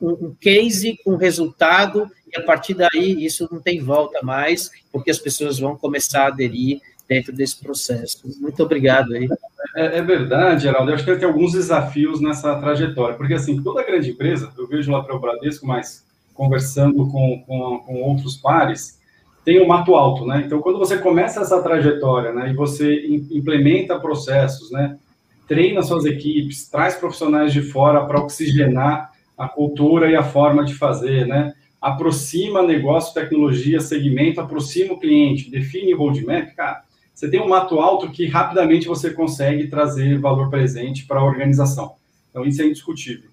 um, 0.00 0.34
case 0.40 0.98
com 1.04 1.16
resultado, 1.16 2.10
e 2.32 2.38
a 2.38 2.42
partir 2.42 2.74
daí 2.74 3.24
isso 3.24 3.48
não 3.50 3.60
tem 3.60 3.80
volta 3.80 4.20
mais, 4.22 4.70
porque 4.92 5.10
as 5.10 5.18
pessoas 5.18 5.58
vão 5.58 5.76
começar 5.76 6.24
a 6.24 6.28
aderir 6.28 6.80
dentro 7.08 7.32
desse 7.32 7.62
processo. 7.62 8.22
Muito 8.40 8.62
obrigado 8.62 9.14
aí. 9.14 9.28
É, 9.76 9.98
é 9.98 10.02
verdade, 10.02 10.62
Geraldo. 10.62 10.90
Eu 10.90 10.94
acho 10.94 11.04
que 11.04 11.16
tem 11.16 11.28
alguns 11.28 11.52
desafios 11.52 12.20
nessa 12.20 12.54
trajetória, 12.56 13.16
porque 13.16 13.34
assim, 13.34 13.62
toda 13.62 13.84
grande 13.84 14.10
empresa, 14.10 14.52
eu 14.56 14.66
vejo 14.66 14.90
lá 14.90 15.02
para 15.02 15.14
o 15.14 15.20
Bradesco, 15.20 15.66
mas 15.66 16.04
conversando 16.32 17.08
com, 17.08 17.42
com, 17.46 17.78
com, 17.78 18.02
outros 18.02 18.36
pares, 18.36 18.98
tem 19.44 19.62
um 19.62 19.66
mato 19.66 19.94
alto, 19.94 20.26
né? 20.26 20.42
Então, 20.44 20.60
quando 20.60 20.78
você 20.78 20.98
começa 20.98 21.40
essa 21.40 21.62
trajetória, 21.62 22.32
né, 22.32 22.50
e 22.50 22.54
você 22.54 23.06
implementa 23.30 24.00
processos, 24.00 24.70
né, 24.72 24.98
treina 25.46 25.82
suas 25.82 26.04
equipes, 26.04 26.68
traz 26.68 26.94
profissionais 26.96 27.52
de 27.52 27.62
fora 27.62 28.04
para 28.04 28.20
oxigenar 28.20 29.12
a 29.36 29.48
cultura 29.48 30.10
e 30.10 30.16
a 30.16 30.22
forma 30.22 30.64
de 30.64 30.74
fazer, 30.74 31.26
né? 31.26 31.52
Aproxima 31.80 32.62
negócio, 32.62 33.12
tecnologia, 33.12 33.80
segmento, 33.80 34.40
aproxima 34.40 34.94
o 34.94 34.98
cliente, 34.98 35.50
define 35.50 35.92
roadmap, 35.92 36.54
cara. 36.54 36.82
Você 37.14 37.30
tem 37.30 37.40
um 37.40 37.48
mato 37.48 37.78
alto 37.78 38.10
que 38.10 38.26
rapidamente 38.26 38.88
você 38.88 39.10
consegue 39.10 39.68
trazer 39.68 40.18
valor 40.18 40.50
presente 40.50 41.06
para 41.06 41.20
a 41.20 41.24
organização. 41.24 41.96
Então, 42.30 42.44
isso 42.44 42.60
é 42.62 42.66
indiscutível. 42.66 43.30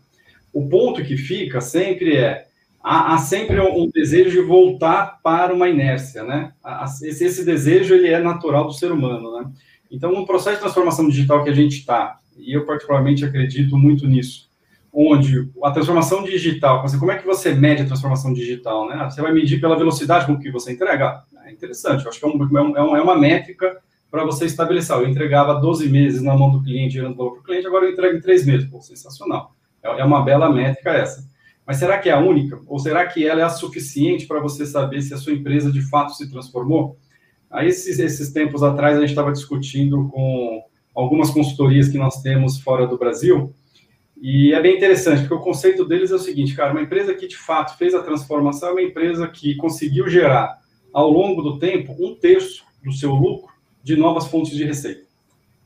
O 0.53 0.67
ponto 0.67 1.03
que 1.03 1.17
fica 1.17 1.61
sempre 1.61 2.15
é 2.17 2.45
há, 2.83 3.13
há 3.13 3.17
sempre 3.17 3.59
um, 3.59 3.83
um, 3.83 3.89
desejo 3.89 4.29
de 4.29 4.41
voltar 4.41 5.19
para 5.23 5.53
uma 5.53 5.69
inércia, 5.69 6.23
né? 6.23 6.51
Esse, 7.03 7.23
esse, 7.23 7.45
desejo 7.45 7.95
ele 7.95 8.09
é 8.09 8.19
natural 8.19 8.65
do 8.65 8.73
ser 8.73 8.91
humano, 8.91 9.39
né? 9.39 9.49
Então, 9.89 10.11
no 10.11 10.25
processo 10.25 10.57
de 10.57 10.61
transformação 10.61 11.07
digital 11.07 11.43
que 11.43 11.49
a 11.49 11.55
gente 11.55 11.77
está, 11.77 12.19
e 12.37 12.55
eu 12.55 12.65
particularmente 12.65 13.25
acredito 13.25 13.77
muito 13.77 14.07
nisso, 14.07 14.50
onde 14.93 15.49
a 15.63 15.71
transformação 15.71 16.23
digital, 16.23 16.84
como 16.99 17.12
é 17.12 17.17
que 17.17 17.25
você 17.25 17.54
mede 17.54 17.84
a 17.84 17.86
transformação 17.86 18.34
digital? 18.34 18.88
Né? 18.89 19.10
Você 19.10 19.21
vai 19.21 19.32
medir 19.32 19.62
pela 19.62 19.77
velocidade 19.77 20.25
com 20.25 20.38
que 20.38 20.51
você 20.51 20.73
entrega? 20.73 21.23
É 21.45 21.51
interessante, 21.51 22.04
eu 22.04 22.10
acho 22.10 22.19
que 22.19 22.25
é, 22.25 22.27
um, 22.27 22.58
é, 22.77 22.82
um, 22.82 22.97
é 22.97 23.01
uma 23.01 23.17
métrica 23.17 23.77
para 24.10 24.25
você 24.25 24.45
estabelecer. 24.45 24.95
Eu 24.95 25.08
entregava 25.08 25.60
12 25.60 25.88
meses 25.88 26.21
na 26.21 26.36
mão 26.36 26.51
do 26.51 26.62
cliente, 26.62 26.95
gerando 26.95 27.15
valor 27.15 27.32
para 27.32 27.39
o 27.39 27.43
cliente, 27.43 27.67
agora 27.67 27.86
eu 27.86 27.91
entrego 27.91 28.17
em 28.17 28.21
3 28.21 28.45
meses. 28.45 28.69
Pô, 28.69 28.82
sensacional. 28.82 29.56
É, 29.82 30.01
é 30.01 30.04
uma 30.04 30.21
bela 30.21 30.51
métrica 30.51 30.91
essa. 30.91 31.25
Mas 31.65 31.77
será 31.77 31.97
que 31.97 32.10
é 32.10 32.12
a 32.12 32.19
única? 32.19 32.60
Ou 32.67 32.77
será 32.80 33.06
que 33.06 33.25
ela 33.25 33.39
é 33.39 33.43
a 33.43 33.49
suficiente 33.49 34.27
para 34.27 34.41
você 34.41 34.65
saber 34.65 35.01
se 35.01 35.13
a 35.13 35.17
sua 35.17 35.32
empresa 35.32 35.71
de 35.71 35.82
fato 35.89 36.13
se 36.13 36.30
transformou? 36.30 36.97
Aí, 37.49 37.67
esses, 37.67 37.99
esses 37.99 38.32
tempos 38.32 38.63
atrás, 38.63 38.97
a 38.97 39.01
gente 39.01 39.10
estava 39.10 39.32
discutindo 39.32 40.10
com 40.10 40.63
algumas 40.93 41.30
consultorias 41.30 41.88
que 41.88 41.97
nós 41.97 42.21
temos 42.21 42.60
fora 42.60 42.88
do 42.88 42.97
Brasil, 42.97 43.54
e 44.21 44.53
é 44.53 44.62
bem 44.62 44.77
interessante, 44.77 45.21
porque 45.21 45.34
o 45.34 45.39
conceito 45.39 45.84
deles 45.84 46.12
é 46.12 46.15
o 46.15 46.19
seguinte, 46.19 46.53
cara, 46.53 46.71
uma 46.71 46.84
empresa 46.84 47.12
que 47.15 47.27
de 47.27 47.36
fato 47.36 47.75
fez 47.75 47.95
a 47.95 48.03
transformação 48.03 48.69
é 48.69 48.71
uma 48.73 48.81
empresa 48.84 49.27
que 49.27 49.55
conseguiu 49.55 50.07
gerar, 50.07 50.60
ao 50.93 51.10
longo 51.10 51.41
do 51.41 51.57
tempo, 51.57 51.95
um 51.99 52.13
terço 52.13 52.63
do 52.84 52.91
seu 52.91 53.12
lucro 53.15 53.51
de 53.84 53.95
novas 53.95 54.27
fontes 54.27 54.55
de 54.55 54.63
receita. 54.63 55.01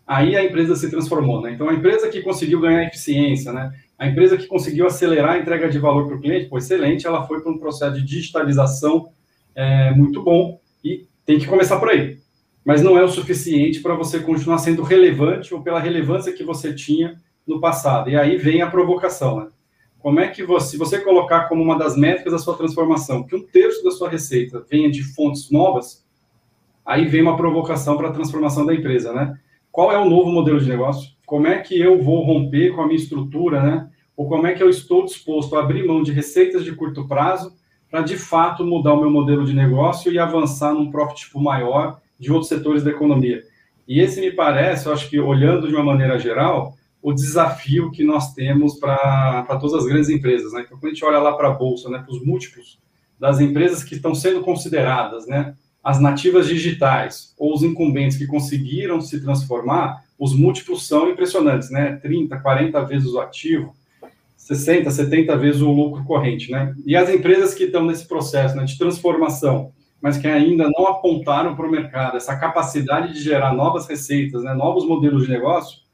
Aí 0.08 0.38
a 0.38 0.46
empresa 0.46 0.74
se 0.78 0.90
transformou, 0.90 1.42
né? 1.42 1.52
Então, 1.52 1.68
a 1.68 1.74
empresa 1.74 2.08
que 2.08 2.22
conseguiu 2.22 2.62
ganhar 2.62 2.86
eficiência, 2.86 3.52
né? 3.52 3.74
A 4.00 4.08
empresa 4.08 4.38
que 4.38 4.48
conseguiu 4.48 4.88
acelerar 4.88 5.32
a 5.32 5.40
entrega 5.40 5.68
de 5.68 5.78
valor 5.78 6.08
para 6.08 6.16
o 6.16 6.22
cliente, 6.22 6.48
pô, 6.48 6.58
excelente, 6.58 7.06
ela 7.06 7.28
foi 7.28 7.42
para 7.42 7.52
um 7.52 7.58
processo 7.58 7.96
de 7.96 8.04
digitalização 8.04 9.10
é, 9.54 9.92
muito 9.92 10.24
bom 10.24 10.62
e 10.82 11.08
tem 11.26 11.40
que 11.40 11.48
começar 11.48 11.78
por 11.78 11.90
aí. 11.90 12.20
Mas 12.64 12.82
não 12.82 12.98
é 12.98 13.04
o 13.04 13.10
suficiente 13.10 13.82
para 13.82 13.96
você 13.96 14.20
continuar 14.20 14.60
sendo 14.60 14.82
relevante 14.82 15.54
ou 15.54 15.62
pela 15.62 15.80
relevância 15.80 16.32
que 16.32 16.44
você 16.44 16.74
tinha 16.74 17.20
no 17.48 17.60
passado. 17.60 18.10
E 18.10 18.18
aí 18.18 18.38
vem 18.38 18.62
a 18.62 18.70
provocação, 18.70 19.40
né? 19.40 19.48
Como 20.00 20.20
é 20.20 20.28
que 20.28 20.44
você, 20.44 20.72
se 20.72 20.78
você 20.78 21.00
colocar 21.00 21.50
como 21.50 21.64
uma 21.64 21.78
das 21.78 21.98
métricas 21.98 22.32
da 22.32 22.38
sua 22.38 22.56
transformação, 22.56 23.24
que 23.24 23.36
um 23.36 23.42
terço 23.42 23.84
da 23.84 23.90
sua 23.90 24.08
receita 24.08 24.64
venha 24.70 24.90
de 24.90 25.04
fontes 25.04 25.50
novas, 25.50 26.06
aí 26.86 27.06
vem 27.06 27.24
uma 27.24 27.36
provocação 27.36 27.98
para 27.98 28.10
a 28.10 28.12
transformação 28.12 28.66
da 28.66 28.74
empresa, 28.74 29.12
né? 29.12 29.36
Qual 29.72 29.92
é 29.92 29.98
o 29.98 30.08
novo 30.08 30.32
modelo 30.32 30.60
de 30.60 30.70
negócio? 30.70 31.10
Como 31.26 31.48
é 31.48 31.60
que 31.60 31.80
eu 31.80 32.02
vou 32.02 32.24
romper 32.24 32.74
com 32.76 32.82
a 32.82 32.86
minha 32.86 33.00
estrutura, 33.00 33.64
né? 33.64 33.90
Ou 34.16 34.30
como 34.30 34.46
é 34.46 34.54
que 34.54 34.62
eu 34.62 34.70
estou 34.70 35.04
disposto 35.04 35.56
a 35.56 35.60
abrir 35.60 35.86
mão 35.86 36.04
de 36.04 36.12
receitas 36.12 36.64
de 36.64 36.72
curto 36.74 37.08
prazo 37.08 37.54
para 37.90 38.02
de 38.02 38.16
fato 38.16 38.64
mudar 38.64 38.94
o 38.94 39.02
meu 39.02 39.10
modelo 39.10 39.44
de 39.44 39.54
negócio 39.54 40.12
e 40.12 40.20
avançar 40.20 40.74
num 40.74 40.92
profit 40.92 41.26
tipo 41.26 41.42
maior 41.42 42.00
de 42.20 42.32
outros 42.32 42.48
setores 42.48 42.84
da 42.84 42.92
economia? 42.92 43.44
E 43.88 44.00
esse 44.00 44.22
me 44.22 44.32
parece, 44.32 44.86
eu 44.86 44.94
acho 44.94 45.10
que 45.10 45.20
olhando 45.20 45.68
de 45.68 45.76
uma 45.76 45.84
maneira 45.84 46.18
geral, 46.18 46.76
o 47.06 47.14
desafio 47.14 47.92
que 47.92 48.04
nós 48.04 48.34
temos 48.34 48.80
para 48.80 49.46
todas 49.62 49.76
as 49.76 49.86
grandes 49.86 50.10
empresas. 50.10 50.54
Né? 50.54 50.64
Então, 50.66 50.76
quando 50.76 50.88
a 50.88 50.90
gente 50.90 51.06
olha 51.06 51.20
lá 51.20 51.34
para 51.34 51.50
a 51.50 51.54
Bolsa, 51.54 51.88
né, 51.88 52.00
para 52.00 52.12
os 52.12 52.26
múltiplos 52.26 52.80
das 53.20 53.40
empresas 53.40 53.84
que 53.84 53.94
estão 53.94 54.16
sendo 54.16 54.42
consideradas, 54.42 55.28
né, 55.28 55.54
as 55.84 56.00
nativas 56.00 56.48
digitais 56.48 57.36
ou 57.38 57.54
os 57.54 57.62
incumbentes 57.62 58.18
que 58.18 58.26
conseguiram 58.26 59.00
se 59.02 59.22
transformar, 59.22 60.04
os 60.18 60.36
múltiplos 60.36 60.88
são 60.88 61.08
impressionantes, 61.08 61.70
né? 61.70 61.98
30, 61.98 62.40
40 62.40 62.84
vezes 62.86 63.14
o 63.14 63.20
ativo, 63.20 63.76
60, 64.36 64.90
70 64.90 65.38
vezes 65.38 65.62
o 65.62 65.70
lucro 65.70 66.04
corrente, 66.06 66.50
né? 66.52 66.74
E 66.88 66.96
as 66.96 67.08
empresas 67.12 67.54
que 67.54 67.66
estão 67.66 67.86
nesse 67.86 68.08
processo 68.08 68.56
né, 68.56 68.64
de 68.64 68.80
transformação, 68.80 69.72
mas 70.02 70.18
que 70.18 70.28
ainda 70.28 70.68
não 70.76 70.88
apontaram 70.88 71.56
para 71.56 71.68
o 71.68 71.72
mercado 71.72 72.18
essa 72.18 72.36
capacidade 72.36 73.14
de 73.14 73.22
gerar 73.22 73.54
novas 73.54 73.88
receitas, 73.88 74.42
né, 74.42 74.56
novos 74.56 74.88
modelos 74.88 75.26
de 75.26 75.30
negócio, 75.30 75.85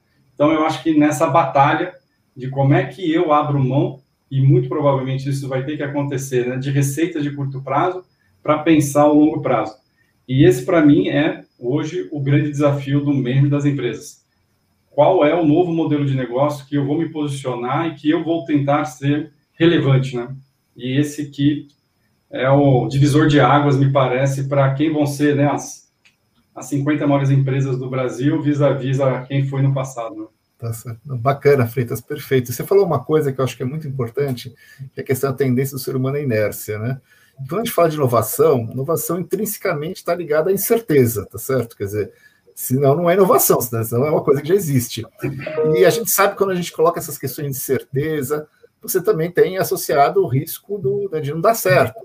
então, 0.42 0.54
eu 0.54 0.66
acho 0.66 0.82
que 0.82 0.98
nessa 0.98 1.28
batalha 1.28 1.94
de 2.36 2.50
como 2.50 2.74
é 2.74 2.84
que 2.84 3.14
eu 3.14 3.32
abro 3.32 3.64
mão, 3.64 4.00
e 4.32 4.42
muito 4.42 4.68
provavelmente 4.68 5.30
isso 5.30 5.48
vai 5.48 5.64
ter 5.64 5.78
que 5.78 5.84
acontecer, 5.84 6.48
né, 6.48 6.58
de 6.58 6.72
receita 6.72 7.22
de 7.22 7.30
curto 7.30 7.62
prazo 7.62 8.04
para 8.42 8.58
pensar 8.58 9.06
o 9.06 9.14
longo 9.14 9.40
prazo. 9.44 9.76
E 10.28 10.44
esse, 10.44 10.66
para 10.66 10.84
mim, 10.84 11.10
é 11.10 11.44
hoje 11.60 12.10
o 12.12 12.20
grande 12.20 12.50
desafio 12.50 13.02
do 13.02 13.14
meme 13.14 13.50
das 13.50 13.66
empresas. 13.66 14.26
Qual 14.90 15.24
é 15.24 15.40
o 15.40 15.46
novo 15.46 15.72
modelo 15.72 16.08
de 16.08 16.16
negócio 16.16 16.66
que 16.66 16.76
eu 16.76 16.88
vou 16.88 16.98
me 16.98 17.10
posicionar 17.10 17.90
e 17.90 17.94
que 17.94 18.10
eu 18.10 18.24
vou 18.24 18.44
tentar 18.44 18.86
ser 18.86 19.32
relevante, 19.54 20.16
né? 20.16 20.36
E 20.76 20.98
esse 20.98 21.30
que 21.30 21.68
é 22.32 22.50
o 22.50 22.88
divisor 22.88 23.28
de 23.28 23.40
águas, 23.40 23.78
me 23.78 23.92
parece, 23.92 24.50
para 24.50 24.74
quem 24.74 24.92
vão 24.92 25.06
ser 25.06 25.36
né, 25.36 25.46
as 25.46 25.81
as 26.56 26.68
50 26.68 27.08
maiores 27.08 27.30
empresas 27.30 27.78
do 27.78 27.90
Brasil 27.90 28.42
vis-à-vis 28.42 29.00
-a, 29.00 29.24
quem 29.24 29.48
foi 29.48 29.62
no 29.62 29.74
passado. 29.74 30.30
Tá 30.58 30.72
Bacana, 31.04 31.66
Freitas, 31.66 32.02
perfeito. 32.02 32.54
Você 32.54 32.64
falou 32.64 32.86
uma 32.86 33.04
coisa 33.04 33.34
que 33.34 33.42
eu 33.42 33.46
acho 33.46 33.58
que 33.58 33.64
é 33.64 33.66
muito 33.66 33.88
importante, 33.88 34.54
que 34.94 35.00
é 35.00 35.02
a 35.02 35.06
questão 35.06 35.32
da 35.32 35.38
tendência 35.38 35.76
do 35.76 35.82
ser 35.82 35.96
humano 35.96 36.18
à 36.18 36.20
inércia, 36.20 36.78
né? 36.78 37.02
Quando 37.50 37.62
a 37.62 37.64
gente 37.64 37.74
fala 37.74 37.90
de 37.90 37.96
inovação, 37.96 38.70
inovação 38.72 39.20
intrinsecamente 39.20 39.98
está 39.98 40.14
ligada 40.14 40.52
à 40.52 40.54
incerteza, 40.54 41.26
tá 41.26 41.40
certo? 41.40 41.76
Quer 41.76 41.86
dizer, 41.86 42.14
senão 42.54 42.96
não 42.96 43.10
é 43.10 43.16
inovação, 43.16 43.60
senão 43.60 44.06
é 44.06 44.12
uma 44.12 44.24
coisa 44.24 44.42
que 44.42 44.50
já 44.50 44.54
existe. 44.54 45.04
E 45.76 45.84
a 45.84 45.90
gente 45.90 46.12
sabe 46.12 46.36
quando 46.36 46.52
a 46.52 46.56
gente 46.56 46.72
coloca 46.72 47.00
essas 47.00 47.18
questões 47.18 47.54
de 47.54 47.58
certeza, 47.58 48.48
você 48.80 49.02
também 49.02 49.32
tem 49.32 49.58
associado 49.58 50.22
o 50.22 50.28
risco 50.28 50.78
do, 50.78 51.10
né, 51.12 51.20
de 51.20 51.32
não 51.32 51.42
dar 51.42 51.56
certo. 51.56 52.00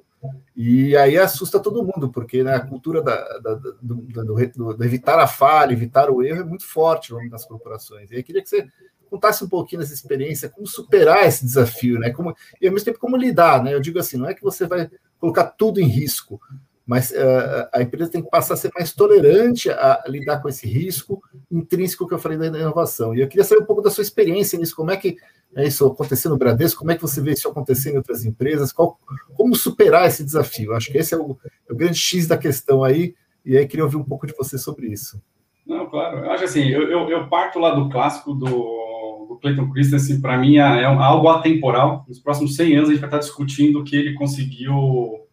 E 0.56 0.96
aí 0.96 1.18
assusta 1.18 1.60
todo 1.60 1.84
mundo, 1.84 2.10
porque 2.10 2.42
né, 2.42 2.54
a 2.54 2.60
cultura 2.60 3.02
da, 3.02 3.38
da, 3.38 3.54
do, 3.54 3.72
do, 3.82 4.74
do, 4.74 4.84
evitar 4.84 5.18
a 5.18 5.26
falha, 5.26 5.72
evitar 5.72 6.10
o 6.10 6.22
erro 6.22 6.40
é 6.40 6.44
muito 6.44 6.66
forte 6.66 7.12
no 7.12 7.30
das 7.30 7.44
corporações. 7.44 8.10
E 8.10 8.16
eu 8.16 8.24
queria 8.24 8.42
que 8.42 8.48
você 8.48 8.66
contasse 9.08 9.44
um 9.44 9.48
pouquinho 9.48 9.80
dessa 9.80 9.94
experiência, 9.94 10.48
como 10.48 10.66
superar 10.66 11.26
esse 11.26 11.44
desafio, 11.44 11.98
né? 11.98 12.10
Como, 12.10 12.34
e 12.60 12.66
ao 12.66 12.72
mesmo 12.72 12.86
tempo 12.86 12.98
como 12.98 13.16
lidar, 13.16 13.62
né? 13.62 13.74
Eu 13.74 13.80
digo 13.80 13.98
assim, 13.98 14.16
não 14.16 14.28
é 14.28 14.34
que 14.34 14.42
você 14.42 14.66
vai 14.66 14.90
colocar 15.18 15.44
tudo 15.44 15.80
em 15.80 15.86
risco, 15.86 16.40
mas 16.86 17.10
uh, 17.10 17.68
a 17.72 17.82
empresa 17.82 18.10
tem 18.10 18.22
que 18.22 18.30
passar 18.30 18.54
a 18.54 18.56
ser 18.56 18.70
mais 18.72 18.92
tolerante 18.92 19.68
a 19.68 20.04
lidar 20.06 20.40
com 20.40 20.48
esse 20.48 20.68
risco 20.68 21.20
intrínseco 21.50 22.06
que 22.06 22.14
eu 22.14 22.18
falei 22.18 22.38
da 22.38 22.46
inovação. 22.46 23.12
E 23.12 23.20
eu 23.20 23.28
queria 23.28 23.44
saber 23.44 23.62
um 23.62 23.66
pouco 23.66 23.82
da 23.82 23.90
sua 23.90 24.02
experiência 24.02 24.56
nisso, 24.56 24.76
como 24.76 24.92
é 24.92 24.96
que 24.96 25.16
é 25.56 25.66
isso 25.66 25.84
acontecer 25.86 26.28
no 26.28 26.38
Bradesco, 26.38 26.78
como 26.78 26.92
é 26.92 26.94
que 26.94 27.02
você 27.02 27.20
vê 27.20 27.32
isso 27.32 27.48
acontecer 27.48 27.92
em 27.92 27.96
outras 27.96 28.24
empresas, 28.24 28.72
qual, 28.72 29.00
como 29.34 29.56
superar 29.56 30.06
esse 30.06 30.22
desafio? 30.22 30.74
Acho 30.74 30.92
que 30.92 30.98
esse 30.98 31.12
é 31.12 31.16
o, 31.16 31.36
é 31.68 31.72
o, 31.72 31.76
grande 31.76 31.98
X 31.98 32.28
da 32.28 32.38
questão 32.38 32.84
aí, 32.84 33.14
e 33.44 33.56
aí 33.56 33.66
queria 33.66 33.84
ouvir 33.84 33.96
um 33.96 34.04
pouco 34.04 34.26
de 34.26 34.34
você 34.36 34.56
sobre 34.56 34.86
isso. 34.86 35.20
Não, 35.66 35.86
claro, 35.86 36.18
eu 36.18 36.30
acho 36.30 36.44
assim, 36.44 36.68
eu, 36.68 36.82
eu, 36.88 37.08
eu 37.08 37.28
parto 37.28 37.58
lá 37.58 37.74
do 37.74 37.88
clássico 37.88 38.32
do, 38.32 39.26
do 39.28 39.38
Clayton 39.40 39.70
Christensen, 39.72 40.20
para 40.20 40.38
mim 40.38 40.58
é, 40.58 40.82
é 40.82 40.84
algo 40.84 41.28
atemporal, 41.28 42.04
nos 42.06 42.20
próximos 42.20 42.54
100 42.54 42.76
anos 42.76 42.88
a 42.88 42.92
gente 42.92 43.00
vai 43.00 43.08
estar 43.08 43.18
discutindo 43.18 43.80
o 43.80 43.84
que 43.84 43.96
ele 43.96 44.14
conseguiu 44.14 45.25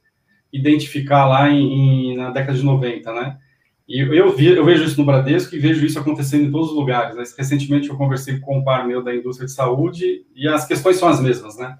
identificar 0.53 1.25
lá 1.25 1.49
em, 1.49 2.11
em, 2.11 2.15
na 2.15 2.29
década 2.29 2.57
de 2.57 2.63
90, 2.63 3.11
né? 3.11 3.37
E 3.87 3.99
eu, 3.99 4.33
vi, 4.33 4.47
eu 4.47 4.63
vejo 4.63 4.85
isso 4.85 4.99
no 4.99 5.05
Bradesco 5.05 5.53
e 5.55 5.59
vejo 5.59 5.85
isso 5.85 5.99
acontecendo 5.99 6.45
em 6.45 6.51
todos 6.51 6.69
os 6.69 6.75
lugares. 6.75 7.15
Né? 7.15 7.23
Recentemente 7.37 7.89
eu 7.89 7.97
conversei 7.97 8.39
com 8.39 8.59
um 8.59 8.63
par 8.63 8.87
meu 8.87 9.03
da 9.03 9.13
indústria 9.13 9.45
de 9.45 9.51
saúde 9.51 10.25
e 10.33 10.47
as 10.47 10.65
questões 10.65 10.95
são 10.95 11.09
as 11.09 11.19
mesmas, 11.19 11.57
né? 11.57 11.77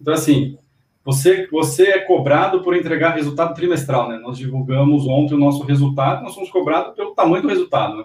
Então, 0.00 0.14
assim, 0.14 0.56
você, 1.04 1.48
você 1.50 1.88
é 1.88 1.98
cobrado 1.98 2.62
por 2.62 2.76
entregar 2.76 3.14
resultado 3.14 3.54
trimestral, 3.54 4.08
né? 4.08 4.18
Nós 4.18 4.38
divulgamos 4.38 5.06
ontem 5.06 5.34
o 5.34 5.38
nosso 5.38 5.64
resultado, 5.64 6.22
nós 6.22 6.34
somos 6.34 6.50
cobrados 6.50 6.94
pelo 6.94 7.14
tamanho 7.14 7.42
do 7.42 7.48
resultado, 7.48 7.96
né? 7.96 8.04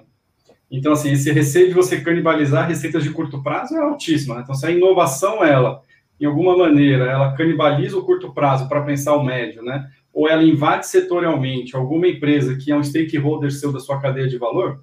Então, 0.71 0.93
assim, 0.93 1.11
esse 1.11 1.31
receio 1.31 1.67
de 1.67 1.73
você 1.73 2.01
canibalizar 2.01 2.67
receitas 2.67 3.03
de 3.03 3.11
curto 3.11 3.43
prazo 3.43 3.75
é 3.75 3.79
altíssimo, 3.79 4.33
né? 4.33 4.41
Então, 4.41 4.55
se 4.55 4.65
a 4.65 4.71
inovação, 4.71 5.43
ela, 5.43 5.81
em 6.19 6.25
alguma 6.25 6.57
maneira, 6.57 7.05
ela 7.05 7.33
canibaliza 7.33 7.97
o 7.97 8.03
curto 8.03 8.33
prazo 8.33 8.67
para 8.67 8.81
pensar 8.81 9.15
o 9.15 9.23
médio, 9.23 9.61
né? 9.61 9.87
Ou 10.15 10.29
ela 10.29 10.41
invade 10.41 10.87
setorialmente 10.87 11.75
alguma 11.75 12.07
empresa 12.07 12.55
que 12.55 12.71
é 12.71 12.75
um 12.75 12.83
stakeholder 12.83 13.51
seu 13.51 13.73
da 13.73 13.81
sua 13.81 13.99
cadeia 13.99 14.29
de 14.29 14.37
valor, 14.37 14.81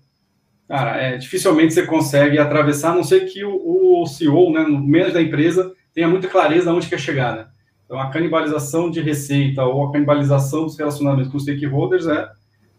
cara, 0.69 0.99
é, 0.99 1.17
dificilmente 1.17 1.73
você 1.73 1.87
consegue 1.87 2.39
atravessar, 2.39 2.93
a 2.93 2.95
não 2.95 3.03
ser 3.03 3.25
que 3.25 3.43
o, 3.43 4.03
o 4.03 4.07
CEO, 4.07 4.53
né, 4.53 4.61
no 4.63 4.79
meio 4.79 5.11
da 5.11 5.23
empresa, 5.23 5.73
tenha 5.95 6.07
muita 6.07 6.29
clareza 6.29 6.71
de 6.71 6.77
onde 6.77 6.87
quer 6.87 7.01
chegar, 7.01 7.35
né? 7.35 7.47
Então, 7.87 7.99
a 7.99 8.11
canibalização 8.11 8.91
de 8.91 9.01
receita 9.01 9.65
ou 9.65 9.87
a 9.87 9.93
canibalização 9.93 10.65
dos 10.65 10.79
relacionamentos 10.79 11.33
com 11.33 11.39
stakeholders 11.39 12.07
é 12.07 12.31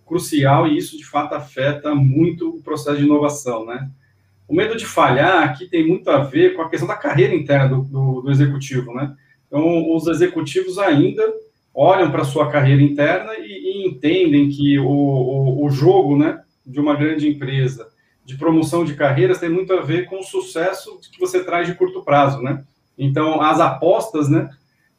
crucial 0.06 0.68
e 0.68 0.78
isso, 0.78 0.96
de 0.96 1.06
fato, 1.06 1.34
afeta 1.34 1.96
muito 1.96 2.50
o 2.50 2.62
processo 2.62 2.98
de 2.98 3.06
inovação, 3.06 3.66
né? 3.66 3.90
O 4.48 4.56
medo 4.56 4.78
de 4.78 4.86
falhar 4.86 5.44
aqui 5.44 5.68
tem 5.68 5.88
muito 5.88 6.08
a 6.10 6.20
ver 6.20 6.56
com 6.56 6.62
a 6.62 6.70
questão 6.70 6.88
da 6.88 6.96
carreira 6.96 7.34
interna 7.34 7.70
do, 7.70 7.82
do, 7.82 8.22
do 8.22 8.32
executivo, 8.32 8.94
né? 8.94 9.16
Então, 9.48 9.92
os 9.96 10.06
executivos 10.08 10.78
ainda 10.78 11.24
olham 11.74 12.12
para 12.12 12.24
sua 12.24 12.50
carreira 12.52 12.82
interna 12.82 13.34
e, 13.40 13.84
e 13.84 13.88
entendem 13.88 14.50
que 14.50 14.78
o, 14.78 14.88
o, 14.88 15.66
o, 15.66 15.70
jogo 15.70 16.18
né, 16.18 16.42
de 16.66 16.80
uma 16.80 16.96
grande 16.96 17.28
empresa 17.28 17.88
de 18.24 18.38
promoção 18.38 18.86
de 18.86 18.94
carreiras 18.94 19.40
tem 19.40 19.50
muito 19.50 19.74
a 19.74 19.82
ver 19.82 20.06
com 20.06 20.20
o 20.20 20.24
sucesso 20.24 21.00
que 21.12 21.20
você 21.20 21.44
traz 21.44 21.68
de 21.68 21.76
curto 21.76 22.04
prazo, 22.04 22.42
né? 22.42 22.64
Então, 22.98 23.42
as 23.42 23.60
apostas, 23.60 24.30
né, 24.30 24.50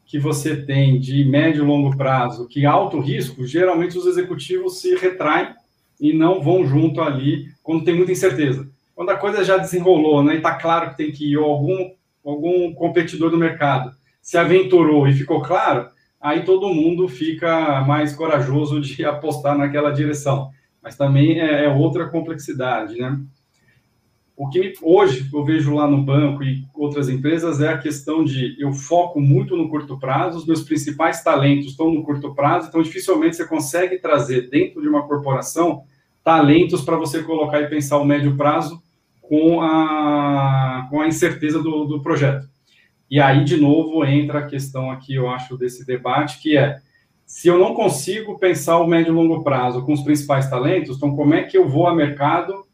que 0.05 0.19
você 0.19 0.55
tem 0.55 0.99
de 0.99 1.23
médio 1.23 1.63
e 1.63 1.67
longo 1.67 1.95
prazo, 1.97 2.47
que 2.47 2.65
alto 2.65 2.99
risco, 2.99 3.47
geralmente 3.47 3.97
os 3.97 4.05
executivos 4.05 4.79
se 4.79 4.95
retraem 4.95 5.55
e 5.99 6.13
não 6.13 6.41
vão 6.41 6.65
junto 6.67 7.01
ali 7.01 7.47
quando 7.63 7.83
tem 7.83 7.95
muita 7.95 8.11
incerteza. 8.11 8.69
Quando 8.93 9.09
a 9.09 9.17
coisa 9.17 9.43
já 9.43 9.57
desenrolou, 9.57 10.21
né, 10.21 10.35
e 10.35 10.37
está 10.37 10.53
claro 10.55 10.91
que 10.91 10.97
tem 10.97 11.11
que 11.11 11.31
ir 11.31 11.37
algum 11.37 11.91
algum 12.23 12.73
competidor 12.73 13.29
do 13.29 13.37
mercado 13.37 13.95
se 14.25 14.39
aventurou 14.39 15.07
e 15.07 15.13
ficou 15.13 15.39
claro, 15.39 15.87
aí 16.25 16.43
todo 16.43 16.73
mundo 16.73 17.07
fica 17.07 17.81
mais 17.81 18.15
corajoso 18.15 18.81
de 18.81 19.05
apostar 19.05 19.55
naquela 19.55 19.91
direção. 19.91 20.49
Mas 20.81 20.97
também 20.97 21.39
é, 21.39 21.65
é 21.65 21.69
outra 21.69 22.07
complexidade, 22.09 22.97
né? 22.97 23.19
O 24.35 24.49
que 24.49 24.59
me, 24.59 24.73
hoje 24.81 25.29
eu 25.33 25.45
vejo 25.45 25.73
lá 25.73 25.87
no 25.87 26.03
banco 26.03 26.43
e 26.43 26.65
outras 26.73 27.07
empresas 27.07 27.61
é 27.61 27.69
a 27.69 27.77
questão 27.77 28.23
de 28.23 28.55
eu 28.59 28.73
foco 28.73 29.21
muito 29.21 29.55
no 29.55 29.69
curto 29.69 29.97
prazo, 29.97 30.39
os 30.39 30.45
meus 30.45 30.61
principais 30.61 31.23
talentos 31.23 31.67
estão 31.67 31.89
no 31.89 32.03
curto 32.03 32.35
prazo, 32.35 32.67
então 32.67 32.81
dificilmente 32.81 33.37
você 33.37 33.47
consegue 33.47 33.97
trazer 33.97 34.49
dentro 34.49 34.81
de 34.81 34.89
uma 34.89 35.07
corporação 35.07 35.83
talentos 36.21 36.81
para 36.81 36.97
você 36.97 37.23
colocar 37.23 37.61
e 37.61 37.69
pensar 37.69 37.97
o 37.97 38.03
médio 38.03 38.35
prazo 38.35 38.83
com 39.21 39.61
a, 39.61 40.85
com 40.89 40.99
a 40.99 41.07
incerteza 41.07 41.63
do, 41.63 41.85
do 41.85 42.01
projeto. 42.01 42.45
E 43.09 43.19
aí, 43.19 43.43
de 43.43 43.57
novo, 43.57 44.03
entra 44.05 44.39
a 44.39 44.45
questão 44.47 44.89
aqui, 44.89 45.15
eu 45.15 45.29
acho, 45.29 45.57
desse 45.57 45.85
debate, 45.85 46.41
que 46.41 46.57
é, 46.57 46.79
se 47.25 47.47
eu 47.47 47.57
não 47.57 47.73
consigo 47.73 48.37
pensar 48.39 48.79
o 48.79 48.87
médio 48.87 49.11
e 49.11 49.15
longo 49.15 49.43
prazo 49.43 49.83
com 49.83 49.93
os 49.93 50.01
principais 50.01 50.49
talentos, 50.49 50.97
então 50.97 51.15
como 51.15 51.33
é 51.33 51.43
que 51.43 51.57
eu 51.57 51.67
vou 51.67 51.87
a 51.87 51.95
mercado 51.95 52.65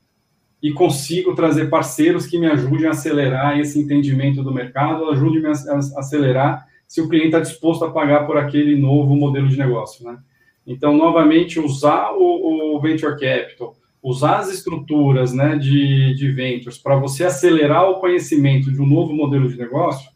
e 0.62 0.72
consigo 0.72 1.34
trazer 1.34 1.70
parceiros 1.70 2.28
que 2.28 2.38
me 2.38 2.48
ajudem 2.48 2.88
a 2.88 2.92
acelerar 2.92 3.60
esse 3.60 3.80
entendimento 3.80 4.44
do 4.44 4.54
mercado, 4.54 5.10
ajudem-me 5.10 5.48
a 5.48 5.52
acelerar 6.00 6.68
se 6.88 7.02
o 7.02 7.10
cliente 7.10 7.28
está 7.28 7.40
disposto 7.40 7.86
a 7.86 7.92
pagar 7.92 8.28
por 8.28 8.38
aquele 8.38 8.76
novo 8.76 9.16
modelo 9.16 9.48
de 9.48 9.58
negócio, 9.58 10.06
né? 10.06 10.20
Então, 10.68 10.96
novamente, 10.96 11.60
usar 11.60 12.12
o, 12.12 12.76
o 12.76 12.80
Venture 12.80 13.20
Capital, 13.20 13.76
usar 14.04 14.40
as 14.40 14.54
estruturas 14.54 15.34
né, 15.34 15.56
de, 15.56 16.14
de 16.16 16.32
ventures 16.32 16.78
para 16.78 16.96
você 16.96 17.24
acelerar 17.24 17.90
o 17.90 18.00
conhecimento 18.00 18.72
de 18.72 18.82
um 18.82 18.86
novo 18.86 19.14
modelo 19.14 19.50
de 19.50 19.58
negócio, 19.58 20.11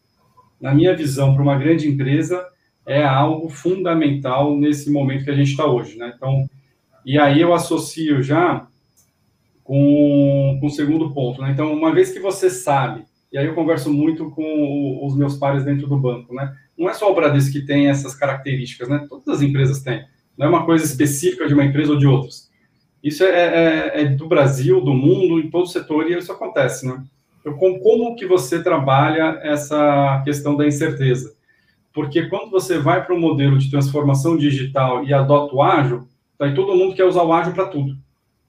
na 0.60 0.74
minha 0.74 0.96
visão, 0.96 1.34
para 1.34 1.42
uma 1.42 1.58
grande 1.58 1.88
empresa, 1.88 2.46
é 2.86 3.04
algo 3.04 3.48
fundamental 3.48 4.56
nesse 4.56 4.90
momento 4.90 5.24
que 5.24 5.30
a 5.30 5.34
gente 5.34 5.50
está 5.50 5.66
hoje, 5.66 5.96
né? 5.98 6.12
Então, 6.16 6.48
e 7.04 7.18
aí 7.18 7.40
eu 7.40 7.52
associo 7.52 8.22
já 8.22 8.66
com, 9.64 10.58
com 10.60 10.66
o 10.66 10.70
segundo 10.70 11.12
ponto, 11.12 11.42
né? 11.42 11.50
Então, 11.50 11.72
uma 11.72 11.92
vez 11.92 12.12
que 12.12 12.20
você 12.20 12.48
sabe, 12.48 13.04
e 13.32 13.36
aí 13.36 13.46
eu 13.46 13.54
converso 13.54 13.92
muito 13.92 14.30
com 14.30 15.04
os 15.04 15.16
meus 15.16 15.36
pares 15.36 15.64
dentro 15.64 15.88
do 15.88 15.98
banco, 15.98 16.32
né? 16.32 16.54
Não 16.78 16.88
é 16.88 16.94
só 16.94 17.10
o 17.10 17.14
Bradesco 17.14 17.52
que 17.52 17.66
tem 17.66 17.88
essas 17.88 18.14
características, 18.14 18.88
né? 18.88 19.04
Todas 19.08 19.28
as 19.28 19.42
empresas 19.42 19.82
têm. 19.82 20.04
Não 20.38 20.46
é 20.46 20.48
uma 20.48 20.64
coisa 20.64 20.84
específica 20.84 21.48
de 21.48 21.54
uma 21.54 21.64
empresa 21.64 21.92
ou 21.92 21.98
de 21.98 22.06
outras. 22.06 22.50
Isso 23.02 23.24
é, 23.24 23.30
é, 23.30 24.02
é 24.02 24.04
do 24.04 24.28
Brasil, 24.28 24.80
do 24.80 24.94
mundo, 24.94 25.40
em 25.40 25.50
todo 25.50 25.66
setor, 25.66 26.10
e 26.10 26.16
isso 26.16 26.30
acontece, 26.30 26.86
né? 26.86 27.02
Então, 27.46 27.78
como 27.78 28.16
que 28.16 28.26
você 28.26 28.60
trabalha 28.60 29.38
essa 29.40 30.20
questão 30.24 30.56
da 30.56 30.66
incerteza? 30.66 31.36
Porque 31.92 32.26
quando 32.26 32.50
você 32.50 32.76
vai 32.76 33.06
para 33.06 33.14
um 33.14 33.20
modelo 33.20 33.56
de 33.56 33.70
transformação 33.70 34.36
digital 34.36 35.04
e 35.04 35.14
adota 35.14 35.54
o 35.54 35.62
ágil, 35.62 36.08
tá 36.36 36.46
aí 36.46 36.54
todo 36.54 36.74
mundo 36.74 36.96
quer 36.96 37.04
usar 37.04 37.22
o 37.22 37.32
ágil 37.32 37.52
para 37.52 37.68
tudo. 37.68 37.96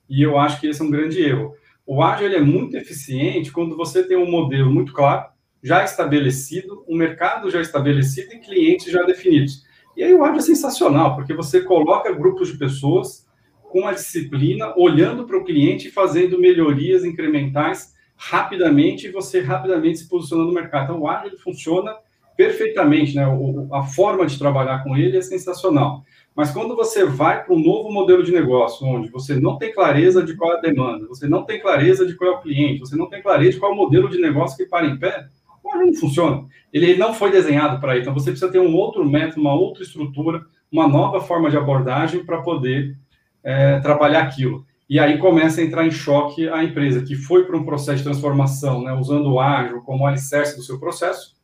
E 0.09 0.23
eu 0.23 0.39
acho 0.39 0.59
que 0.59 0.65
esse 0.65 0.81
é 0.81 0.83
um 0.83 0.89
grande 0.89 1.21
erro. 1.21 1.53
O 1.85 2.01
ágil 2.01 2.27
é 2.27 2.41
muito 2.41 2.75
eficiente 2.75 3.51
quando 3.51 3.77
você 3.77 4.01
tem 4.01 4.17
um 4.17 4.29
modelo 4.29 4.71
muito 4.71 4.91
claro, 4.91 5.27
já 5.61 5.83
estabelecido, 5.83 6.83
um 6.89 6.97
mercado 6.97 7.51
já 7.51 7.61
estabelecido 7.61 8.33
e 8.33 8.39
clientes 8.39 8.91
já 8.91 9.03
definidos. 9.03 9.63
E 9.95 10.03
aí 10.03 10.13
o 10.13 10.23
ágil 10.23 10.39
é 10.39 10.41
sensacional, 10.41 11.15
porque 11.15 11.35
você 11.35 11.61
coloca 11.61 12.11
grupos 12.11 12.51
de 12.51 12.57
pessoas 12.57 13.27
com 13.61 13.87
a 13.87 13.93
disciplina, 13.93 14.73
olhando 14.75 15.23
para 15.27 15.37
o 15.37 15.43
cliente 15.43 15.87
e 15.87 15.91
fazendo 15.91 16.39
melhorias 16.39 17.05
incrementais 17.05 17.95
rapidamente 18.17 19.07
e 19.07 19.11
você 19.11 19.39
rapidamente 19.39 19.99
se 19.99 20.09
posiciona 20.09 20.43
no 20.43 20.51
mercado. 20.51 20.85
Então, 20.85 20.99
o 21.01 21.07
ágil 21.07 21.37
funciona 21.37 21.95
perfeitamente, 22.35 23.15
né? 23.15 23.27
O, 23.27 23.67
a 23.73 23.83
forma 23.83 24.25
de 24.25 24.37
trabalhar 24.37 24.83
com 24.83 24.97
ele 24.97 25.17
é 25.17 25.21
sensacional. 25.21 26.03
Mas 26.35 26.51
quando 26.51 26.75
você 26.75 27.05
vai 27.05 27.43
para 27.43 27.53
um 27.53 27.59
novo 27.59 27.91
modelo 27.91 28.23
de 28.23 28.31
negócio, 28.31 28.85
onde 28.85 29.09
você 29.09 29.39
não 29.39 29.57
tem 29.57 29.73
clareza 29.73 30.23
de 30.23 30.35
qual 30.35 30.53
é 30.53 30.57
a 30.57 30.61
demanda, 30.61 31.07
você 31.07 31.27
não 31.27 31.43
tem 31.43 31.59
clareza 31.59 32.05
de 32.05 32.15
qual 32.15 32.31
é 32.31 32.35
o 32.35 32.41
cliente, 32.41 32.79
você 32.79 32.95
não 32.95 33.09
tem 33.09 33.21
clareza 33.21 33.53
de 33.53 33.59
qual 33.59 33.71
é 33.71 33.75
o 33.75 33.77
modelo 33.77 34.09
de 34.09 34.19
negócio 34.19 34.57
que 34.57 34.65
para 34.65 34.85
em 34.85 34.97
pé, 34.97 35.27
o 35.63 35.71
ágil 35.71 35.87
não 35.87 35.95
funciona. 35.95 36.45
Ele 36.71 36.95
não 36.95 37.13
foi 37.13 37.31
desenhado 37.31 37.79
para 37.79 37.93
isso. 37.93 38.01
Então, 38.01 38.13
você 38.13 38.31
precisa 38.31 38.51
ter 38.51 38.59
um 38.59 38.75
outro 38.75 39.03
método, 39.03 39.41
uma 39.41 39.55
outra 39.55 39.83
estrutura, 39.83 40.43
uma 40.71 40.87
nova 40.87 41.21
forma 41.21 41.49
de 41.49 41.57
abordagem 41.57 42.23
para 42.23 42.41
poder 42.41 42.95
é, 43.43 43.79
trabalhar 43.79 44.21
aquilo. 44.21 44.65
E 44.89 44.99
aí 44.99 45.17
começa 45.17 45.59
a 45.59 45.63
entrar 45.63 45.85
em 45.85 45.91
choque 45.91 46.47
a 46.47 46.63
empresa, 46.63 47.03
que 47.03 47.15
foi 47.15 47.45
para 47.45 47.57
um 47.57 47.65
processo 47.65 47.97
de 47.97 48.03
transformação, 48.03 48.83
né, 48.83 48.93
usando 48.93 49.33
o 49.33 49.39
ágil 49.39 49.81
como 49.81 50.05
alicerce 50.05 50.55
do 50.55 50.63
seu 50.63 50.79
processo, 50.79 51.35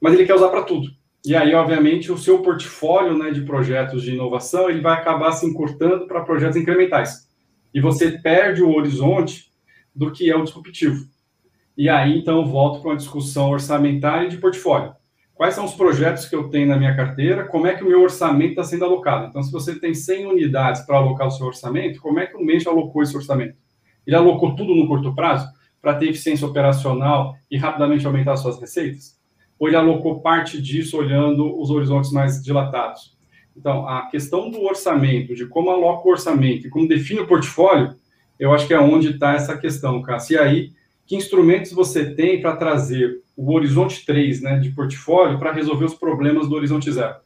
mas 0.00 0.12
ele 0.12 0.26
quer 0.26 0.34
usar 0.34 0.50
para 0.50 0.62
tudo. 0.62 0.88
E 1.24 1.34
aí, 1.34 1.54
obviamente, 1.54 2.12
o 2.12 2.18
seu 2.18 2.42
portfólio 2.42 3.16
né, 3.16 3.30
de 3.30 3.40
projetos 3.40 4.02
de 4.02 4.12
inovação 4.12 4.68
ele 4.68 4.82
vai 4.82 4.92
acabar 4.92 5.32
se 5.32 5.46
encurtando 5.46 6.06
para 6.06 6.20
projetos 6.20 6.56
incrementais. 6.56 7.26
E 7.72 7.80
você 7.80 8.10
perde 8.18 8.62
o 8.62 8.74
horizonte 8.74 9.50
do 9.94 10.12
que 10.12 10.30
é 10.30 10.36
o 10.36 10.44
disruptivo. 10.44 11.06
E 11.76 11.88
aí, 11.88 12.18
então, 12.18 12.44
volto 12.46 12.82
para 12.82 12.90
uma 12.90 12.96
discussão 12.96 13.48
orçamentária 13.48 14.26
e 14.26 14.30
de 14.30 14.36
portfólio. 14.36 14.94
Quais 15.34 15.54
são 15.54 15.64
os 15.64 15.74
projetos 15.74 16.26
que 16.26 16.36
eu 16.36 16.48
tenho 16.48 16.68
na 16.68 16.76
minha 16.76 16.94
carteira? 16.94 17.44
Como 17.44 17.66
é 17.66 17.74
que 17.74 17.82
o 17.82 17.88
meu 17.88 18.00
orçamento 18.00 18.50
está 18.50 18.62
sendo 18.62 18.84
alocado? 18.84 19.26
Então, 19.26 19.42
se 19.42 19.50
você 19.50 19.74
tem 19.78 19.92
100 19.92 20.26
unidades 20.26 20.82
para 20.82 20.96
alocar 20.96 21.26
o 21.26 21.30
seu 21.30 21.46
orçamento, 21.46 22.00
como 22.00 22.20
é 22.20 22.26
que 22.26 22.36
o 22.36 22.44
mês 22.44 22.64
alocou 22.66 23.02
esse 23.02 23.16
orçamento? 23.16 23.56
Ele 24.06 24.14
alocou 24.14 24.54
tudo 24.54 24.74
no 24.76 24.86
curto 24.86 25.12
prazo 25.12 25.48
para 25.82 25.94
ter 25.96 26.08
eficiência 26.08 26.46
operacional 26.46 27.34
e 27.50 27.56
rapidamente 27.56 28.06
aumentar 28.06 28.36
suas 28.36 28.60
receitas? 28.60 29.18
Ou 29.58 29.66
ele 29.66 29.76
alocou 29.76 30.20
parte 30.20 30.62
disso 30.62 30.96
olhando 30.96 31.60
os 31.60 31.68
horizontes 31.68 32.12
mais 32.12 32.40
dilatados? 32.40 33.16
Então, 33.56 33.88
a 33.88 34.06
questão 34.06 34.50
do 34.50 34.62
orçamento, 34.62 35.34
de 35.34 35.46
como 35.46 35.70
aloca 35.70 36.06
o 36.06 36.12
orçamento 36.12 36.66
e 36.66 36.70
como 36.70 36.86
define 36.86 37.20
o 37.20 37.26
portfólio, 37.26 37.96
eu 38.38 38.52
acho 38.52 38.66
que 38.66 38.74
é 38.74 38.80
onde 38.80 39.10
está 39.10 39.34
essa 39.34 39.56
questão, 39.56 40.00
Cássio. 40.00 40.36
E 40.36 40.38
aí, 40.38 40.72
que 41.06 41.16
instrumentos 41.16 41.72
você 41.72 42.14
tem 42.14 42.40
para 42.40 42.56
trazer 42.56 43.22
o 43.36 43.52
horizonte 43.52 44.04
3 44.06 44.40
né, 44.42 44.58
de 44.58 44.70
portfólio 44.70 45.38
para 45.38 45.52
resolver 45.52 45.84
os 45.84 45.94
problemas 45.94 46.48
do 46.48 46.54
horizonte 46.54 46.90
0? 46.90 47.16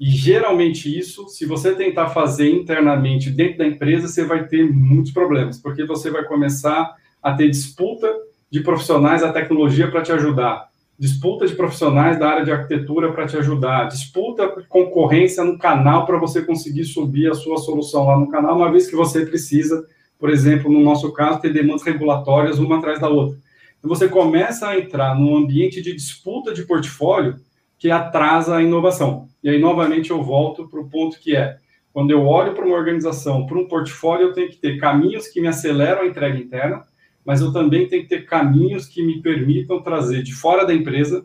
E 0.00 0.10
geralmente 0.10 0.96
isso, 0.96 1.28
se 1.28 1.44
você 1.44 1.74
tentar 1.74 2.10
fazer 2.10 2.48
internamente 2.50 3.30
dentro 3.30 3.58
da 3.58 3.66
empresa, 3.66 4.06
você 4.06 4.24
vai 4.24 4.46
ter 4.46 4.64
muitos 4.64 5.12
problemas, 5.12 5.58
porque 5.58 5.84
você 5.84 6.08
vai 6.08 6.24
começar 6.24 6.94
a 7.20 7.32
ter 7.32 7.50
disputa 7.50 8.08
de 8.48 8.60
profissionais 8.60 9.22
da 9.22 9.32
tecnologia 9.32 9.90
para 9.90 10.02
te 10.02 10.12
ajudar, 10.12 10.68
disputa 10.96 11.46
de 11.48 11.54
profissionais 11.54 12.18
da 12.18 12.28
área 12.28 12.44
de 12.44 12.52
arquitetura 12.52 13.12
para 13.12 13.26
te 13.26 13.36
ajudar, 13.36 13.88
disputa 13.88 14.48
concorrência 14.68 15.42
no 15.42 15.58
canal 15.58 16.06
para 16.06 16.18
você 16.18 16.42
conseguir 16.42 16.84
subir 16.84 17.28
a 17.28 17.34
sua 17.34 17.58
solução 17.58 18.06
lá 18.06 18.18
no 18.18 18.28
canal, 18.28 18.56
uma 18.56 18.70
vez 18.70 18.88
que 18.88 18.96
você 18.96 19.26
precisa 19.26 19.84
por 20.18 20.30
exemplo, 20.30 20.70
no 20.70 20.80
nosso 20.80 21.12
caso, 21.12 21.40
ter 21.40 21.52
demandas 21.52 21.82
regulatórias 21.82 22.58
uma 22.58 22.78
atrás 22.78 23.00
da 23.00 23.08
outra. 23.08 23.38
Então, 23.78 23.88
você 23.88 24.08
começa 24.08 24.68
a 24.68 24.78
entrar 24.78 25.14
num 25.14 25.36
ambiente 25.36 25.80
de 25.80 25.94
disputa 25.94 26.52
de 26.52 26.64
portfólio 26.64 27.36
que 27.78 27.90
atrasa 27.90 28.56
a 28.56 28.62
inovação. 28.62 29.28
E 29.42 29.48
aí, 29.48 29.58
novamente, 29.58 30.10
eu 30.10 30.22
volto 30.22 30.68
para 30.68 30.80
o 30.80 30.88
ponto 30.88 31.20
que 31.20 31.36
é, 31.36 31.58
quando 31.92 32.10
eu 32.10 32.26
olho 32.26 32.54
para 32.54 32.66
uma 32.66 32.76
organização, 32.76 33.46
para 33.46 33.58
um 33.58 33.68
portfólio, 33.68 34.28
eu 34.28 34.32
tenho 34.32 34.50
que 34.50 34.56
ter 34.56 34.78
caminhos 34.78 35.28
que 35.28 35.40
me 35.40 35.46
aceleram 35.46 36.02
a 36.02 36.06
entrega 36.06 36.36
interna, 36.36 36.82
mas 37.24 37.40
eu 37.40 37.52
também 37.52 37.86
tenho 37.86 38.02
que 38.02 38.08
ter 38.08 38.26
caminhos 38.26 38.86
que 38.86 39.02
me 39.02 39.22
permitam 39.22 39.80
trazer 39.80 40.22
de 40.22 40.34
fora 40.34 40.66
da 40.66 40.74
empresa, 40.74 41.24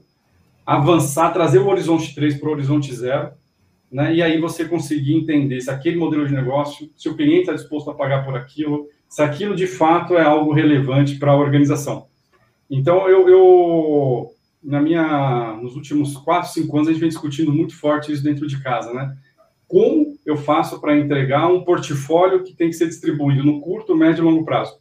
avançar, 0.66 1.32
trazer 1.32 1.60
o 1.60 1.68
horizonte 1.68 2.14
3 2.14 2.38
para 2.38 2.50
o 2.50 2.52
horizonte 2.52 2.94
0, 2.94 3.32
né? 3.94 4.16
E 4.16 4.24
aí 4.24 4.42
você 4.42 4.66
conseguir 4.66 5.14
entender 5.14 5.62
se 5.62 5.70
aquele 5.70 5.98
modelo 5.98 6.28
de 6.28 6.34
negócio, 6.34 6.90
se 6.98 7.08
o 7.08 7.16
cliente 7.16 7.42
está 7.42 7.54
disposto 7.54 7.92
a 7.92 7.94
pagar 7.94 8.26
por 8.26 8.36
aquilo, 8.36 8.88
se 9.08 9.22
aquilo 9.22 9.56
de 9.56 9.68
fato 9.68 10.16
é 10.16 10.24
algo 10.24 10.52
relevante 10.52 11.18
para 11.20 11.32
a 11.32 11.38
organização. 11.38 12.08
Então, 12.68 13.08
eu, 13.08 13.30
eu, 13.30 14.32
na 14.64 14.82
minha, 14.82 15.60
nos 15.62 15.76
últimos 15.76 16.18
quatro, 16.18 16.50
cinco 16.50 16.76
anos, 16.76 16.88
a 16.88 16.92
gente 16.92 17.02
vem 17.02 17.10
discutindo 17.10 17.54
muito 17.54 17.78
forte 17.80 18.12
isso 18.12 18.24
dentro 18.24 18.48
de 18.48 18.60
casa, 18.64 18.92
né? 18.92 19.16
Como 19.68 20.18
eu 20.26 20.38
faço 20.38 20.82
para 20.82 20.98
entregar 20.98 21.48
um 21.48 21.64
portfólio 21.64 22.44
que 22.44 22.56
tem 22.56 22.70
que 22.70 22.76
ser 22.76 22.88
distribuído 22.88 23.44
no 23.44 23.62
curto, 23.62 23.96
médio 23.96 24.24
e 24.24 24.26
longo 24.26 24.44
prazo? 24.44 24.80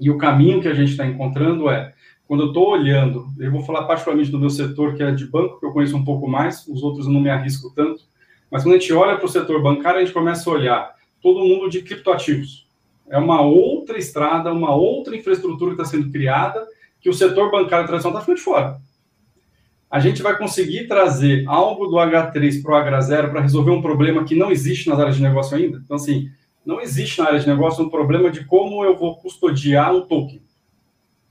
E 0.00 0.10
o 0.10 0.18
caminho 0.18 0.60
que 0.60 0.68
a 0.68 0.74
gente 0.74 0.90
está 0.90 1.06
encontrando 1.06 1.70
é, 1.70 1.92
quando 2.28 2.42
eu 2.42 2.48
estou 2.48 2.68
olhando, 2.68 3.26
eu 3.38 3.50
vou 3.50 3.62
falar 3.62 3.84
particularmente 3.84 4.30
do 4.30 4.38
meu 4.38 4.50
setor, 4.50 4.94
que 4.94 5.02
é 5.02 5.10
de 5.10 5.26
banco, 5.26 5.58
que 5.58 5.64
eu 5.64 5.72
conheço 5.72 5.96
um 5.96 6.04
pouco 6.04 6.28
mais, 6.28 6.68
os 6.68 6.82
outros 6.82 7.06
eu 7.06 7.12
não 7.12 7.22
me 7.22 7.30
arrisco 7.30 7.72
tanto, 7.74 8.04
mas 8.50 8.62
quando 8.62 8.74
a 8.74 8.78
gente 8.78 8.92
olha 8.92 9.16
para 9.16 9.24
o 9.24 9.30
setor 9.30 9.62
bancário, 9.62 9.98
a 9.98 10.04
gente 10.04 10.12
começa 10.12 10.48
a 10.48 10.52
olhar 10.52 10.94
todo 11.22 11.40
mundo 11.40 11.70
de 11.70 11.80
criptoativos. 11.80 12.68
É 13.08 13.16
uma 13.16 13.40
outra 13.40 13.98
estrada, 13.98 14.52
uma 14.52 14.74
outra 14.74 15.16
infraestrutura 15.16 15.74
que 15.74 15.80
está 15.80 15.96
sendo 15.96 16.12
criada, 16.12 16.66
que 17.00 17.08
o 17.08 17.14
setor 17.14 17.50
bancário 17.50 17.86
tradicional 17.86 18.18
está 18.18 18.20
ficando 18.20 18.36
de 18.36 18.44
fora. 18.44 18.80
A 19.90 19.98
gente 19.98 20.22
vai 20.22 20.36
conseguir 20.36 20.86
trazer 20.86 21.44
algo 21.48 21.86
do 21.86 21.96
H3 21.96 22.62
para 22.62 22.74
o 22.74 23.00
H0 23.00 23.30
para 23.30 23.40
resolver 23.40 23.70
um 23.70 23.80
problema 23.80 24.24
que 24.24 24.34
não 24.34 24.50
existe 24.50 24.86
nas 24.86 25.00
áreas 25.00 25.16
de 25.16 25.22
negócio 25.22 25.56
ainda. 25.56 25.80
Então, 25.82 25.96
assim, 25.96 26.28
não 26.64 26.78
existe 26.78 27.18
na 27.18 27.28
área 27.28 27.40
de 27.40 27.48
negócio 27.48 27.82
um 27.82 27.88
problema 27.88 28.30
de 28.30 28.44
como 28.44 28.84
eu 28.84 28.94
vou 28.98 29.16
custodiar 29.16 29.94
um 29.94 30.02
token. 30.02 30.42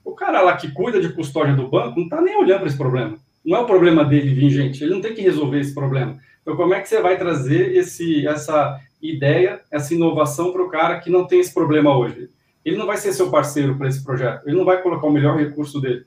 O 0.08 0.14
cara 0.14 0.40
lá 0.40 0.56
que 0.56 0.70
cuida 0.70 1.02
de 1.02 1.10
custódia 1.10 1.54
do 1.54 1.68
banco 1.68 1.98
não 1.98 2.04
está 2.04 2.18
nem 2.22 2.34
olhando 2.34 2.60
para 2.60 2.68
esse 2.68 2.78
problema. 2.78 3.18
Não 3.44 3.58
é 3.58 3.60
o 3.60 3.66
problema 3.66 4.02
dele 4.02 4.32
vir 4.32 4.48
gente, 4.48 4.82
ele 4.82 4.94
não 4.94 5.02
tem 5.02 5.14
que 5.14 5.20
resolver 5.20 5.60
esse 5.60 5.74
problema. 5.74 6.18
Então, 6.40 6.56
como 6.56 6.72
é 6.72 6.80
que 6.80 6.88
você 6.88 7.02
vai 7.02 7.18
trazer 7.18 7.76
esse, 7.76 8.26
essa 8.26 8.80
ideia, 9.02 9.60
essa 9.70 9.92
inovação 9.92 10.50
para 10.50 10.64
o 10.64 10.70
cara 10.70 10.98
que 10.98 11.10
não 11.10 11.26
tem 11.26 11.40
esse 11.40 11.52
problema 11.52 11.94
hoje? 11.94 12.30
Ele 12.64 12.78
não 12.78 12.86
vai 12.86 12.96
ser 12.96 13.12
seu 13.12 13.30
parceiro 13.30 13.76
para 13.76 13.86
esse 13.86 14.02
projeto, 14.02 14.48
ele 14.48 14.56
não 14.56 14.64
vai 14.64 14.80
colocar 14.80 15.06
o 15.06 15.12
melhor 15.12 15.36
recurso 15.36 15.78
dele. 15.78 16.06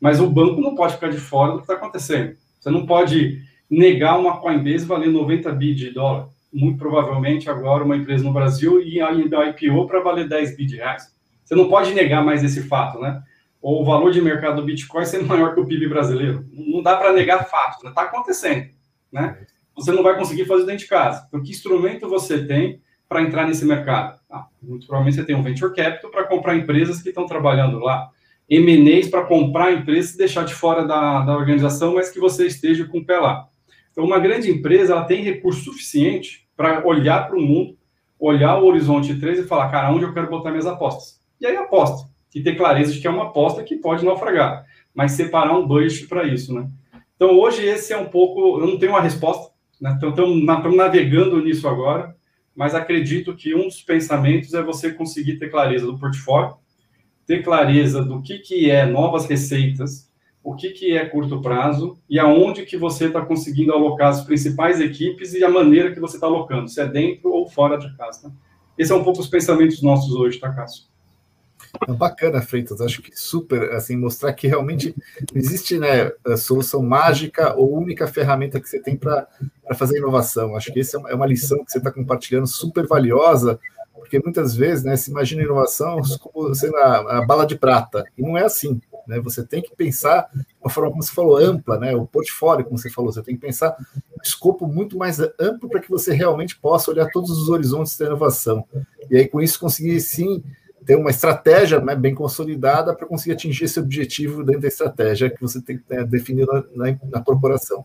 Mas 0.00 0.20
o 0.20 0.30
banco 0.30 0.60
não 0.60 0.76
pode 0.76 0.94
ficar 0.94 1.08
de 1.08 1.18
fora 1.18 1.50
do 1.50 1.58
que 1.58 1.64
está 1.64 1.74
acontecendo. 1.74 2.36
Você 2.60 2.70
não 2.70 2.86
pode 2.86 3.42
negar 3.68 4.20
uma 4.20 4.40
Coinbase 4.40 4.86
valer 4.86 5.10
90 5.10 5.50
bi 5.50 5.74
de 5.74 5.90
dólar. 5.90 6.28
Muito 6.52 6.78
provavelmente 6.78 7.50
agora 7.50 7.82
uma 7.82 7.96
empresa 7.96 8.22
no 8.22 8.32
Brasil 8.32 8.80
e 8.80 9.00
ainda 9.00 9.48
IPO 9.48 9.88
para 9.88 10.00
valer 10.00 10.28
10 10.28 10.56
bi 10.56 10.64
de 10.64 10.76
reais. 10.76 11.12
Você 11.44 11.56
não 11.56 11.68
pode 11.68 11.92
negar 11.92 12.24
mais 12.24 12.44
esse 12.44 12.62
fato, 12.62 13.00
né? 13.00 13.20
Ou 13.62 13.80
o 13.80 13.84
valor 13.84 14.10
de 14.10 14.20
mercado 14.20 14.56
do 14.56 14.66
Bitcoin 14.66 15.06
sendo 15.06 15.24
maior 15.28 15.54
que 15.54 15.60
o 15.60 15.66
PIB 15.66 15.88
brasileiro. 15.88 16.44
Não 16.52 16.82
dá 16.82 16.96
para 16.96 17.12
negar 17.12 17.48
fato, 17.48 17.76
está 17.76 17.88
né? 17.88 17.94
Tá 17.94 18.02
acontecendo, 18.02 18.68
né? 19.10 19.46
você 19.74 19.92
não 19.92 20.02
vai 20.02 20.16
conseguir 20.16 20.44
fazer 20.44 20.66
dentro 20.66 20.84
de 20.84 20.88
casa. 20.88 21.24
Então, 21.28 21.42
que 21.42 21.50
instrumento 21.50 22.08
você 22.08 22.44
tem 22.44 22.80
para 23.08 23.22
entrar 23.22 23.46
nesse 23.46 23.64
mercado? 23.64 24.18
Ah, 24.30 24.46
muito 24.62 24.86
provavelmente 24.86 25.16
você 25.16 25.24
tem 25.24 25.36
um 25.36 25.42
venture 25.42 25.74
capital 25.74 26.10
para 26.10 26.24
comprar 26.24 26.56
empresas 26.56 27.02
que 27.02 27.08
estão 27.08 27.26
trabalhando 27.26 27.78
lá. 27.78 28.10
M&As 28.48 29.08
para 29.08 29.24
comprar 29.24 29.72
empresas 29.72 30.14
e 30.14 30.18
deixar 30.18 30.44
de 30.44 30.54
fora 30.54 30.86
da, 30.86 31.22
da 31.22 31.36
organização, 31.36 31.94
mas 31.94 32.10
que 32.10 32.20
você 32.20 32.46
esteja 32.46 32.86
com 32.86 32.98
o 32.98 33.04
pé 33.04 33.18
lá. 33.18 33.46
Então, 33.90 34.04
uma 34.04 34.18
grande 34.18 34.50
empresa 34.50 34.92
ela 34.92 35.04
tem 35.04 35.22
recurso 35.22 35.64
suficiente 35.64 36.48
para 36.56 36.86
olhar 36.86 37.26
para 37.26 37.36
o 37.36 37.40
mundo, 37.40 37.76
olhar 38.18 38.58
o 38.58 38.66
horizonte 38.66 39.18
3 39.18 39.40
e 39.40 39.44
falar, 39.44 39.70
cara, 39.70 39.90
onde 39.90 40.04
eu 40.04 40.12
quero 40.12 40.28
botar 40.28 40.50
minhas 40.50 40.66
apostas? 40.66 41.20
E 41.40 41.46
aí 41.46 41.56
aposta, 41.56 42.08
e 42.34 42.42
ter 42.42 42.56
clareza 42.56 42.92
de 42.92 43.00
que 43.00 43.06
é 43.06 43.10
uma 43.10 43.24
aposta 43.24 43.62
que 43.62 43.76
pode 43.76 44.04
naufragar, 44.04 44.64
mas 44.94 45.12
separar 45.12 45.56
um 45.58 45.66
budget 45.66 46.06
para 46.06 46.26
isso, 46.26 46.54
né? 46.54 46.68
Então, 47.16 47.38
hoje 47.38 47.64
esse 47.64 47.92
é 47.92 47.96
um 47.96 48.06
pouco, 48.06 48.60
eu 48.60 48.66
não 48.66 48.78
tenho 48.78 48.92
uma 48.92 49.00
resposta, 49.00 49.52
né? 49.80 49.94
Então, 49.96 50.10
estamos 50.10 50.76
navegando 50.76 51.42
nisso 51.42 51.68
agora, 51.68 52.16
mas 52.54 52.74
acredito 52.74 53.34
que 53.34 53.54
um 53.54 53.64
dos 53.64 53.82
pensamentos 53.82 54.52
é 54.54 54.62
você 54.62 54.92
conseguir 54.92 55.38
ter 55.38 55.50
clareza 55.50 55.86
do 55.86 55.98
portfólio, 55.98 56.56
ter 57.26 57.42
clareza 57.42 58.02
do 58.04 58.20
que, 58.20 58.38
que 58.38 58.70
é 58.70 58.84
novas 58.84 59.26
receitas, 59.26 60.10
o 60.42 60.54
que, 60.54 60.70
que 60.70 60.96
é 60.96 61.04
curto 61.04 61.40
prazo 61.40 61.96
e 62.10 62.18
aonde 62.18 62.64
que 62.64 62.76
você 62.76 63.06
está 63.06 63.24
conseguindo 63.24 63.72
alocar 63.72 64.08
as 64.08 64.24
principais 64.24 64.80
equipes 64.80 65.32
e 65.34 65.44
a 65.44 65.48
maneira 65.48 65.92
que 65.92 66.00
você 66.00 66.16
está 66.16 66.26
alocando, 66.26 66.68
se 66.68 66.80
é 66.80 66.86
dentro 66.86 67.30
ou 67.30 67.48
fora 67.48 67.78
de 67.78 67.96
casa. 67.96 68.28
Né? 68.28 68.34
Esse 68.76 68.92
é 68.92 68.94
um 68.94 69.04
pouco 69.04 69.20
os 69.20 69.28
pensamentos 69.28 69.80
nossos 69.82 70.12
hoje, 70.14 70.40
tá, 70.40 70.52
Cássio? 70.52 70.91
Bacana, 71.96 72.42
Freitas. 72.42 72.80
Acho 72.80 73.02
que 73.02 73.10
super, 73.18 73.72
assim, 73.72 73.96
mostrar 73.96 74.32
que 74.32 74.46
realmente 74.46 74.94
não 75.32 75.40
existe 75.40 75.78
né, 75.78 76.12
solução 76.36 76.82
mágica 76.82 77.54
ou 77.54 77.76
única 77.76 78.06
ferramenta 78.06 78.60
que 78.60 78.68
você 78.68 78.80
tem 78.80 78.96
para 78.96 79.26
fazer 79.74 79.98
inovação. 79.98 80.54
Acho 80.56 80.72
que 80.72 80.80
essa 80.80 81.00
é 81.08 81.14
uma 81.14 81.26
lição 81.26 81.64
que 81.64 81.72
você 81.72 81.78
está 81.78 81.90
compartilhando 81.90 82.46
super 82.46 82.86
valiosa, 82.86 83.58
porque 83.94 84.20
muitas 84.22 84.54
vezes 84.54 84.84
né, 84.84 84.96
se 84.96 85.10
imagina 85.10 85.42
inovação 85.42 86.00
como 86.20 86.54
sendo 86.54 86.76
a, 86.76 87.18
a, 87.18 87.26
bala 87.26 87.46
de 87.46 87.56
prata, 87.56 88.04
e 88.16 88.22
não 88.22 88.36
é 88.36 88.44
assim. 88.44 88.80
Né? 89.06 89.18
Você 89.20 89.44
tem 89.44 89.62
que 89.62 89.74
pensar 89.74 90.28
de 90.34 90.44
uma 90.60 90.70
forma, 90.70 90.90
como 90.90 91.02
você 91.02 91.12
falou, 91.12 91.36
ampla, 91.36 91.78
né? 91.78 91.94
o 91.94 92.06
portfólio, 92.06 92.64
como 92.64 92.78
você 92.78 92.90
falou, 92.90 93.12
você 93.12 93.22
tem 93.22 93.34
que 93.34 93.40
pensar 93.40 93.76
um 93.96 94.22
escopo 94.22 94.66
muito 94.66 94.96
mais 94.96 95.18
amplo 95.40 95.68
para 95.68 95.80
que 95.80 95.90
você 95.90 96.12
realmente 96.12 96.58
possa 96.58 96.90
olhar 96.90 97.10
todos 97.10 97.30
os 97.30 97.48
horizontes 97.48 97.96
da 97.96 98.06
inovação. 98.06 98.64
E 99.10 99.16
aí, 99.16 99.26
com 99.26 99.40
isso, 99.40 99.58
conseguir 99.58 100.00
sim 100.00 100.42
ter 100.84 100.96
uma 100.96 101.10
estratégia 101.10 101.80
né, 101.80 101.94
bem 101.94 102.14
consolidada 102.14 102.94
para 102.94 103.06
conseguir 103.06 103.32
atingir 103.32 103.64
esse 103.64 103.78
objetivo 103.78 104.44
dentro 104.44 104.62
da 104.62 104.68
estratégia 104.68 105.30
que 105.30 105.40
você 105.40 105.60
tem 105.60 105.78
que 105.78 105.84
né, 105.88 106.04
definir 106.04 106.46
na, 106.46 106.64
na, 106.74 106.98
na, 107.10 107.20
corporação. 107.20 107.84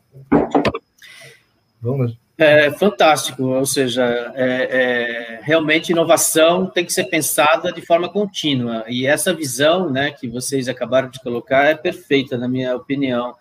Vamos. 1.82 2.18
É 2.38 2.70
fantástico, 2.72 3.44
ou 3.44 3.66
seja, 3.66 4.04
é, 4.36 4.70
é, 4.72 5.40
realmente 5.42 5.92
inovação 5.92 6.68
tem 6.68 6.86
que 6.86 6.94
ser 6.94 7.06
pensada 7.06 7.72
de 7.72 7.82
forma 7.82 8.10
contínua 8.10 8.84
e 8.88 9.08
essa 9.08 9.34
visão, 9.34 9.90
né, 9.90 10.12
que 10.12 10.28
vocês 10.28 10.68
acabaram 10.68 11.10
de 11.10 11.20
colocar 11.20 11.64
é 11.64 11.76
perfeita 11.76 12.38
na 12.38 12.48
minha 12.48 12.76
opinião, 12.76 13.34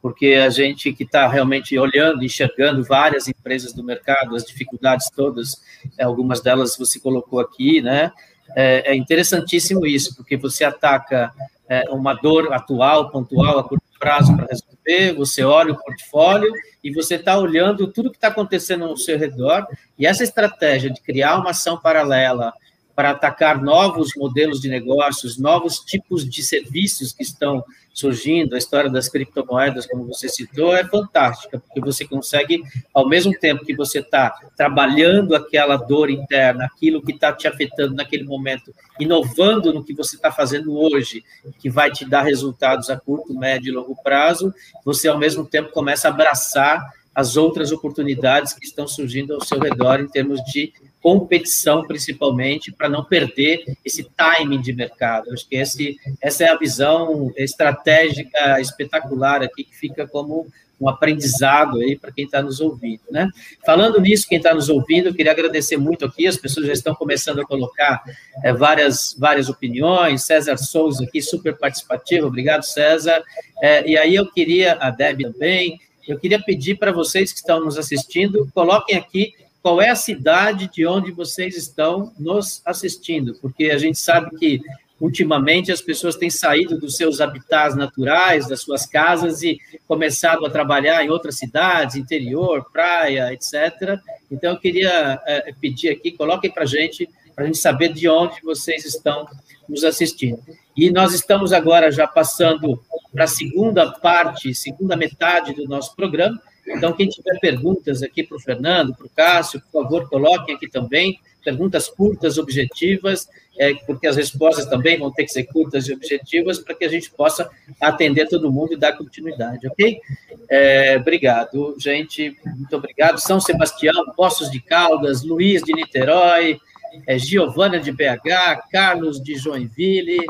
porque 0.00 0.34
a 0.34 0.50
gente 0.50 0.92
que 0.92 1.02
está 1.02 1.26
realmente 1.26 1.76
olhando, 1.78 2.22
enxergando 2.22 2.84
várias 2.84 3.26
empresas 3.26 3.72
do 3.72 3.82
mercado, 3.82 4.36
as 4.36 4.44
dificuldades 4.44 5.10
todas, 5.10 5.60
algumas 5.98 6.40
delas 6.40 6.76
você 6.76 7.00
colocou 7.00 7.40
aqui, 7.40 7.80
né? 7.80 8.12
É, 8.56 8.92
é 8.92 8.96
interessantíssimo 8.96 9.86
isso, 9.86 10.14
porque 10.16 10.36
você 10.36 10.64
ataca 10.64 11.32
é, 11.68 11.90
uma 11.90 12.14
dor 12.14 12.52
atual, 12.52 13.10
pontual, 13.10 13.58
a 13.58 13.64
curto 13.64 13.84
prazo 13.98 14.36
para 14.36 14.46
resolver, 14.46 15.14
você 15.16 15.42
olha 15.42 15.72
o 15.72 15.82
portfólio 15.82 16.52
e 16.82 16.92
você 16.92 17.14
está 17.14 17.38
olhando 17.38 17.86
tudo 17.86 18.10
que 18.10 18.16
está 18.16 18.28
acontecendo 18.28 18.84
ao 18.84 18.96
seu 18.96 19.18
redor, 19.18 19.66
e 19.98 20.06
essa 20.06 20.22
estratégia 20.22 20.90
de 20.90 21.00
criar 21.00 21.36
uma 21.38 21.50
ação 21.50 21.78
paralela 21.78 22.52
para 22.94 23.10
atacar 23.10 23.60
novos 23.62 24.10
modelos 24.16 24.60
de 24.60 24.68
negócios, 24.68 25.38
novos 25.38 25.78
tipos 25.78 26.28
de 26.28 26.42
serviços 26.42 27.12
que 27.12 27.22
estão 27.22 27.64
surgindo, 27.94 28.56
a 28.56 28.58
história 28.58 28.90
das 28.90 29.08
criptomoedas, 29.08 29.86
como 29.86 30.04
você 30.04 30.28
citou, 30.28 30.74
é 30.74 30.84
fantástica, 30.84 31.60
porque 31.60 31.80
você 31.80 32.04
consegue, 32.04 32.60
ao 32.92 33.08
mesmo 33.08 33.32
tempo 33.38 33.64
que 33.64 33.74
você 33.74 34.00
está 34.00 34.34
trabalhando 34.56 35.34
aquela 35.34 35.76
dor 35.76 36.10
interna, 36.10 36.64
aquilo 36.64 37.00
que 37.00 37.12
está 37.12 37.32
te 37.32 37.46
afetando 37.46 37.94
naquele 37.94 38.24
momento, 38.24 38.74
inovando 38.98 39.72
no 39.72 39.84
que 39.84 39.94
você 39.94 40.16
está 40.16 40.32
fazendo 40.32 40.76
hoje, 40.76 41.22
que 41.60 41.70
vai 41.70 41.90
te 41.90 42.04
dar 42.04 42.22
resultados 42.22 42.90
a 42.90 42.96
curto, 42.98 43.32
médio 43.32 43.70
e 43.70 43.74
longo 43.74 43.96
prazo, 44.02 44.52
você, 44.84 45.06
ao 45.06 45.16
mesmo 45.16 45.46
tempo, 45.46 45.70
começa 45.70 46.08
a 46.08 46.10
abraçar 46.10 46.84
as 47.14 47.36
outras 47.36 47.70
oportunidades 47.70 48.52
que 48.54 48.66
estão 48.66 48.88
surgindo 48.88 49.34
ao 49.34 49.44
seu 49.44 49.60
redor 49.60 50.00
em 50.00 50.08
termos 50.08 50.40
de 50.46 50.72
competição, 51.04 51.86
principalmente, 51.86 52.72
para 52.72 52.88
não 52.88 53.04
perder 53.04 53.76
esse 53.84 54.04
timing 54.16 54.62
de 54.62 54.72
mercado. 54.72 55.30
Acho 55.34 55.46
que 55.46 55.54
esse, 55.54 55.98
essa 56.18 56.44
é 56.44 56.48
a 56.48 56.56
visão 56.56 57.30
estratégica 57.36 58.58
espetacular 58.58 59.42
aqui, 59.42 59.64
que 59.64 59.76
fica 59.76 60.08
como 60.08 60.46
um 60.80 60.88
aprendizado 60.88 61.78
aí 61.78 61.94
para 61.94 62.10
quem 62.10 62.24
está 62.24 62.40
nos 62.40 62.58
ouvindo, 62.58 63.02
né? 63.10 63.28
Falando 63.66 64.00
nisso, 64.00 64.26
quem 64.26 64.38
está 64.38 64.54
nos 64.54 64.70
ouvindo, 64.70 65.10
eu 65.10 65.14
queria 65.14 65.32
agradecer 65.32 65.76
muito 65.76 66.06
aqui, 66.06 66.26
as 66.26 66.38
pessoas 66.38 66.66
já 66.66 66.72
estão 66.72 66.94
começando 66.94 67.38
a 67.38 67.44
colocar 67.44 68.02
é, 68.42 68.50
várias, 68.54 69.14
várias 69.18 69.50
opiniões, 69.50 70.24
César 70.24 70.56
Souza 70.56 71.04
aqui, 71.04 71.20
super 71.20 71.54
participativo, 71.58 72.28
obrigado, 72.28 72.62
César, 72.62 73.22
é, 73.62 73.86
e 73.86 73.98
aí 73.98 74.14
eu 74.14 74.32
queria, 74.32 74.78
a 74.80 74.88
Deb 74.88 75.20
também, 75.20 75.78
eu 76.08 76.18
queria 76.18 76.42
pedir 76.42 76.76
para 76.76 76.92
vocês 76.92 77.30
que 77.30 77.38
estão 77.38 77.62
nos 77.62 77.76
assistindo, 77.78 78.48
coloquem 78.54 78.96
aqui 78.96 79.34
qual 79.64 79.80
é 79.80 79.88
a 79.88 79.96
cidade 79.96 80.68
de 80.70 80.86
onde 80.86 81.10
vocês 81.10 81.56
estão 81.56 82.12
nos 82.18 82.60
assistindo, 82.66 83.34
porque 83.40 83.70
a 83.70 83.78
gente 83.78 83.98
sabe 83.98 84.36
que 84.36 84.60
ultimamente 85.00 85.72
as 85.72 85.80
pessoas 85.80 86.16
têm 86.16 86.28
saído 86.28 86.78
dos 86.78 86.98
seus 86.98 87.18
habitats 87.18 87.74
naturais, 87.74 88.46
das 88.46 88.60
suas 88.60 88.84
casas 88.84 89.42
e 89.42 89.58
começado 89.88 90.44
a 90.44 90.50
trabalhar 90.50 91.02
em 91.02 91.08
outras 91.08 91.38
cidades, 91.38 91.96
interior, 91.96 92.66
praia, 92.70 93.32
etc. 93.32 93.98
Então 94.30 94.52
eu 94.52 94.60
queria 94.60 95.18
é, 95.24 95.50
pedir 95.58 95.88
aqui, 95.88 96.12
coloquem 96.12 96.50
para 96.50 96.66
gente, 96.66 97.08
para 97.34 97.44
a 97.44 97.46
gente 97.46 97.56
saber 97.56 97.90
de 97.90 98.06
onde 98.06 98.42
vocês 98.42 98.84
estão 98.84 99.26
nos 99.66 99.82
assistindo. 99.82 100.42
E 100.76 100.90
nós 100.90 101.14
estamos 101.14 101.54
agora 101.54 101.90
já 101.90 102.06
passando 102.06 102.78
para 103.10 103.24
a 103.24 103.28
segunda 103.28 103.90
parte, 103.92 104.54
segunda 104.54 104.94
metade 104.94 105.54
do 105.54 105.64
nosso 105.64 105.96
programa. 105.96 106.38
Então, 106.66 106.92
quem 106.92 107.08
tiver 107.08 107.38
perguntas 107.40 108.02
aqui 108.02 108.22
para 108.22 108.36
o 108.36 108.40
Fernando, 108.40 108.94
para 108.94 109.06
o 109.06 109.10
Cássio, 109.10 109.60
por 109.60 109.82
favor, 109.82 110.08
coloquem 110.08 110.54
aqui 110.54 110.68
também. 110.68 111.20
Perguntas 111.44 111.88
curtas, 111.88 112.38
objetivas, 112.38 113.28
é, 113.58 113.74
porque 113.86 114.06
as 114.06 114.16
respostas 114.16 114.64
também 114.66 114.98
vão 114.98 115.12
ter 115.12 115.24
que 115.24 115.32
ser 115.32 115.44
curtas 115.44 115.86
e 115.86 115.92
objetivas 115.92 116.58
para 116.58 116.74
que 116.74 116.84
a 116.84 116.88
gente 116.88 117.10
possa 117.10 117.50
atender 117.80 118.28
todo 118.28 118.50
mundo 118.50 118.72
e 118.72 118.76
dar 118.76 118.94
continuidade, 118.94 119.68
ok? 119.68 120.00
É, 120.48 120.96
obrigado, 120.98 121.74
gente. 121.78 122.34
Muito 122.46 122.76
obrigado. 122.76 123.18
São 123.18 123.40
Sebastião, 123.40 124.10
Poços 124.16 124.50
de 124.50 124.58
Caldas, 124.58 125.22
Luiz 125.22 125.62
de 125.62 125.74
Niterói, 125.74 126.58
é, 127.06 127.18
Giovana 127.18 127.78
de 127.78 127.92
BH, 127.92 128.68
Carlos 128.70 129.22
de 129.22 129.36
Joinville. 129.36 130.24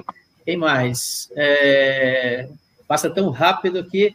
Quem 0.44 0.56
mais? 0.56 1.30
É, 1.36 2.48
passa 2.86 3.08
tão 3.08 3.30
rápido 3.30 3.84
que 3.84 4.14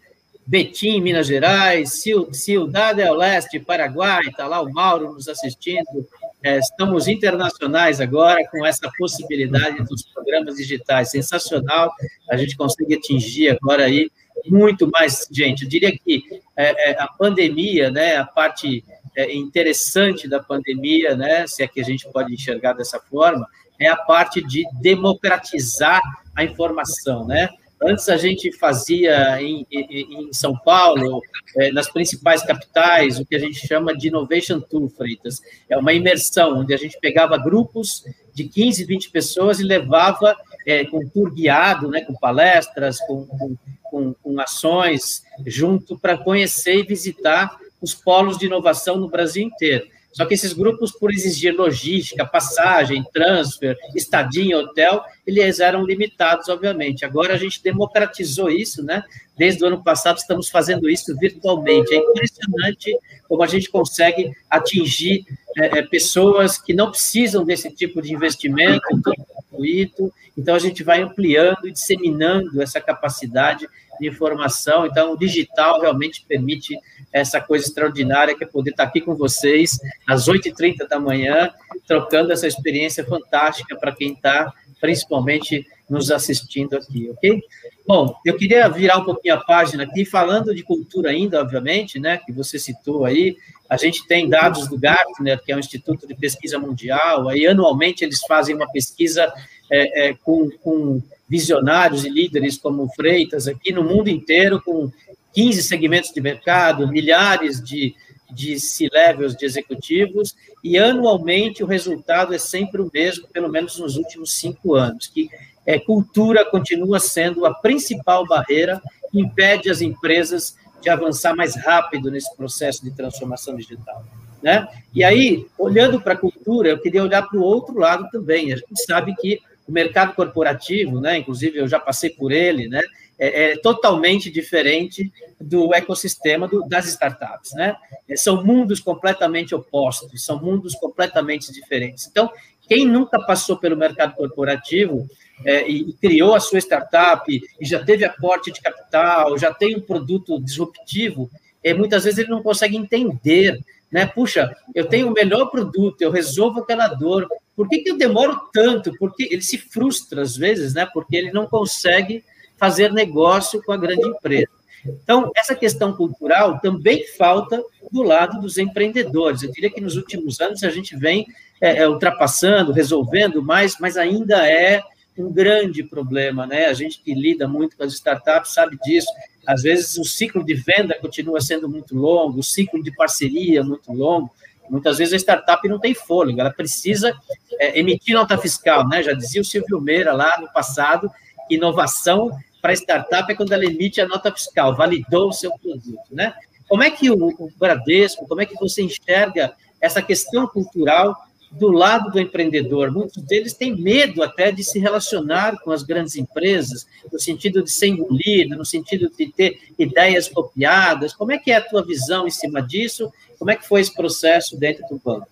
Betim, 0.50 1.00
Minas 1.00 1.28
Gerais, 1.28 2.02
Ciudad 2.32 2.96
del 2.96 3.14
Leste, 3.14 3.60
Paraguai, 3.60 4.22
está 4.26 4.48
lá 4.48 4.60
o 4.60 4.74
Mauro 4.74 5.14
nos 5.14 5.28
assistindo. 5.28 6.08
É, 6.42 6.58
estamos 6.58 7.08
internacionais 7.08 8.02
agora 8.02 8.44
com 8.50 8.66
essa 8.66 8.90
possibilidade 8.98 9.84
dos 9.84 10.02
programas 10.12 10.56
digitais. 10.56 11.12
Sensacional, 11.12 11.94
a 12.28 12.36
gente 12.36 12.58
consegue 12.58 12.96
atingir 12.96 13.50
agora 13.50 13.84
aí 13.86 14.10
muito 14.48 14.90
mais 14.90 15.28
gente. 15.32 15.66
Eu 15.66 15.70
diria 15.70 15.96
que 15.96 16.24
é, 16.58 16.94
é, 16.94 17.00
a 17.00 17.08
pandemia, 17.08 17.92
né, 17.92 18.18
a 18.18 18.26
parte 18.26 18.84
é, 19.16 19.32
interessante 19.32 20.28
da 20.28 20.40
pandemia, 20.40 21.16
né, 21.16 21.46
se 21.46 21.62
é 21.62 21.68
que 21.68 21.80
a 21.80 21.86
gente 21.86 22.12
pode 22.12 22.34
enxergar 22.34 22.74
dessa 22.74 23.00
forma, 23.00 23.48
é 23.80 23.88
a 23.88 23.96
parte 23.96 24.42
de 24.42 24.66
democratizar 24.82 26.02
a 26.36 26.44
informação, 26.44 27.28
né? 27.28 27.50
Antes 27.82 28.10
a 28.10 28.18
gente 28.18 28.52
fazia 28.52 29.42
em, 29.42 29.66
em, 29.72 30.28
em 30.28 30.34
São 30.34 30.58
Paulo, 30.58 31.22
é, 31.58 31.72
nas 31.72 31.90
principais 31.90 32.44
capitais, 32.44 33.20
o 33.20 33.26
que 33.26 33.36
a 33.36 33.40
gente 33.40 33.66
chama 33.66 33.96
de 33.96 34.10
Innovation 34.10 34.60
Tour, 34.60 34.90
Freitas. 34.90 35.42
É 35.70 35.78
uma 35.78 35.94
imersão, 35.94 36.60
onde 36.60 36.74
a 36.74 36.78
gente 36.78 37.00
pegava 37.00 37.38
grupos 37.38 38.04
de 38.34 38.44
15, 38.44 38.84
20 38.84 39.12
pessoas 39.12 39.60
e 39.60 39.64
levava 39.64 40.36
é, 40.66 40.86
com 40.86 41.08
tour 41.08 41.34
guiado, 41.34 41.90
né, 41.90 42.02
com 42.02 42.14
palestras, 42.14 43.00
com, 43.00 43.26
com, 43.26 43.56
com, 43.84 44.14
com 44.14 44.40
ações, 44.40 45.24
junto 45.46 45.98
para 45.98 46.18
conhecer 46.18 46.80
e 46.80 46.84
visitar 46.84 47.58
os 47.82 47.94
polos 47.94 48.38
de 48.38 48.46
inovação 48.46 48.98
no 48.98 49.10
Brasil 49.10 49.44
inteiro. 49.44 49.88
Só 50.12 50.26
que 50.26 50.34
esses 50.34 50.54
grupos, 50.54 50.92
por 50.92 51.12
exigir 51.12 51.56
logística, 51.56 52.26
passagem, 52.26 53.04
transfer, 53.14 53.78
estadia 53.96 54.58
hotel, 54.58 55.04
eles 55.26 55.60
eram 55.60 55.86
limitados, 55.86 56.50
obviamente. 56.50 57.06
Agora 57.06 57.34
a 57.34 57.38
gente 57.38 57.62
democratizou 57.62 58.50
isso, 58.50 58.84
né? 58.84 59.04
Desde 59.38 59.64
o 59.64 59.68
ano 59.68 59.84
passado 59.84 60.18
estamos 60.18 60.50
fazendo 60.50 60.90
isso 60.90 61.16
virtualmente. 61.18 61.94
É 61.94 61.98
impressionante 61.98 62.98
como 63.28 63.44
a 63.44 63.48
gente 63.48 63.70
consegue 63.70 64.32
atingir 64.50 65.26
é, 65.58 65.80
é 65.80 65.82
pessoas 65.84 66.58
que 66.58 66.74
não 66.74 66.90
precisam 66.90 67.46
desse 67.46 67.70
tipo 67.72 68.02
de 68.02 68.14
investimento, 68.14 68.82
gratuito. 69.02 70.12
Então 70.38 70.56
a 70.56 70.60
gente 70.60 70.84
vai 70.84 71.02
ampliando 71.02 71.68
e 71.68 71.72
disseminando 71.72 72.62
essa 72.62 72.82
capacidade 72.82 73.68
de 74.00 74.08
informação. 74.08 74.86
Então 74.86 75.14
o 75.14 75.18
digital 75.18 75.82
realmente 75.82 76.26
permite 76.28 76.78
essa 77.12 77.42
coisa 77.42 77.66
extraordinária 77.66 78.36
que 78.36 78.44
é 78.44 78.48
poder 78.48 78.72
estar 78.72 78.84
aqui 78.84 79.02
com 79.02 79.16
vocês 79.16 79.80
às 80.08 80.28
8h30 80.28 80.88
da 80.88 81.00
manhã, 81.00 81.52
trocando 81.88 82.32
essa 82.32 82.48
experiência 82.48 83.04
fantástica 83.04 83.76
para 83.76 83.92
quem 83.92 84.14
está, 84.14 84.54
principalmente, 84.80 85.66
nos 85.90 86.12
assistindo 86.12 86.76
aqui, 86.76 87.10
ok? 87.10 87.42
Bom, 87.88 88.14
eu 88.24 88.38
queria 88.38 88.70
virar 88.70 89.00
um 89.00 89.04
pouquinho 89.04 89.34
a 89.34 89.44
página 89.44 89.84
aqui, 89.84 90.06
falando 90.06 90.54
de 90.54 90.62
cultura 90.62 91.10
ainda, 91.10 91.42
obviamente, 91.42 92.00
né, 92.00 92.20
que 92.24 92.32
você 92.32 92.60
citou 92.60 93.04
aí, 93.04 93.36
a 93.68 93.76
gente 93.76 94.06
tem 94.08 94.30
dados 94.30 94.68
do 94.68 94.78
Gartner, 94.78 95.42
que 95.44 95.52
é 95.52 95.56
um 95.56 95.60
instituto 95.60 96.08
de 96.08 96.14
pesquisa 96.14 96.60
mundial, 96.60 97.28
aí 97.28 97.48
anualmente 97.48 98.04
eles 98.04 98.20
fazem 98.28 98.56
uma 98.56 98.72
pesquisa 98.72 99.34
é, 99.72 100.10
é, 100.10 100.14
com, 100.14 100.50
com 100.64 101.02
visionários 101.28 102.06
e 102.06 102.10
líderes 102.10 102.58
como 102.58 102.90
Freitas 102.96 103.48
aqui 103.48 103.72
no 103.72 103.84
mundo 103.84 104.10
inteiro, 104.10 104.62
com 104.62 104.92
15 105.34 105.64
segmentos 105.64 106.12
de 106.12 106.20
mercado, 106.20 106.88
milhares 106.88 107.64
de, 107.64 107.96
de 108.32 108.60
C-levels 108.60 109.36
de 109.36 109.46
executivos, 109.46 110.36
e 110.64 110.78
anualmente 110.78 111.64
o 111.64 111.68
resultado 111.68 112.34
é 112.34 112.38
sempre 112.38 112.82
o 112.82 112.90
mesmo, 112.92 113.28
pelo 113.28 113.50
menos 113.50 113.78
nos 113.78 113.96
últimos 113.96 114.34
cinco 114.34 114.76
anos, 114.76 115.08
que 115.08 115.30
é, 115.66 115.78
cultura 115.80 116.44
continua 116.44 117.00
sendo 117.00 117.46
a 117.46 117.54
principal 117.54 118.26
barreira 118.26 118.82
que 119.12 119.20
impede 119.20 119.70
as 119.70 119.82
empresas 119.82 120.56
de 120.82 120.90
avançar 120.90 121.36
mais 121.36 121.56
rápido 121.56 122.10
nesse 122.10 122.36
processo 122.36 122.84
de 122.84 122.92
transformação 122.92 123.56
digital. 123.56 124.04
Né? 124.42 124.68
E 124.94 125.04
aí, 125.04 125.46
olhando 125.58 126.02
para 126.02 126.14
a 126.14 126.18
cultura, 126.18 126.70
eu 126.70 126.80
queria 126.80 127.04
olhar 127.04 127.24
para 127.24 127.38
o 127.38 127.44
outro 127.44 127.78
lado 127.78 128.08
também. 128.10 128.54
A 128.54 128.56
gente 128.56 128.84
sabe 128.86 129.14
que 129.16 129.40
o 129.70 129.72
mercado 129.72 130.16
corporativo, 130.16 131.00
né, 131.00 131.20
inclusive 131.20 131.60
eu 131.60 131.68
já 131.68 131.80
passei 131.80 132.10
por 132.10 132.32
ele, 132.32 132.68
né, 132.68 132.82
é, 133.20 133.52
é 133.52 133.58
totalmente 133.58 134.32
diferente 134.32 135.12
do 135.40 135.74
ecossistema 135.76 136.48
do, 136.48 136.68
das 136.68 136.88
startups, 136.88 137.54
né? 137.54 137.76
É, 138.08 138.16
são 138.16 138.44
mundos 138.44 138.80
completamente 138.80 139.54
opostos, 139.54 140.24
são 140.24 140.42
mundos 140.42 140.74
completamente 140.76 141.52
diferentes. 141.52 142.08
Então, 142.08 142.32
quem 142.62 142.86
nunca 142.86 143.20
passou 143.20 143.58
pelo 143.58 143.76
mercado 143.76 144.16
corporativo 144.16 145.06
é, 145.46 145.70
e, 145.70 145.90
e, 145.90 145.94
criou 145.94 146.34
a 146.34 146.40
sua 146.40 146.60
startup 146.60 147.26
e 147.30 147.66
já 147.66 147.84
teve 147.84 148.06
aporte 148.06 148.52
de 148.52 148.62
capital, 148.62 149.38
já 149.38 149.54
tem 149.54 149.76
um 149.76 149.82
produto 149.82 150.40
disruptivo, 150.42 151.30
é, 151.64 151.74
muitas 151.74 152.06
vezes 152.06 152.20
ele 152.20 152.30
não 152.30 152.42
consegue 152.42 152.78
entender, 152.78 153.60
né? 153.92 154.06
Puxa, 154.06 154.56
eu 154.74 154.86
tenho 154.86 155.10
o 155.10 155.14
melhor 155.14 155.48
produto, 155.48 156.02
eu 156.02 156.12
resolvo 156.12 156.62
aquela 156.62 156.88
dor, 156.88 157.28
por 157.60 157.68
que, 157.68 157.80
que 157.80 157.92
eu 157.92 157.98
demoro 157.98 158.40
tanto? 158.54 158.98
Porque 158.98 159.28
ele 159.30 159.42
se 159.42 159.58
frustra 159.58 160.22
às 160.22 160.38
vezes, 160.38 160.74
né? 160.74 160.88
Porque 160.94 161.18
ele 161.18 161.30
não 161.34 161.46
consegue 161.46 162.24
fazer 162.58 162.90
negócio 162.94 163.62
com 163.62 163.74
a 163.74 163.78
grande 163.78 164.08
empresa. 164.08 164.48
Então, 164.86 165.30
essa 165.36 165.54
questão 165.54 165.92
cultural 165.92 166.58
também 166.62 167.06
falta 167.18 167.62
do 167.92 168.02
lado 168.02 168.40
dos 168.40 168.58
empreendedores. 168.58 169.44
Eu 169.44 169.52
diria 169.52 169.70
que 169.70 169.82
nos 169.82 169.98
últimos 169.98 170.40
anos 170.40 170.64
a 170.64 170.70
gente 170.70 170.96
vem 170.96 171.28
é, 171.60 171.80
é, 171.80 171.90
ultrapassando, 171.90 172.72
resolvendo 172.72 173.44
mais, 173.44 173.76
mas 173.78 173.98
ainda 173.98 174.50
é 174.50 174.82
um 175.18 175.30
grande 175.30 175.84
problema, 175.84 176.48
né? 176.48 176.68
A 176.68 176.74
gente 176.74 177.02
que 177.02 177.14
lida 177.14 177.46
muito 177.46 177.76
com 177.76 177.84
as 177.84 177.92
startups 177.92 178.54
sabe 178.54 178.78
disso. 178.86 179.12
Às 179.46 179.64
vezes 179.64 179.98
o 179.98 180.06
ciclo 180.06 180.46
de 180.46 180.54
venda 180.54 180.98
continua 180.98 181.42
sendo 181.42 181.68
muito 181.68 181.94
longo, 181.94 182.40
o 182.40 182.44
ciclo 182.44 182.82
de 182.82 182.96
parceria 182.96 183.62
muito 183.62 183.92
longo. 183.92 184.32
Muitas 184.70 184.98
vezes 184.98 185.14
a 185.14 185.18
startup 185.18 185.68
não 185.68 185.80
tem 185.80 185.94
fôlego, 185.94 186.40
ela 186.40 186.52
precisa 186.52 187.14
é, 187.60 187.80
emitir 187.80 188.14
nota 188.16 188.38
fiscal, 188.38 188.88
né? 188.88 189.02
Já 189.02 189.14
dizia 189.14 189.42
o 189.42 189.46
Silvio 189.46 189.82
Meira 189.82 190.14
lá 190.14 190.40
no 190.40 190.52
passado, 190.52 191.10
inovação 191.50 192.30
para 192.62 192.74
startup 192.74 193.32
é 193.32 193.36
quando 193.36 193.54
ela 193.54 193.66
emite 193.66 194.02
a 194.02 194.08
nota 194.08 194.32
fiscal, 194.32 194.76
validou 194.76 195.30
o 195.30 195.34
seu 195.34 195.52
produto, 195.58 196.04
né? 196.12 196.34
Como 196.68 196.84
é 196.84 196.92
que 196.92 197.10
o, 197.10 197.16
o 197.16 197.52
Bradesco, 197.58 198.28
como 198.28 198.42
é 198.42 198.46
que 198.46 198.56
você 198.56 198.84
enxerga 198.84 199.54
essa 199.82 200.02
questão 200.02 200.46
cultural 200.46 201.16
do 201.52 201.72
lado 201.72 202.12
do 202.12 202.20
empreendedor. 202.20 202.92
Muitos 202.92 203.22
deles 203.24 203.54
têm 203.54 203.76
medo 203.76 204.22
até 204.22 204.52
de 204.52 204.64
se 204.64 204.80
relacionar 204.80 205.60
com 205.62 205.72
as 205.72 205.84
grandes 205.84 206.16
empresas, 206.16 206.88
no 207.12 207.20
sentido 207.20 207.64
de 207.64 207.72
ser 207.72 207.88
engolido, 207.88 208.56
no 208.56 208.66
sentido 208.66 209.10
de 209.10 209.32
ter 209.32 209.60
ideias 209.78 210.28
copiadas. 210.28 211.14
Como 211.14 211.32
é 211.32 211.38
que 211.38 211.52
é 211.52 211.58
a 211.58 211.62
tua 211.62 211.86
visão 211.86 212.28
em 212.28 212.32
cima 212.32 212.62
disso? 212.62 213.12
Como 213.38 213.50
é 213.52 213.56
que 213.56 213.68
foi 213.68 213.82
esse 213.82 213.94
processo 213.94 214.60
dentro 214.60 214.86
do 214.90 215.02
banco? 215.04 215.28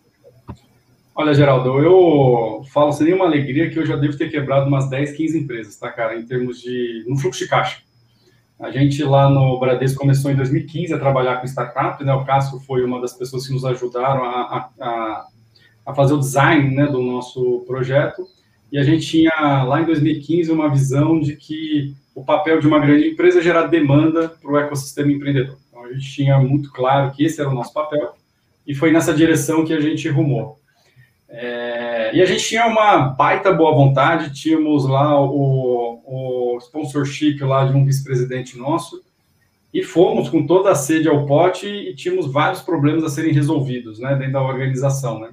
Olha, 1.14 1.34
Geraldo, 1.34 1.80
eu 1.80 2.64
falo 2.72 2.92
sem 2.92 3.08
nenhuma 3.08 3.26
alegria 3.26 3.70
que 3.70 3.80
eu 3.80 3.86
já 3.86 3.96
devo 3.96 4.18
ter 4.18 4.30
quebrado 4.30 4.68
umas 4.68 4.88
10, 4.88 5.14
15 5.18 5.40
empresas, 5.40 5.76
tá, 5.76 5.92
cara, 5.92 6.16
em 6.16 6.24
termos 6.26 6.62
de... 6.62 7.04
no 7.08 7.18
fluxo 7.18 7.40
de 7.40 7.50
caixa. 7.50 7.82
A 8.60 8.72
gente 8.72 9.04
lá 9.04 9.30
no 9.30 9.60
Bradesco 9.60 10.00
começou 10.00 10.32
em 10.32 10.36
2015 10.36 10.94
a 10.94 11.00
trabalhar 11.00 11.38
com 11.38 11.46
startup, 11.46 12.04
né? 12.04 12.12
O 12.14 12.26
Cássio 12.26 12.60
foi 12.62 12.84
uma 12.84 13.00
das 13.00 13.14
pessoas 13.14 13.46
que 13.46 13.54
nos 13.54 13.64
ajudaram 13.64 14.24
a, 14.24 14.30
a, 14.30 14.86
a 14.86 15.28
a 15.88 15.94
fazer 15.96 16.14
o 16.14 16.20
design 16.20 16.76
né, 16.76 16.86
do 16.86 17.02
nosso 17.02 17.64
projeto. 17.66 18.28
E 18.70 18.78
a 18.78 18.84
gente 18.84 19.08
tinha, 19.08 19.64
lá 19.64 19.82
em 19.82 19.86
2015, 19.86 20.52
uma 20.52 20.70
visão 20.70 21.18
de 21.18 21.38
que 21.38 21.96
o 22.14 22.26
papel 22.26 22.60
de 22.60 22.68
uma 22.68 22.78
grande 22.78 23.08
empresa 23.08 23.40
é 23.40 23.42
gerar 23.42 23.68
demanda 23.68 24.28
para 24.28 24.52
o 24.52 24.58
ecossistema 24.58 25.14
empreendedor. 25.14 25.58
Então, 25.70 25.86
a 25.86 25.94
gente 25.94 26.12
tinha 26.12 26.38
muito 26.40 26.74
claro 26.74 27.12
que 27.12 27.24
esse 27.24 27.40
era 27.40 27.50
o 27.50 27.54
nosso 27.54 27.72
papel, 27.72 28.16
e 28.68 28.76
foi 28.76 28.92
nessa 28.92 29.14
direção 29.14 29.64
que 29.64 29.72
a 29.72 29.80
gente 29.80 30.10
rumou. 30.10 30.60
É, 31.30 32.14
e 32.14 32.22
a 32.22 32.26
gente 32.26 32.44
tinha 32.44 32.68
uma 32.68 32.98
baita 32.98 33.54
boa 33.54 33.74
vontade, 33.74 34.34
tínhamos 34.34 34.86
lá 34.86 35.22
o, 35.22 36.02
o 36.06 36.58
sponsorship 36.60 37.40
lá 37.42 37.66
de 37.66 37.78
um 37.78 37.86
vice-presidente 37.86 38.58
nosso, 38.58 39.02
e 39.74 39.84
fomos 39.84 40.28
com 40.28 40.46
toda 40.46 40.72
a 40.72 40.76
sede 40.76 41.08
ao 41.08 41.26
pote 41.26 41.68
e 41.68 41.96
tínhamos 41.96 42.30
vários 42.30 42.62
problemas 42.62 43.06
a 43.06 43.10
serem 43.10 43.34
resolvidos 43.34 44.00
né, 44.00 44.16
dentro 44.16 44.34
da 44.34 44.42
organização. 44.42 45.20
Né? 45.20 45.30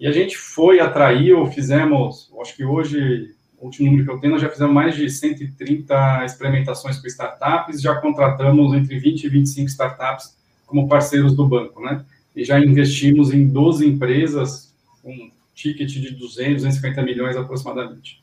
E 0.00 0.06
a 0.06 0.12
gente 0.12 0.38
foi, 0.38 0.80
atraiu, 0.80 1.46
fizemos, 1.48 2.32
acho 2.40 2.56
que 2.56 2.64
hoje, 2.64 3.34
o 3.58 3.66
último 3.66 3.90
número 3.90 4.06
que 4.06 4.10
eu 4.10 4.18
tenho, 4.18 4.32
nós 4.32 4.40
já 4.40 4.48
fizemos 4.48 4.72
mais 4.72 4.96
de 4.96 5.10
130 5.10 6.24
experimentações 6.24 6.98
com 6.98 7.06
startups, 7.06 7.82
já 7.82 7.94
contratamos 7.96 8.72
entre 8.72 8.98
20 8.98 9.24
e 9.24 9.28
25 9.28 9.68
startups 9.68 10.34
como 10.66 10.88
parceiros 10.88 11.36
do 11.36 11.46
banco, 11.46 11.82
né? 11.82 12.02
E 12.34 12.42
já 12.44 12.58
investimos 12.58 13.30
em 13.34 13.46
12 13.46 13.86
empresas 13.86 14.74
com 15.02 15.30
ticket 15.54 15.90
de 15.90 16.12
200, 16.12 16.62
250 16.62 17.02
milhões 17.02 17.36
aproximadamente. 17.36 18.22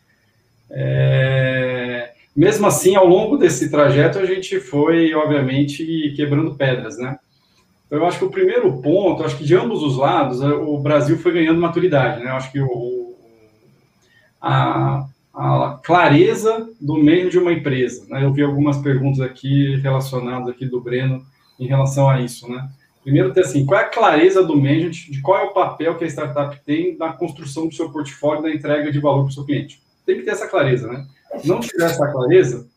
É... 0.72 2.14
Mesmo 2.36 2.66
assim, 2.66 2.96
ao 2.96 3.08
longo 3.08 3.38
desse 3.38 3.70
trajeto, 3.70 4.18
a 4.18 4.26
gente 4.26 4.60
foi, 4.60 5.14
obviamente, 5.14 6.12
quebrando 6.16 6.56
pedras, 6.56 6.98
né? 6.98 7.20
Então, 7.88 8.00
eu 8.00 8.06
acho 8.06 8.20
que 8.20 8.26
o 8.26 8.30
primeiro 8.30 8.82
ponto, 8.82 9.24
acho 9.24 9.38
que 9.38 9.46
de 9.46 9.56
ambos 9.56 9.82
os 9.82 9.98
lados, 9.98 10.42
é, 10.42 10.48
o 10.48 10.78
Brasil 10.78 11.18
foi 11.18 11.32
ganhando 11.32 11.60
maturidade, 11.60 12.22
né? 12.22 12.30
Eu 12.30 12.36
acho 12.36 12.52
que 12.52 12.60
o, 12.60 13.16
a, 14.42 15.06
a 15.34 15.80
clareza 15.82 16.70
do 16.80 16.96
meio 16.98 17.30
de 17.30 17.40
uma 17.40 17.54
empresa, 17.54 18.06
né? 18.10 18.24
Eu 18.24 18.34
vi 18.34 18.44
algumas 18.44 18.78
perguntas 18.78 19.22
aqui 19.22 19.78
relacionadas 19.78 20.50
aqui 20.50 20.66
do 20.66 20.82
Breno 20.82 21.26
em 21.58 21.66
relação 21.66 22.10
a 22.10 22.20
isso, 22.20 22.50
né? 22.52 22.68
Primeiro, 23.04 23.32
ter 23.32 23.40
assim, 23.40 23.66
qual 23.66 23.80
é 23.80 23.84
a 23.86 23.90
clareza 23.90 24.44
do 24.44 24.58
management, 24.58 25.10
de 25.10 25.22
qual 25.22 25.40
é 25.40 25.44
o 25.46 25.54
papel 25.54 25.96
que 25.96 26.04
a 26.04 26.08
startup 26.08 26.60
tem 26.66 26.98
na 26.98 27.14
construção 27.14 27.66
do 27.66 27.74
seu 27.74 27.90
portfólio, 27.90 28.44
na 28.44 28.54
entrega 28.54 28.92
de 28.92 29.00
valor 29.00 29.24
para 29.24 29.30
o 29.30 29.34
seu 29.34 29.46
cliente. 29.46 29.82
Tem 30.06 30.18
que 30.18 30.24
ter 30.24 30.32
essa 30.32 30.46
clareza, 30.46 30.92
né? 30.92 31.08
Se 31.40 31.48
não 31.48 31.62
tiver 31.62 31.86
essa 31.86 32.06
clareza, 32.12 32.68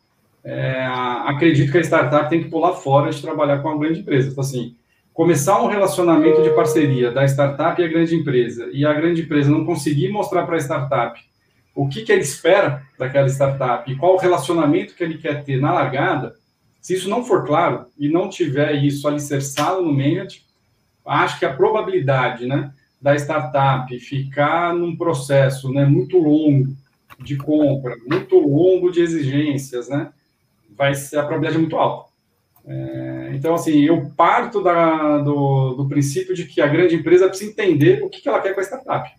é, 0.44 0.86
acredito 1.26 1.72
que 1.72 1.78
a 1.78 1.82
startup 1.82 2.30
tem 2.30 2.44
que 2.44 2.48
pular 2.48 2.74
fora 2.74 3.10
de 3.10 3.20
trabalhar 3.20 3.58
com 3.58 3.70
uma 3.70 3.78
grande 3.78 4.00
empresa. 4.00 4.30
Então, 4.30 4.42
assim, 4.42 4.76
começar 5.12 5.62
um 5.62 5.66
relacionamento 5.66 6.42
de 6.42 6.50
parceria 6.50 7.10
da 7.10 7.24
startup 7.24 7.80
e 7.80 7.84
a 7.84 7.88
grande 7.88 8.14
empresa, 8.14 8.68
e 8.72 8.86
a 8.86 8.92
grande 8.92 9.22
empresa 9.22 9.50
não 9.50 9.64
conseguir 9.64 10.08
mostrar 10.08 10.46
para 10.46 10.56
a 10.56 10.60
startup 10.60 11.20
o 11.74 11.88
que, 11.88 12.02
que 12.02 12.12
ele 12.12 12.22
espera 12.22 12.82
daquela 12.98 13.28
startup 13.28 13.90
e 13.90 13.96
qual 13.96 14.14
o 14.14 14.18
relacionamento 14.18 14.94
que 14.94 15.02
ele 15.02 15.18
quer 15.18 15.44
ter 15.44 15.60
na 15.60 15.72
largada, 15.72 16.34
se 16.80 16.94
isso 16.94 17.08
não 17.08 17.24
for 17.24 17.46
claro 17.46 17.86
e 17.98 18.08
não 18.08 18.28
tiver 18.28 18.74
isso 18.82 19.06
alicerçado 19.06 19.82
no 19.82 19.92
management, 19.92 20.42
acho 21.04 21.38
que 21.38 21.44
a 21.44 21.54
probabilidade 21.54 22.46
né, 22.46 22.72
da 23.00 23.14
startup 23.16 23.98
ficar 23.98 24.74
num 24.74 24.96
processo 24.96 25.72
né, 25.72 25.84
muito 25.84 26.18
longo 26.18 26.74
de 27.18 27.36
compra, 27.36 27.96
muito 28.06 28.38
longo 28.38 28.90
de 28.90 29.00
exigências, 29.00 29.88
né, 29.88 30.12
vai 30.70 30.94
ser 30.94 31.18
a 31.18 31.22
probabilidade 31.22 31.56
é 31.56 31.60
muito 31.60 31.76
alta. 31.76 32.09
É, 32.66 33.30
então, 33.34 33.54
assim, 33.54 33.82
eu 33.82 34.10
parto 34.16 34.62
da, 34.62 35.18
do, 35.18 35.74
do, 35.74 35.88
princípio 35.88 36.34
de 36.34 36.44
que 36.44 36.60
a 36.60 36.66
grande 36.66 36.94
empresa 36.94 37.28
precisa 37.28 37.50
entender 37.50 38.02
o 38.02 38.08
que, 38.08 38.20
que 38.20 38.28
ela 38.28 38.40
quer 38.40 38.54
com 38.54 38.60
a 38.60 38.64
startup. 38.64 39.10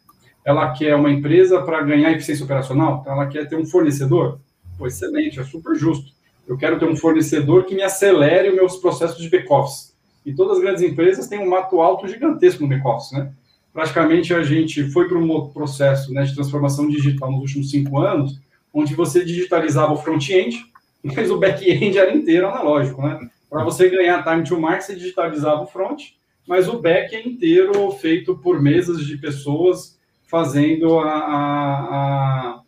Ela 0.46 0.72
quer 0.72 0.96
uma 0.96 1.12
empresa 1.12 1.62
para 1.62 1.82
ganhar 1.82 2.12
eficiência 2.12 2.46
operacional? 2.46 3.00
Então, 3.02 3.14
ela 3.14 3.28
quer 3.28 3.48
ter 3.48 3.56
um 3.56 3.66
fornecedor? 3.66 4.40
Pô, 4.78 4.88
excelente, 4.88 5.40
é 5.40 5.44
super 5.44 5.76
justo. 5.76 6.12
Eu 6.48 6.58
quero 6.58 6.80
ter 6.80 6.86
um 6.86 6.96
fornecedor 6.96 7.66
que 7.66 7.76
me 7.76 7.84
acelere 7.84 8.50
os 8.50 8.56
meus 8.56 8.78
processos 8.78 9.22
de 9.22 9.30
back-office. 9.30 9.96
E 10.26 10.34
todas 10.34 10.58
as 10.58 10.64
grandes 10.64 10.84
empresas 10.84 11.28
têm 11.28 11.40
um 11.40 11.50
mato 11.50 11.82
alto 11.82 12.08
gigantesco 12.08 12.64
no 12.64 12.70
back-office, 12.70 13.12
né? 13.12 13.32
Praticamente 13.74 14.34
a 14.34 14.44
gente 14.44 14.84
foi 14.92 15.08
para 15.08 15.18
um 15.18 15.50
processo 15.50 16.14
né, 16.14 16.24
de 16.24 16.36
transformação 16.36 16.88
digital 16.90 17.32
nos 17.32 17.42
últimos 17.42 17.72
cinco 17.72 18.00
anos, 18.00 18.40
onde 18.74 18.94
você 18.94 19.24
digitalizava 19.24 19.94
o 19.94 19.98
front-end, 19.98 20.66
mas 21.04 21.30
o 21.32 21.38
back-end 21.38 21.98
era 21.98 22.14
inteiro 22.14 22.48
analógico, 22.48 23.02
né? 23.02 23.20
Para 23.50 23.64
você 23.64 23.90
ganhar 23.90 24.24
time 24.24 24.44
to 24.44 24.60
market, 24.60 24.84
você 24.84 24.96
digitalizava 24.96 25.62
o 25.62 25.68
front, 25.68 26.02
mas 26.48 26.70
o 26.70 26.80
back 26.80 27.16
é 27.16 27.28
inteiro 27.28 27.92
feito 27.92 28.38
por 28.38 28.62
mesas 28.62 29.06
de 29.06 29.18
pessoas 29.18 30.00
fazendo 30.24 31.00
a, 31.00 31.12
a, 31.12 32.62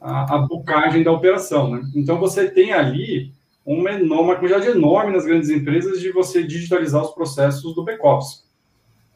a, 0.00 0.34
a 0.34 0.38
bucagem 0.38 1.02
da 1.04 1.12
operação, 1.12 1.70
né? 1.70 1.82
Então, 1.94 2.18
você 2.18 2.50
tem 2.50 2.72
ali 2.72 3.32
uma, 3.64 3.92
enorme, 3.92 4.24
uma 4.24 4.36
quantidade 4.36 4.68
enorme 4.68 5.12
nas 5.12 5.24
grandes 5.24 5.50
empresas 5.50 6.00
de 6.00 6.10
você 6.10 6.42
digitalizar 6.42 7.02
os 7.02 7.12
processos 7.12 7.74
do 7.74 7.84
back-office. 7.84 8.44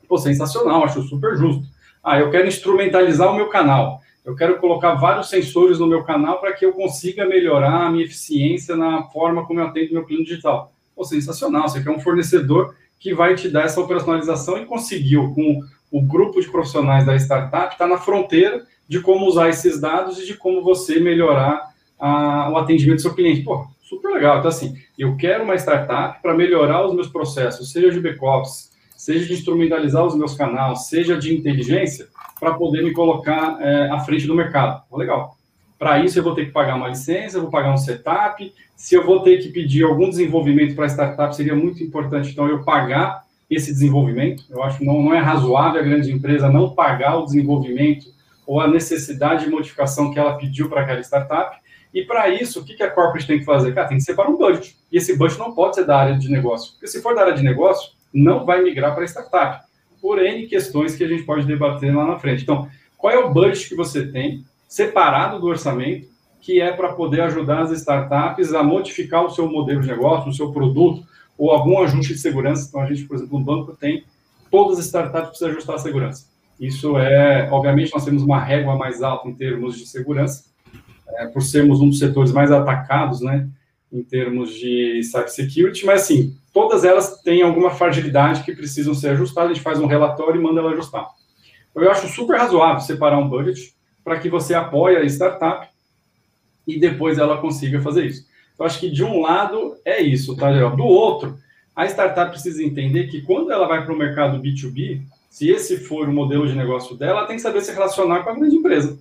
Pô, 0.09 0.19
sensacional, 0.19 0.85
acho 0.85 1.03
super 1.03 1.37
justo. 1.37 1.65
Ah, 2.03 2.19
eu 2.19 2.31
quero 2.31 2.49
instrumentalizar 2.49 3.31
o 3.31 3.37
meu 3.37 3.49
canal 3.49 4.01
eu 4.31 4.37
quero 4.37 4.59
colocar 4.59 4.95
vários 4.95 5.29
sensores 5.29 5.79
no 5.81 5.87
meu 5.87 6.05
canal 6.05 6.41
para 6.41 6.53
que 6.53 6.65
eu 6.65 6.73
consiga 6.73 7.27
melhorar 7.27 7.87
a 7.87 7.91
minha 7.91 8.05
eficiência 8.05 8.77
na 8.77 9.03
forma 9.05 9.45
como 9.45 9.59
eu 9.59 9.67
atendo 9.67 9.93
meu 9.93 10.05
cliente 10.05 10.31
digital. 10.31 10.73
Pô, 10.95 11.05
sensacional, 11.05 11.69
você 11.69 11.83
quer 11.83 11.91
um 11.91 11.99
fornecedor 11.99 12.75
que 12.99 13.13
vai 13.13 13.35
te 13.35 13.49
dar 13.49 13.65
essa 13.65 13.81
operacionalização 13.81 14.59
e 14.59 14.67
conseguiu, 14.67 15.35
com 15.35 15.61
o 15.91 16.01
grupo 16.01 16.41
de 16.41 16.49
profissionais 16.49 17.05
da 17.05 17.17
startup, 17.17 17.73
está 17.73 17.89
na 17.89 17.99
fronteira 17.99 18.65
de 18.87 19.01
como 19.01 19.27
usar 19.27 19.49
esses 19.49 19.81
dados 19.81 20.19
e 20.19 20.27
de 20.27 20.35
como 20.35 20.63
você 20.63 21.01
melhorar 21.01 21.71
a, 21.99 22.51
o 22.53 22.57
atendimento 22.57 22.97
do 22.97 23.03
seu 23.03 23.15
cliente. 23.15 23.43
Pô, 23.43 23.67
super 23.83 24.13
legal. 24.13 24.39
Então, 24.39 24.49
assim, 24.49 24.77
eu 24.97 25.17
quero 25.17 25.43
uma 25.43 25.57
startup 25.57 26.23
para 26.23 26.37
melhorar 26.37 26.87
os 26.87 26.95
meus 26.95 27.09
processos, 27.09 27.73
seja 27.73 27.91
de 27.91 28.01
back-office, 28.01 28.71
seja 28.97 29.27
de 29.27 29.33
instrumentalizar 29.33 30.05
os 30.05 30.15
meus 30.15 30.35
canais, 30.35 30.87
seja 30.87 31.17
de 31.17 31.35
inteligência, 31.35 32.09
para 32.41 32.55
poder 32.55 32.83
me 32.83 32.93
colocar 32.93 33.59
é, 33.61 33.91
à 33.91 34.01
frente 34.01 34.27
do 34.27 34.35
mercado. 34.35 34.83
legal. 34.91 35.37
Para 35.79 36.03
isso, 36.05 36.19
eu 36.19 36.23
vou 36.23 36.35
ter 36.35 36.47
que 36.47 36.53
pagar 36.53 36.77
uma 36.77 36.89
licença, 36.89 37.37
eu 37.37 37.43
vou 37.43 37.51
pagar 37.51 37.73
um 37.73 37.77
setup. 37.77 38.53
Se 38.75 38.95
eu 38.95 39.05
vou 39.05 39.23
ter 39.23 39.39
que 39.39 39.51
pedir 39.51 39.85
algum 39.85 40.09
desenvolvimento 40.09 40.75
para 40.75 40.87
a 40.87 40.89
startup, 40.89 41.37
seria 41.37 41.55
muito 41.55 41.83
importante, 41.83 42.31
então, 42.31 42.49
eu 42.49 42.65
pagar 42.65 43.25
esse 43.49 43.73
desenvolvimento. 43.73 44.45
Eu 44.49 44.63
acho 44.63 44.79
que 44.79 44.85
não, 44.85 45.03
não 45.03 45.15
é 45.15 45.19
razoável 45.19 45.81
a 45.81 45.85
grande 45.85 46.13
empresa 46.13 46.49
não 46.49 46.71
pagar 46.71 47.17
o 47.17 47.25
desenvolvimento 47.25 48.07
ou 48.47 48.61
a 48.61 48.69
necessidade 48.69 49.45
de 49.45 49.51
modificação 49.51 50.13
que 50.13 50.19
ela 50.19 50.37
pediu 50.37 50.69
para 50.69 50.83
aquela 50.83 51.01
startup. 51.01 51.57
E 51.93 52.03
para 52.03 52.29
isso, 52.29 52.61
o 52.61 52.65
que, 52.65 52.81
a 52.83 52.91
corporate 52.91 53.27
tem 53.27 53.39
que 53.39 53.45
fazer? 53.45 53.75
Cara, 53.75 53.89
tem 53.89 53.97
que 53.97 54.05
separar 54.05 54.31
um 54.31 54.37
budget. 54.37 54.77
E 54.93 54.99
esse 54.99 55.17
budget 55.17 55.39
não 55.39 55.53
pode 55.53 55.77
ser 55.77 55.85
da 55.85 55.99
área 55.99 56.19
de 56.19 56.31
negócio. 56.31 56.73
Porque 56.73 56.87
se 56.87 57.03
for 57.03 57.15
da 57.15 57.23
área 57.23 57.35
de 57.35 57.43
negócio, 57.43 57.93
não 58.13 58.45
vai 58.45 58.63
migrar 58.63 58.95
para 58.95 59.03
a 59.03 59.07
startup 59.07 59.70
por 60.01 60.19
N 60.19 60.47
questões 60.47 60.97
que 60.97 61.05
a 61.05 61.09
gente 61.09 61.25
pode 61.25 61.47
debater 61.47 61.95
lá 61.95 62.07
na 62.07 62.19
frente. 62.19 62.43
Então, 62.43 62.69
qual 62.97 63.13
é 63.13 63.19
o 63.19 63.33
budget 63.33 63.69
que 63.69 63.75
você 63.75 64.07
tem, 64.07 64.45
separado 64.69 65.41
do 65.41 65.47
orçamento, 65.47 66.09
que 66.41 66.61
é 66.61 66.73
para 66.73 66.93
poder 66.93 67.21
ajudar 67.23 67.63
as 67.63 67.71
startups 67.73 68.55
a 68.55 68.63
modificar 68.63 69.25
o 69.25 69.31
seu 69.31 69.51
modelo 69.51 69.81
de 69.81 69.89
negócio, 69.89 70.31
o 70.31 70.35
seu 70.35 70.53
produto, 70.53 71.05
ou 71.37 71.51
algum 71.51 71.83
ajuste 71.83 72.15
de 72.15 72.21
segurança. 72.21 72.67
Então, 72.69 72.81
a 72.81 72.87
gente, 72.87 73.05
por 73.05 73.17
exemplo, 73.17 73.39
no 73.39 73.45
banco 73.45 73.77
tem 73.79 74.05
todas 74.51 74.79
as 74.79 74.87
startups 74.87 75.29
precisam 75.29 75.51
ajustar 75.51 75.77
a 75.77 75.79
segurança. 75.79 76.27
Isso 76.59 76.99
é, 76.99 77.49
obviamente, 77.51 77.93
nós 77.95 78.05
temos 78.05 78.23
uma 78.23 78.39
régua 78.39 78.77
mais 78.77 79.03
alta 79.03 79.29
em 79.29 79.35
termos 79.35 79.79
de 79.79 79.87
segurança, 79.87 80.45
é, 81.17 81.27
por 81.27 81.43
sermos 81.43 81.81
um 81.81 81.89
dos 81.89 81.99
setores 81.99 82.33
mais 82.33 82.51
atacados, 82.51 83.21
né, 83.21 83.49
em 83.93 84.03
termos 84.03 84.55
de 84.55 85.03
cybersecurity, 85.03 85.85
mas, 85.85 86.03
assim, 86.03 86.37
todas 86.53 86.85
elas 86.85 87.21
têm 87.23 87.43
alguma 87.43 87.71
fragilidade 87.71 88.45
que 88.45 88.55
precisam 88.55 88.95
ser 88.95 89.11
ajustadas, 89.11 89.51
a 89.51 89.55
gente 89.55 89.63
faz 89.63 89.81
um 89.81 89.87
relatório 89.87 90.41
e 90.41 90.43
manda 90.43 90.61
ela 90.61 90.73
ajustar. 90.73 91.09
Eu 91.75 91.91
acho 91.91 92.09
super 92.09 92.39
razoável 92.39 92.81
separar 92.81 93.19
um 93.19 93.29
budget 93.29 93.75
para 94.05 94.19
que 94.19 94.29
você 94.29 94.55
apoie 94.55 94.97
a 94.97 95.05
startup 95.05 95.69
e 96.67 96.79
depois 96.79 97.19
ela 97.19 97.39
consiga 97.39 97.81
fazer 97.81 98.07
isso. 98.07 98.27
Então, 98.55 98.67
acho 98.67 98.79
que 98.79 98.91
de 98.91 99.03
um 99.03 99.21
lado 99.21 99.77
é 99.85 100.01
isso, 100.03 100.37
tá, 100.37 100.53
geral? 100.53 100.77
Do 100.77 100.85
outro, 100.85 101.39
a 101.75 101.87
startup 101.87 102.31
precisa 102.31 102.63
entender 102.63 103.09
que 103.09 103.23
quando 103.23 103.51
ela 103.51 103.67
vai 103.67 103.85
para 103.85 103.95
o 103.95 103.99
mercado 103.99 104.41
B2B, 104.41 105.01
se 105.31 105.49
esse 105.49 105.79
for 105.79 106.09
o 106.09 106.13
modelo 106.13 106.47
de 106.47 106.55
negócio 106.55 106.97
dela, 106.97 107.21
ela 107.21 107.27
tem 107.27 107.37
que 107.37 107.43
saber 107.43 107.61
se 107.63 107.73
relacionar 107.73 108.23
com 108.23 108.31
a 108.31 108.35
grande 108.35 108.57
empresa. 108.57 108.99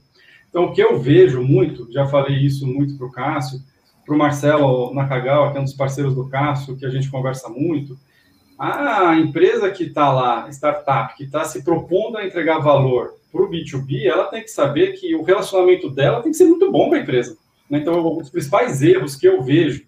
Então, 0.49 0.65
o 0.65 0.73
que 0.73 0.81
eu 0.81 0.99
vejo 0.99 1.41
muito, 1.41 1.91
já 1.91 2.07
falei 2.07 2.37
isso 2.37 2.65
muito 2.65 2.97
para 2.97 3.07
o 3.07 3.11
Cássio, 3.11 3.59
para 4.09 4.15
o 4.15 4.17
Marcelo 4.17 4.91
Nakagawa, 4.91 5.51
que 5.51 5.57
é 5.59 5.61
um 5.61 5.65
dos 5.65 5.75
parceiros 5.75 6.15
do 6.15 6.27
Cássio, 6.27 6.75
que 6.75 6.83
a 6.83 6.89
gente 6.89 7.11
conversa 7.11 7.47
muito, 7.47 7.95
a 8.57 9.15
empresa 9.15 9.69
que 9.69 9.83
está 9.83 10.11
lá, 10.11 10.49
startup, 10.49 11.15
que 11.15 11.25
está 11.25 11.43
se 11.43 11.63
propondo 11.63 12.17
a 12.17 12.25
entregar 12.25 12.57
valor 12.57 13.13
para 13.31 13.43
o 13.43 13.47
B2B, 13.47 14.05
ela 14.05 14.25
tem 14.25 14.41
que 14.41 14.49
saber 14.49 14.93
que 14.93 15.13
o 15.13 15.21
relacionamento 15.21 15.91
dela 15.91 16.23
tem 16.23 16.31
que 16.31 16.37
ser 16.37 16.45
muito 16.45 16.71
bom 16.71 16.89
com 16.89 16.95
a 16.95 16.99
empresa. 16.99 17.37
Né? 17.69 17.77
Então, 17.77 18.17
dos 18.17 18.31
principais 18.31 18.81
erros 18.81 19.15
que 19.15 19.27
eu 19.27 19.43
vejo 19.43 19.83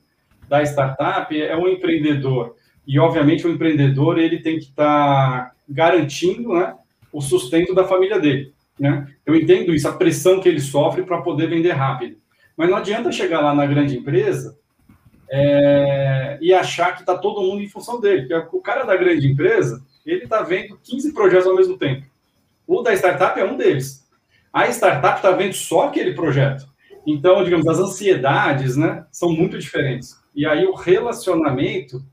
da 0.47 0.61
startup 0.61 1.35
é 1.35 1.57
o 1.57 1.67
empreendedor. 1.67 2.55
E, 2.85 2.99
obviamente, 2.99 3.47
o 3.47 3.51
empreendedor 3.51 4.19
ele 4.19 4.37
tem 4.37 4.59
que 4.59 4.65
estar 4.65 5.45
tá 5.45 5.51
garantindo 5.67 6.53
né, 6.53 6.75
o 7.11 7.21
sustento 7.21 7.73
da 7.73 7.85
família 7.85 8.19
dele. 8.19 8.53
Né? 8.79 9.07
Eu 9.25 9.35
entendo 9.35 9.73
isso, 9.73 9.87
a 9.87 9.93
pressão 9.93 10.39
que 10.39 10.47
ele 10.47 10.61
sofre 10.61 11.01
para 11.01 11.23
poder 11.23 11.47
vender 11.47 11.71
rápido. 11.71 12.20
Mas 12.55 12.69
não 12.69 12.77
adianta 12.77 13.11
chegar 13.11 13.41
lá 13.41 13.53
na 13.53 13.65
grande 13.65 13.97
empresa 13.97 14.57
é, 15.29 16.37
e 16.41 16.53
achar 16.53 16.93
que 16.93 17.01
está 17.01 17.17
todo 17.17 17.41
mundo 17.41 17.61
em 17.61 17.69
função 17.69 17.99
dele. 17.99 18.27
Porque 18.27 18.57
o 18.57 18.61
cara 18.61 18.83
da 18.83 18.95
grande 18.95 19.27
empresa, 19.27 19.83
ele 20.05 20.23
está 20.23 20.41
vendo 20.41 20.77
15 20.83 21.13
projetos 21.13 21.47
ao 21.47 21.55
mesmo 21.55 21.77
tempo. 21.77 22.05
O 22.67 22.81
da 22.81 22.93
startup 22.93 23.39
é 23.39 23.45
um 23.45 23.57
deles. 23.57 24.07
A 24.51 24.67
startup 24.67 25.17
está 25.17 25.31
vendo 25.31 25.53
só 25.53 25.87
aquele 25.87 26.13
projeto. 26.13 26.69
Então, 27.05 27.43
digamos, 27.43 27.67
as 27.67 27.79
ansiedades 27.79 28.75
né, 28.75 29.05
são 29.11 29.31
muito 29.31 29.57
diferentes. 29.57 30.19
E 30.35 30.45
aí 30.45 30.65
o 30.65 30.75
relacionamento 30.75 32.03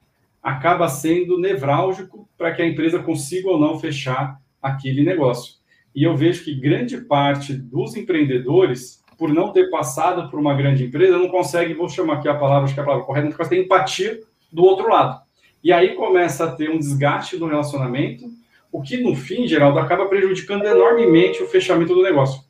acaba 0.42 0.88
sendo 0.88 1.38
nevrálgico 1.38 2.28
para 2.38 2.52
que 2.52 2.62
a 2.62 2.66
empresa 2.66 3.00
consiga 3.00 3.48
ou 3.48 3.60
não 3.60 3.78
fechar 3.78 4.40
aquele 4.62 5.04
negócio. 5.04 5.54
E 5.94 6.04
eu 6.04 6.16
vejo 6.16 6.44
que 6.44 6.54
grande 6.54 6.98
parte 6.98 7.52
dos 7.52 7.96
empreendedores 7.96 9.04
por 9.18 9.34
não 9.34 9.52
ter 9.52 9.68
passado 9.68 10.30
por 10.30 10.38
uma 10.38 10.54
grande 10.54 10.84
empresa, 10.84 11.18
não 11.18 11.28
consegue, 11.28 11.74
vou 11.74 11.88
chamar 11.88 12.14
aqui 12.14 12.28
a 12.28 12.34
palavra, 12.34 12.64
acho 12.64 12.74
que 12.74 12.80
é 12.80 12.82
a 12.82 12.86
palavra 12.86 13.04
correta, 13.04 13.28
não 13.28 13.36
consegue 13.36 13.56
ter 13.56 13.64
empatia 13.64 14.20
do 14.50 14.62
outro 14.62 14.88
lado. 14.88 15.20
E 15.62 15.72
aí 15.72 15.96
começa 15.96 16.44
a 16.44 16.52
ter 16.52 16.70
um 16.70 16.78
desgaste 16.78 17.36
no 17.36 17.48
relacionamento, 17.48 18.30
o 18.70 18.80
que, 18.80 18.96
no 18.98 19.16
fim, 19.16 19.48
Geraldo, 19.48 19.78
acaba 19.80 20.06
prejudicando 20.06 20.64
enormemente 20.64 21.42
o 21.42 21.48
fechamento 21.48 21.94
do 21.94 22.02
negócio. 22.02 22.42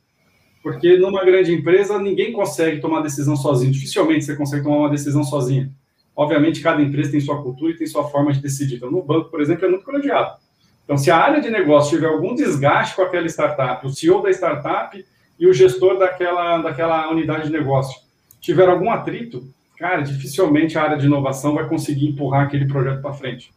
Porque 0.61 0.97
numa 0.97 1.23
grande 1.23 1.53
empresa, 1.53 1.97
ninguém 1.97 2.31
consegue 2.31 2.79
tomar 2.79 3.01
decisão 3.01 3.35
sozinho. 3.35 3.71
Dificilmente 3.71 4.25
você 4.25 4.35
consegue 4.35 4.63
tomar 4.63 4.77
uma 4.77 4.89
decisão 4.89 5.23
sozinha. 5.23 5.71
Obviamente, 6.15 6.61
cada 6.61 6.81
empresa 6.81 7.11
tem 7.11 7.21
sua 7.21 7.41
cultura 7.41 7.71
e 7.71 7.77
tem 7.77 7.87
sua 7.87 8.03
forma 8.09 8.31
de 8.33 8.41
decidir. 8.41 8.75
Então, 8.75 8.91
no 8.91 9.01
banco, 9.01 9.29
por 9.29 9.41
exemplo, 9.41 9.65
é 9.65 9.69
muito 9.69 9.85
colegiado. 9.85 10.37
Então, 10.83 10.97
se 10.97 11.09
a 11.09 11.17
área 11.17 11.41
de 11.41 11.49
negócio 11.49 11.91
tiver 11.95 12.07
algum 12.07 12.35
desgaste 12.35 12.95
com 12.95 13.01
aquela 13.01 13.25
startup, 13.27 13.87
o 13.87 13.89
CEO 13.89 14.21
da 14.21 14.29
startup 14.29 15.05
e 15.39 15.47
o 15.47 15.53
gestor 15.53 15.97
daquela, 15.97 16.57
daquela 16.59 17.09
unidade 17.09 17.45
de 17.45 17.51
negócio 17.51 17.99
tiver 18.41 18.67
algum 18.67 18.89
atrito, 18.89 19.47
cara, 19.77 20.01
dificilmente 20.01 20.77
a 20.77 20.83
área 20.83 20.97
de 20.97 21.05
inovação 21.05 21.53
vai 21.53 21.67
conseguir 21.67 22.07
empurrar 22.07 22.45
aquele 22.45 22.67
projeto 22.67 23.01
para 23.01 23.13
frente. 23.13 23.51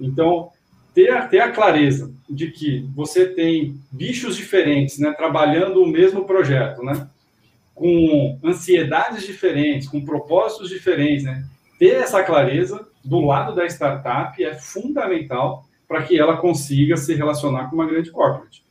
Então, 0.00 0.50
ter, 0.94 1.10
a, 1.10 1.26
ter 1.26 1.40
a 1.40 1.50
clareza 1.50 2.12
de 2.28 2.50
que 2.50 2.86
você 2.94 3.26
tem 3.26 3.76
bichos 3.90 4.36
diferentes, 4.36 4.98
né, 4.98 5.12
trabalhando 5.12 5.82
o 5.82 5.86
mesmo 5.86 6.24
projeto, 6.24 6.82
né, 6.82 7.08
com 7.74 8.38
ansiedades 8.44 9.24
diferentes, 9.24 9.88
com 9.88 10.04
propósitos 10.04 10.68
diferentes, 10.68 11.24
né, 11.24 11.44
ter 11.78 11.94
essa 11.94 12.22
clareza 12.22 12.86
do 13.04 13.20
lado 13.20 13.54
da 13.54 13.66
startup 13.66 14.42
é 14.42 14.54
fundamental 14.54 15.66
para 15.88 16.02
que 16.02 16.18
ela 16.18 16.36
consiga 16.36 16.96
se 16.96 17.14
relacionar 17.14 17.68
com 17.68 17.76
uma 17.76 17.86
grande 17.86 18.10
corporate. 18.10 18.62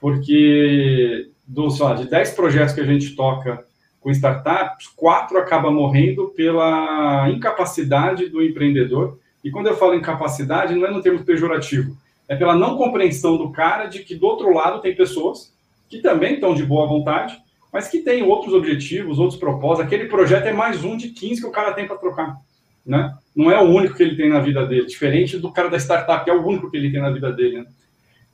Porque 0.00 1.30
dos, 1.48 1.78
lá, 1.78 1.94
de 1.94 2.08
10 2.08 2.32
projetos 2.32 2.74
que 2.74 2.80
a 2.82 2.86
gente 2.86 3.16
toca 3.16 3.64
com 4.00 4.10
startups, 4.10 4.86
quatro 4.88 5.38
acaba 5.38 5.70
morrendo 5.70 6.28
pela 6.28 7.28
incapacidade 7.30 8.28
do 8.28 8.42
empreendedor. 8.42 9.18
E 9.42 9.50
quando 9.50 9.68
eu 9.68 9.76
falo 9.76 9.94
incapacidade, 9.94 10.74
não 10.74 10.86
é 10.86 10.90
no 10.90 11.02
termo 11.02 11.24
pejorativo, 11.24 11.96
é 12.28 12.36
pela 12.36 12.54
não 12.54 12.76
compreensão 12.76 13.38
do 13.38 13.50
cara 13.50 13.86
de 13.86 14.00
que 14.00 14.14
do 14.14 14.26
outro 14.26 14.52
lado 14.52 14.82
tem 14.82 14.94
pessoas 14.94 15.54
que 15.88 16.00
também 16.00 16.34
estão 16.34 16.54
de 16.54 16.64
boa 16.64 16.86
vontade, 16.86 17.38
mas 17.72 17.88
que 17.88 18.00
têm 18.00 18.22
outros 18.22 18.52
objetivos, 18.52 19.18
outros 19.18 19.40
propósitos. 19.40 19.86
Aquele 19.86 20.06
projeto 20.06 20.46
é 20.46 20.52
mais 20.52 20.84
um 20.84 20.96
de 20.96 21.08
15 21.08 21.40
que 21.40 21.46
o 21.46 21.52
cara 21.52 21.72
tem 21.72 21.86
para 21.86 21.96
trocar. 21.96 22.36
Né? 22.84 23.14
Não 23.34 23.50
é 23.50 23.58
o 23.58 23.66
único 23.66 23.94
que 23.94 24.02
ele 24.02 24.16
tem 24.16 24.28
na 24.28 24.40
vida 24.40 24.66
dele, 24.66 24.86
diferente 24.86 25.38
do 25.38 25.50
cara 25.50 25.68
da 25.68 25.78
startup, 25.78 26.24
que 26.24 26.30
é 26.30 26.34
o 26.34 26.46
único 26.46 26.70
que 26.70 26.76
ele 26.76 26.90
tem 26.90 27.00
na 27.00 27.10
vida 27.10 27.32
dele. 27.32 27.58
Né? 27.58 27.66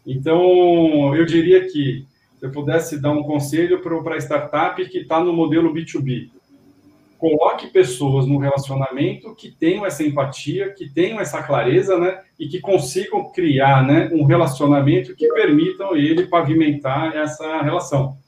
Então, 0.07 1.15
eu 1.15 1.25
diria 1.25 1.67
que 1.69 2.07
eu 2.45 2.51
pudesse 2.51 3.01
dar 3.01 3.11
um 3.11 3.23
conselho 3.23 3.81
para 3.81 4.17
a 4.17 4.19
startup 4.19 4.87
que 4.91 4.99
está 4.99 5.19
no 5.19 5.33
modelo 5.33 5.73
B2B, 5.73 6.29
coloque 7.17 7.69
pessoas 7.69 8.27
no 8.27 8.37
relacionamento 8.37 9.35
que 9.35 9.51
tenham 9.51 9.87
essa 9.87 10.05
empatia, 10.05 10.71
que 10.75 10.87
tenham 10.93 11.19
essa 11.19 11.43
clareza, 11.43 11.99
né, 11.99 12.21
e 12.39 12.47
que 12.47 12.61
consigam 12.61 13.33
criar, 13.33 13.83
né, 13.83 14.11
um 14.13 14.27
relacionamento 14.27 15.17
que 15.17 15.27
permitam 15.29 15.97
ele 15.97 16.27
pavimentar 16.27 17.17
essa 17.17 17.63
relação. 17.63 18.19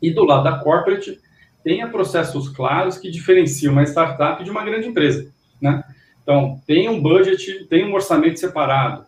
E 0.00 0.10
do 0.10 0.24
lado 0.24 0.44
da 0.44 0.60
corporate, 0.60 1.20
tenha 1.62 1.86
processos 1.86 2.48
claros 2.48 2.96
que 2.96 3.10
diferenciam 3.10 3.74
uma 3.74 3.82
startup 3.82 4.42
de 4.42 4.50
uma 4.50 4.64
grande 4.64 4.88
empresa, 4.88 5.30
né? 5.60 5.84
Então, 6.22 6.58
tenha 6.66 6.90
um 6.90 7.02
budget, 7.02 7.66
tenha 7.68 7.86
um 7.86 7.92
orçamento 7.92 8.40
separado, 8.40 9.04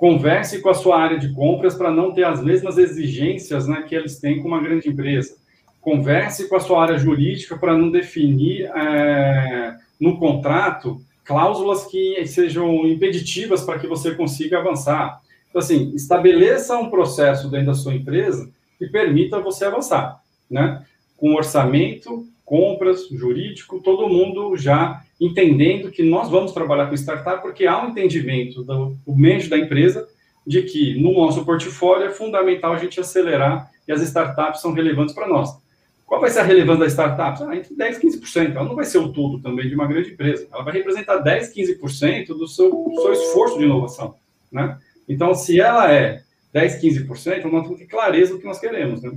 Converse 0.00 0.62
com 0.62 0.70
a 0.70 0.74
sua 0.74 0.98
área 0.98 1.18
de 1.18 1.30
compras 1.34 1.74
para 1.74 1.90
não 1.90 2.14
ter 2.14 2.24
as 2.24 2.42
mesmas 2.42 2.78
exigências 2.78 3.68
né, 3.68 3.84
que 3.86 3.94
eles 3.94 4.18
têm 4.18 4.40
com 4.40 4.48
uma 4.48 4.62
grande 4.62 4.88
empresa. 4.88 5.36
Converse 5.78 6.48
com 6.48 6.56
a 6.56 6.60
sua 6.60 6.82
área 6.82 6.96
jurídica 6.96 7.58
para 7.58 7.76
não 7.76 7.90
definir 7.90 8.64
é, 8.74 9.76
no 10.00 10.18
contrato 10.18 11.02
cláusulas 11.22 11.84
que 11.84 12.24
sejam 12.26 12.86
impeditivas 12.86 13.62
para 13.62 13.78
que 13.78 13.86
você 13.86 14.14
consiga 14.14 14.58
avançar. 14.58 15.20
Então, 15.50 15.60
assim, 15.60 15.92
estabeleça 15.94 16.78
um 16.78 16.88
processo 16.88 17.50
dentro 17.50 17.66
da 17.66 17.74
sua 17.74 17.94
empresa 17.94 18.50
que 18.78 18.86
permita 18.86 19.38
você 19.38 19.66
avançar, 19.66 20.22
né? 20.50 20.82
Com 21.14 21.34
orçamento, 21.34 22.26
compras, 22.50 23.06
jurídico, 23.08 23.80
todo 23.80 24.08
mundo 24.08 24.56
já 24.56 25.04
entendendo 25.20 25.88
que 25.88 26.02
nós 26.02 26.28
vamos 26.28 26.50
trabalhar 26.50 26.88
com 26.88 26.96
startup 26.96 27.40
porque 27.40 27.64
há 27.64 27.80
um 27.80 27.90
entendimento 27.90 28.64
do, 28.64 28.96
do 29.06 29.48
da 29.48 29.56
empresa 29.56 30.08
de 30.44 30.62
que 30.62 31.00
no 31.00 31.12
nosso 31.12 31.44
portfólio 31.44 32.08
é 32.08 32.10
fundamental 32.10 32.72
a 32.72 32.76
gente 32.78 32.98
acelerar 32.98 33.70
e 33.86 33.92
as 33.92 34.02
startups 34.02 34.60
são 34.60 34.72
relevantes 34.72 35.14
para 35.14 35.28
nós. 35.28 35.48
Qual 36.04 36.20
vai 36.20 36.28
ser 36.28 36.40
a 36.40 36.42
relevância 36.42 36.80
das 36.80 36.92
startups? 36.92 37.40
Ah, 37.42 37.54
entre 37.54 37.72
10% 37.72 38.02
e 38.02 38.18
15%. 38.18 38.56
Ela 38.56 38.64
não 38.64 38.74
vai 38.74 38.84
ser 38.84 38.98
o 38.98 39.12
tudo 39.12 39.40
também 39.40 39.68
de 39.68 39.76
uma 39.76 39.86
grande 39.86 40.10
empresa. 40.10 40.48
Ela 40.52 40.64
vai 40.64 40.72
representar 40.72 41.22
10%, 41.22 41.54
15% 41.54 42.26
do 42.26 42.48
seu, 42.48 42.68
seu 42.96 43.12
esforço 43.12 43.58
de 43.58 43.64
inovação. 43.64 44.16
Né? 44.50 44.76
Então, 45.08 45.36
se 45.36 45.60
ela 45.60 45.88
é 45.92 46.24
10%, 46.52 46.80
15%, 46.80 47.44
nós 47.44 47.62
temos 47.62 47.68
que 47.68 47.84
ter 47.84 47.86
clareza 47.86 48.32
do 48.32 48.40
que 48.40 48.46
nós 48.46 48.58
queremos. 48.58 49.02
Né? 49.02 49.12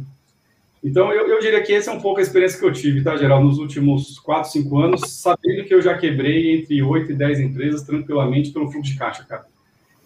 Então, 0.83 1.13
eu, 1.13 1.27
eu, 1.29 1.39
diria 1.39 1.63
que 1.63 1.73
essa 1.73 1.91
é 1.91 1.93
um 1.93 2.01
pouco 2.01 2.19
a 2.19 2.21
experiência 2.21 2.59
que 2.59 2.65
eu 2.65 2.73
tive, 2.73 3.01
tá, 3.01 3.15
geral, 3.15 3.41
nos 3.41 3.57
últimos 3.57 4.19
4, 4.19 4.51
5 4.51 4.79
anos, 4.79 5.01
sabendo 5.07 5.63
que 5.63 5.73
eu 5.73 5.81
já 5.81 5.97
quebrei 5.97 6.55
entre 6.57 6.83
8 6.83 7.13
e 7.13 7.15
10 7.15 7.39
empresas 7.39 7.83
tranquilamente 7.83 8.51
pelo 8.51 8.69
fluxo 8.69 8.91
de 8.91 8.97
caixa, 8.97 9.23
cara. 9.23 9.45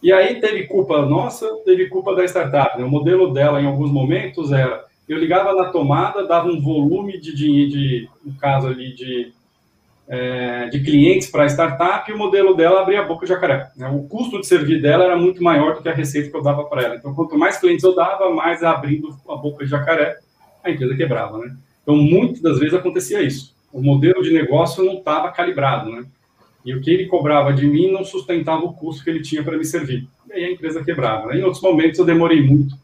E 0.04 0.12
aí 0.14 0.40
teve 0.40 0.68
culpa 0.68 1.04
nossa, 1.04 1.48
teve 1.66 1.88
culpa 1.88 2.16
da 2.16 2.24
startup. 2.26 2.78
Né? 2.78 2.86
O 2.86 2.90
modelo 2.90 3.34
dela, 3.34 3.60
em 3.60 3.66
alguns 3.66 3.92
momentos, 3.92 4.52
era 4.52 4.86
eu 5.10 5.18
ligava 5.18 5.56
na 5.56 5.72
tomada, 5.72 6.28
dava 6.28 6.50
um 6.50 6.62
volume 6.62 7.18
de 7.20 7.34
dinheiro, 7.34 7.72
de, 7.72 8.10
no 8.26 8.36
caso 8.36 8.68
ali, 8.68 8.94
de, 8.94 9.32
é, 10.08 10.68
de 10.68 10.84
clientes 10.84 11.32
para 11.32 11.44
a 11.44 11.50
startup, 11.50 12.12
e 12.12 12.14
o 12.14 12.18
modelo 12.18 12.54
dela 12.54 12.82
abria 12.82 13.00
a 13.00 13.06
boca 13.06 13.26
de 13.26 13.32
jacaré. 13.32 13.72
Né? 13.78 13.88
O 13.88 14.04
custo 14.04 14.40
de 14.40 14.46
servir 14.46 14.82
dela 14.82 15.06
era 15.06 15.16
muito 15.16 15.42
maior 15.42 15.76
do 15.76 15.82
que 15.82 15.88
a 15.88 15.94
receita 15.94 16.30
que 16.30 16.36
eu 16.36 16.44
dava 16.44 16.66
para 16.66 16.84
ela. 16.84 16.96
Então, 16.98 17.16
quanto 17.16 17.38
mais 17.38 17.58
clientes 17.58 17.86
eu 17.86 17.96
dava, 17.96 18.30
mais 18.30 18.64
abrindo 18.64 19.18
a 19.30 19.36
boca 19.38 19.64
de 19.64 19.72
jacaré 19.72 20.18
a 20.64 20.72
empresa 20.72 20.96
quebrava, 20.96 21.38
né? 21.40 21.56
Então, 21.84 21.96
muitas 21.96 22.42
das 22.42 22.60
vezes 22.60 22.74
acontecia 22.74 23.22
isso. 23.22 23.56
O 23.72 23.82
modelo 23.82 24.22
de 24.22 24.32
negócio 24.32 24.84
não 24.84 24.96
estava 24.96 25.32
calibrado, 25.32 25.90
né? 25.90 26.06
E 26.66 26.74
o 26.74 26.82
que 26.82 26.92
ele 26.92 27.06
cobrava 27.06 27.54
de 27.54 27.66
mim 27.66 27.92
não 27.92 28.04
sustentava 28.04 28.66
o 28.66 28.74
custo 28.74 29.04
que 29.04 29.10
ele 29.10 29.22
tinha 29.22 29.44
para 29.44 29.58
me 29.58 29.64
servir. 29.64 30.08
E 30.28 30.34
aí 30.34 30.46
a 30.46 30.52
empresa 30.52 30.84
quebrava. 30.84 31.36
Em 31.36 31.44
outros 31.44 31.62
momentos 31.64 31.98
eu 31.98 32.06
demorei 32.06 32.42
muito 32.42 32.76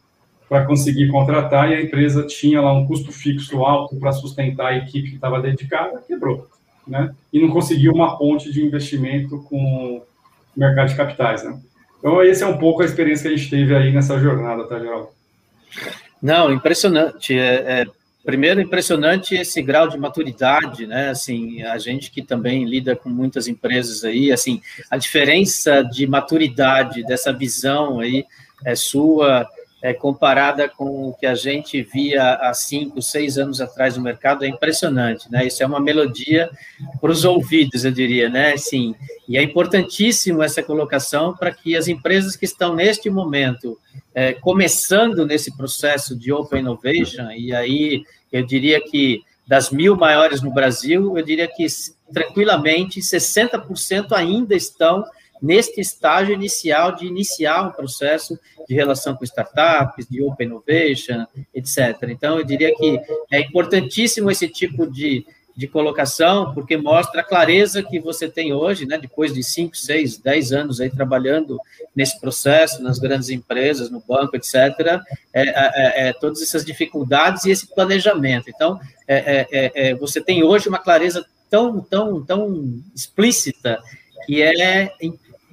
para 0.47 0.65
conseguir 0.65 1.09
contratar 1.09 1.69
e 1.71 1.75
a 1.75 1.81
empresa 1.81 2.25
tinha 2.25 2.61
lá 2.61 2.71
um 2.71 2.85
custo 2.85 3.11
fixo 3.11 3.63
alto 3.65 3.95
para 3.97 4.11
sustentar 4.11 4.67
a 4.67 4.77
equipe 4.77 5.09
que 5.09 5.15
estava 5.15 5.41
dedicada, 5.41 6.03
quebrou, 6.07 6.47
né? 6.87 7.13
E 7.33 7.41
não 7.41 7.49
conseguiu 7.49 7.91
uma 7.91 8.17
ponte 8.17 8.51
de 8.53 8.63
investimento 8.63 9.39
com 9.49 9.97
o 9.97 10.01
mercado 10.55 10.89
de 10.89 10.95
capitais, 10.95 11.43
né? 11.43 11.59
Então, 11.99 12.21
esse 12.21 12.43
é 12.43 12.47
um 12.47 12.57
pouco 12.57 12.81
a 12.81 12.85
experiência 12.85 13.29
que 13.29 13.33
a 13.33 13.37
gente 13.37 13.49
teve 13.49 13.75
aí 13.75 13.91
nessa 13.91 14.19
jornada, 14.19 14.65
tá, 14.65 14.77
Geraldo? 14.77 15.07
Não, 16.23 16.53
impressionante. 16.53 17.37
É, 17.37 17.81
é, 17.81 17.85
primeiro, 18.23 18.61
impressionante 18.61 19.35
esse 19.35 19.61
grau 19.61 19.89
de 19.89 19.97
maturidade, 19.97 20.87
né? 20.87 21.09
Assim, 21.09 21.61
a 21.63 21.77
gente 21.77 22.09
que 22.09 22.21
também 22.21 22.63
lida 22.63 22.95
com 22.95 23.09
muitas 23.09 23.49
empresas 23.49 24.05
aí, 24.05 24.31
assim, 24.31 24.61
a 24.89 24.95
diferença 24.95 25.83
de 25.83 26.07
maturidade 26.07 27.03
dessa 27.03 27.33
visão 27.33 27.99
aí 27.99 28.25
é 28.63 28.73
sua, 28.73 29.45
é, 29.83 29.93
comparada 29.93 30.69
com 30.69 31.09
o 31.09 31.13
que 31.13 31.25
a 31.25 31.35
gente 31.35 31.83
via 31.83 32.35
há 32.35 32.53
cinco, 32.53 33.01
seis 33.01 33.37
anos 33.37 33.59
atrás 33.59 33.97
no 33.97 34.01
mercado, 34.01 34.45
é 34.45 34.47
impressionante, 34.47 35.29
né? 35.29 35.45
Isso 35.45 35.61
é 35.61 35.65
uma 35.65 35.79
melodia 35.81 36.49
para 37.01 37.11
os 37.11 37.25
ouvidos, 37.25 37.83
eu 37.83 37.91
diria, 37.91 38.29
né? 38.29 38.55
Sim, 38.55 38.95
e 39.27 39.37
é 39.37 39.43
importantíssimo 39.43 40.41
essa 40.41 40.63
colocação 40.63 41.35
para 41.35 41.51
que 41.51 41.75
as 41.75 41.89
empresas 41.89 42.37
que 42.37 42.45
estão 42.45 42.73
neste 42.73 43.09
momento 43.09 43.77
é, 44.15 44.31
começando 44.31 45.25
nesse 45.25 45.55
processo 45.57 46.15
de 46.15 46.31
Open 46.31 46.61
Innovation, 46.61 47.29
e 47.31 47.53
aí 47.53 48.03
eu 48.31 48.41
diria 48.45 48.79
que 48.81 49.21
das 49.45 49.69
mil 49.69 49.97
maiores 49.97 50.41
no 50.41 50.53
Brasil, 50.53 51.17
eu 51.17 51.25
diria 51.25 51.49
que 51.49 51.67
tranquilamente 52.13 53.01
60% 53.01 54.13
ainda 54.13 54.55
estão 54.55 55.03
neste 55.43 55.81
estágio 55.81 56.33
inicial 56.33 56.95
de 56.95 57.05
iniciar 57.05 57.63
um 57.63 57.71
processo 57.71 58.39
de 58.65 58.73
relação 58.73 59.13
com 59.13 59.25
startups, 59.25 60.07
de 60.09 60.23
open 60.23 60.47
innovation, 60.47 61.25
etc. 61.53 62.03
Então, 62.07 62.39
eu 62.39 62.45
diria 62.45 62.73
que 62.73 62.97
é 63.29 63.41
importantíssimo 63.41 64.31
esse 64.31 64.47
tipo 64.47 64.87
de, 64.87 65.25
de 65.53 65.67
colocação, 65.67 66.53
porque 66.53 66.77
mostra 66.77 67.19
a 67.19 67.25
clareza 67.25 67.83
que 67.83 67.99
você 67.99 68.29
tem 68.29 68.53
hoje, 68.53 68.85
né, 68.85 68.97
depois 68.97 69.33
de 69.33 69.43
5, 69.43 69.75
6, 69.75 70.17
10 70.19 70.53
anos 70.53 70.79
aí 70.79 70.89
trabalhando 70.89 71.59
nesse 71.93 72.17
processo, 72.21 72.81
nas 72.81 72.97
grandes 72.97 73.29
empresas, 73.29 73.89
no 73.89 73.99
banco, 73.99 74.37
etc., 74.37 74.55
é, 74.55 75.01
é, 75.33 75.43
é, 75.43 76.07
é, 76.07 76.13
todas 76.13 76.41
essas 76.41 76.63
dificuldades 76.63 77.43
e 77.43 77.51
esse 77.51 77.67
planejamento. 77.67 78.49
Então, 78.49 78.79
é, 79.05 79.45
é, 79.51 79.93
você 79.95 80.21
tem 80.21 80.41
hoje 80.41 80.69
uma 80.69 80.79
clareza 80.79 81.25
tão, 81.49 81.81
tão, 81.81 82.23
tão 82.23 82.81
explícita 82.95 83.77
que 84.25 84.41
é 84.41 84.89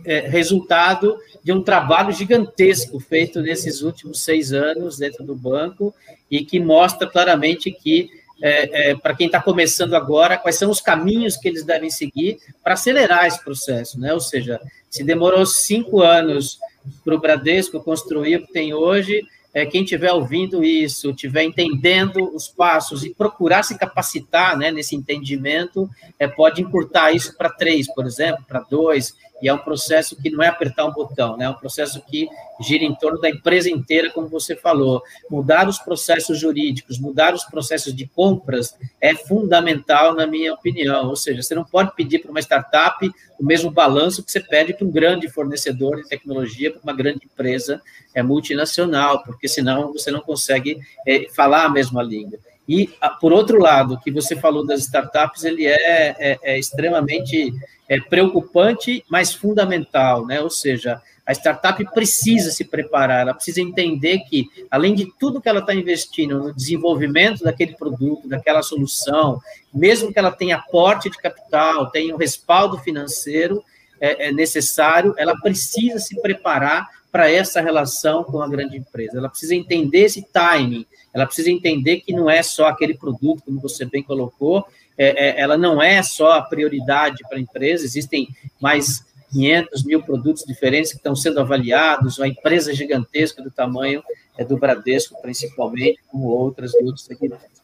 é, 0.05 0.21
resultado 0.29 1.17
de 1.43 1.53
um 1.53 1.63
trabalho 1.63 2.13
gigantesco 2.13 3.01
feito 3.01 3.41
nesses 3.41 3.83
últimos 3.83 4.23
seis 4.23 4.53
anos 4.53 4.99
dentro 4.99 5.25
do 5.25 5.35
banco 5.35 5.95
e 6.31 6.45
que 6.45 6.61
mostra 6.61 7.09
claramente 7.09 7.71
que, 7.71 8.11
é, 8.43 8.91
é, 8.91 8.95
para 8.97 9.15
quem 9.15 9.27
está 9.27 9.41
começando 9.41 9.95
agora, 9.95 10.37
quais 10.37 10.57
são 10.57 10.71
os 10.71 10.81
caminhos 10.81 11.37
que 11.37 11.49
eles 11.49 11.65
devem 11.65 11.91
seguir 11.91 12.39
para 12.63 12.75
acelerar 12.75 13.27
esse 13.27 13.43
processo, 13.43 13.99
né? 13.99 14.13
Ou 14.13 14.21
seja, 14.21 14.61
se 14.89 15.03
demorou 15.03 15.45
cinco 15.47 16.01
anos 16.01 16.59
para 17.05 17.15
o 17.15 17.21
Bradesco 17.21 17.83
construir 17.83 18.37
o 18.37 18.47
que 18.47 18.53
tem 18.53 18.75
hoje, 18.75 19.23
é, 19.53 19.67
quem 19.67 19.83
estiver 19.83 20.13
ouvindo 20.13 20.63
isso, 20.63 21.11
estiver 21.11 21.43
entendendo 21.43 22.35
os 22.35 22.47
passos 22.47 23.05
e 23.05 23.13
procurar 23.13 23.65
se 23.65 23.77
capacitar 23.77 24.57
né, 24.57 24.71
nesse 24.71 24.95
entendimento, 24.95 25.91
é, 26.19 26.29
pode 26.29 26.63
encurtar 26.63 27.13
isso 27.13 27.37
para 27.37 27.51
três, 27.51 27.93
por 27.93 28.07
exemplo, 28.07 28.45
para 28.47 28.61
dois, 28.61 29.17
e 29.43 29.49
é 29.49 29.55
um 29.55 29.59
processo 29.59 30.17
que 30.17 30.31
não 30.31 30.43
é 30.43 30.49
apertar 30.49 30.85
um 30.85 30.93
botão, 30.93 31.37
né? 31.37 31.47
é 31.47 31.49
um 31.49 31.55
processo 31.55 32.01
que 32.03 32.29
gira 32.61 32.85
em 32.85 32.95
torno 32.95 33.21
da 33.21 33.31
empresa 33.31 33.71
inteira, 33.71 34.11
como 34.11 34.29
você 34.29 34.55
falou. 34.55 35.03
Mudar 35.31 35.69
os 35.69 35.79
processos 35.79 36.39
jurídicos, 36.39 36.99
mudar 36.99 37.35
os 37.35 37.45
processos 37.45 37.95
de 37.95 38.07
compras 38.07 38.77
é 39.01 39.15
fundamental, 39.15 40.15
na 40.15 40.27
minha 40.27 40.53
opinião. 40.53 41.09
Ou 41.09 41.17
seja, 41.17 41.43
você 41.43 41.55
não 41.55 41.65
pode 41.65 41.95
pedir 41.95 42.19
para 42.19 42.31
uma 42.31 42.41
startup 42.41 43.11
o 43.39 43.45
mesmo 43.45 43.71
balanço 43.71 44.23
que 44.23 44.31
você 44.31 44.41
pede 44.41 44.75
para 44.75 44.87
um 44.87 44.91
grande 44.91 45.29
fornecedor 45.29 45.97
de 45.97 46.09
tecnologia, 46.09 46.71
para 46.71 46.83
uma 46.83 46.93
grande 46.93 47.21
empresa 47.25 47.81
é, 48.15 48.23
multinacional, 48.23 49.23
porque 49.23 49.49
senão 49.49 49.93
você 49.93 50.11
não 50.11 50.21
consegue 50.21 50.79
é, 51.07 51.27
falar 51.35 51.65
a 51.65 51.69
mesma 51.69 52.03
língua. 52.03 52.39
E, 52.71 52.89
por 53.21 53.33
outro 53.33 53.59
lado, 53.59 53.99
que 53.99 54.13
você 54.13 54.37
falou 54.37 54.65
das 54.65 54.83
startups, 54.83 55.43
ele 55.43 55.67
é, 55.67 56.15
é, 56.17 56.39
é 56.41 56.57
extremamente 56.57 57.53
é, 57.89 57.99
preocupante, 57.99 59.05
mas 59.09 59.35
fundamental, 59.35 60.25
né? 60.25 60.41
Ou 60.41 60.49
seja, 60.49 61.03
a 61.27 61.33
startup 61.33 61.85
precisa 61.93 62.53
se 62.53 62.65
preparar, 62.65 63.23
ela 63.23 63.35
precisa 63.35 63.61
entender 63.61 64.21
que, 64.21 64.49
além 64.71 64.95
de 64.95 65.13
tudo 65.19 65.41
que 65.41 65.49
ela 65.49 65.59
está 65.59 65.75
investindo 65.75 66.39
no 66.39 66.55
desenvolvimento 66.55 67.43
daquele 67.43 67.75
produto, 67.75 68.29
daquela 68.29 68.63
solução, 68.63 69.41
mesmo 69.75 70.13
que 70.13 70.19
ela 70.21 70.31
tenha 70.31 70.55
aporte 70.55 71.11
de 71.11 71.19
capital, 71.19 71.91
tenha 71.91 72.15
um 72.15 72.19
respaldo 72.19 72.79
financeiro 72.79 73.65
é, 74.01 74.29
é 74.29 74.33
necessário, 74.33 75.13
ela 75.19 75.35
precisa 75.41 75.99
se 75.99 76.23
preparar 76.23 76.87
para 77.11 77.29
essa 77.29 77.61
relação 77.61 78.23
com 78.23 78.41
a 78.41 78.49
grande 78.49 78.77
empresa. 78.77 79.19
Ela 79.19 79.29
precisa 79.29 79.57
entender 79.57 80.05
esse 80.05 80.23
timing, 80.23 80.87
ela 81.13 81.27
precisa 81.27 81.51
entender 81.51 82.01
que 82.01 82.13
não 82.13 82.31
é 82.31 82.43
só 82.43 82.67
aquele 82.67 82.95
produto, 82.95 83.43
como 83.45 83.61
você 83.61 83.85
bem 83.85 84.03
colocou, 84.03 84.67
é, 84.97 85.29
é, 85.29 85.41
ela 85.41 85.57
não 85.57 85.83
é 85.83 86.03
só 86.03 86.33
a 86.33 86.43
prioridade 86.43 87.23
para 87.29 87.39
a 87.39 87.41
empresa, 87.41 87.85
existem 87.85 88.29
mais 88.61 89.05
500 89.33 89.85
mil 89.85 90.03
produtos 90.03 90.45
diferentes 90.45 90.91
que 90.91 90.99
estão 90.99 91.17
sendo 91.17 91.41
avaliados, 91.41 92.19
uma 92.19 92.29
empresa 92.29 92.75
gigantesca 92.75 93.43
do 93.43 93.51
tamanho 93.51 94.03
é, 94.37 94.45
do 94.45 94.59
Bradesco, 94.59 95.21
principalmente, 95.23 96.01
como 96.11 96.29
outras 96.29 96.73
de 96.73 96.85
outros 96.85 97.05
segmentos. 97.05 97.61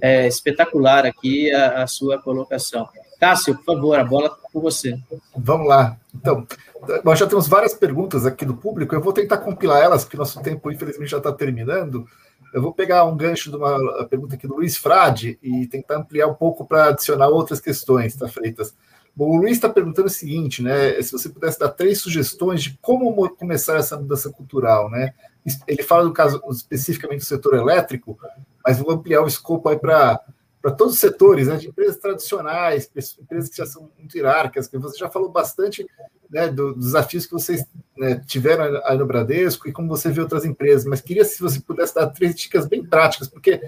É 0.00 0.28
espetacular 0.28 1.06
aqui 1.06 1.50
a, 1.52 1.82
a 1.82 1.86
sua 1.86 2.18
colocação. 2.18 2.88
Cássio, 3.18 3.56
por 3.56 3.64
favor, 3.64 3.98
a 3.98 4.04
bola 4.04 4.30
com 4.52 4.60
você. 4.60 4.96
Vamos 5.36 5.66
lá. 5.66 5.98
Então, 6.14 6.46
nós 7.04 7.18
já 7.18 7.26
temos 7.26 7.48
várias 7.48 7.74
perguntas 7.74 8.24
aqui 8.24 8.44
do 8.44 8.54
público, 8.54 8.94
eu 8.94 9.00
vou 9.00 9.12
tentar 9.12 9.38
compilar 9.38 9.82
elas, 9.82 10.04
porque 10.04 10.16
nosso 10.16 10.40
tempo, 10.40 10.70
infelizmente, 10.70 11.10
já 11.10 11.18
está 11.18 11.32
terminando. 11.32 12.06
Eu 12.52 12.62
vou 12.62 12.72
pegar 12.72 13.04
um 13.04 13.16
gancho 13.16 13.50
de 13.50 13.56
uma 13.56 14.06
pergunta 14.06 14.34
aqui 14.34 14.46
do 14.46 14.56
Luiz 14.56 14.76
Frade 14.76 15.38
e 15.42 15.66
tentar 15.66 15.98
ampliar 15.98 16.26
um 16.26 16.34
pouco 16.34 16.66
para 16.66 16.88
adicionar 16.88 17.28
outras 17.28 17.60
questões, 17.60 18.16
tá, 18.16 18.26
Freitas? 18.28 18.74
Bom, 19.14 19.30
o 19.30 19.36
Luiz 19.36 19.52
está 19.52 19.68
perguntando 19.68 20.06
o 20.06 20.10
seguinte, 20.10 20.62
né? 20.62 21.00
Se 21.02 21.12
você 21.12 21.28
pudesse 21.28 21.58
dar 21.58 21.70
três 21.70 22.00
sugestões 22.00 22.62
de 22.62 22.78
como 22.80 23.28
começar 23.30 23.76
essa 23.76 23.96
mudança 23.96 24.30
cultural, 24.30 24.88
né? 24.88 25.12
Ele 25.66 25.82
fala 25.82 26.04
do 26.04 26.12
caso 26.12 26.40
especificamente 26.50 27.20
do 27.20 27.24
setor 27.24 27.54
elétrico, 27.54 28.18
mas 28.64 28.78
vou 28.78 28.92
ampliar 28.92 29.22
o 29.22 29.26
escopo 29.26 29.68
aí 29.68 29.78
para 29.78 30.20
para 30.60 30.72
todos 30.72 30.94
os 30.94 31.00
setores, 31.00 31.48
né, 31.48 31.56
de 31.56 31.68
empresas 31.68 31.96
tradicionais, 31.96 32.90
empresas 33.20 33.48
que 33.48 33.56
já 33.56 33.66
são 33.66 33.90
muito 33.98 34.16
hierárquicas, 34.16 34.66
que 34.66 34.78
você 34.78 34.98
já 34.98 35.08
falou 35.08 35.30
bastante 35.30 35.86
né, 36.30 36.48
do, 36.48 36.74
dos 36.74 36.86
desafios 36.86 37.26
que 37.26 37.32
vocês 37.32 37.64
né, 37.96 38.22
tiveram 38.26 38.80
aí 38.84 38.98
no 38.98 39.06
Bradesco 39.06 39.68
e 39.68 39.72
como 39.72 39.88
você 39.88 40.10
vê 40.10 40.20
outras 40.20 40.44
empresas, 40.44 40.84
mas 40.84 41.00
queria 41.00 41.24
se 41.24 41.40
você 41.40 41.60
pudesse 41.60 41.94
dar 41.94 42.08
três 42.08 42.34
dicas 42.34 42.66
bem 42.66 42.84
práticas, 42.84 43.28
porque 43.28 43.62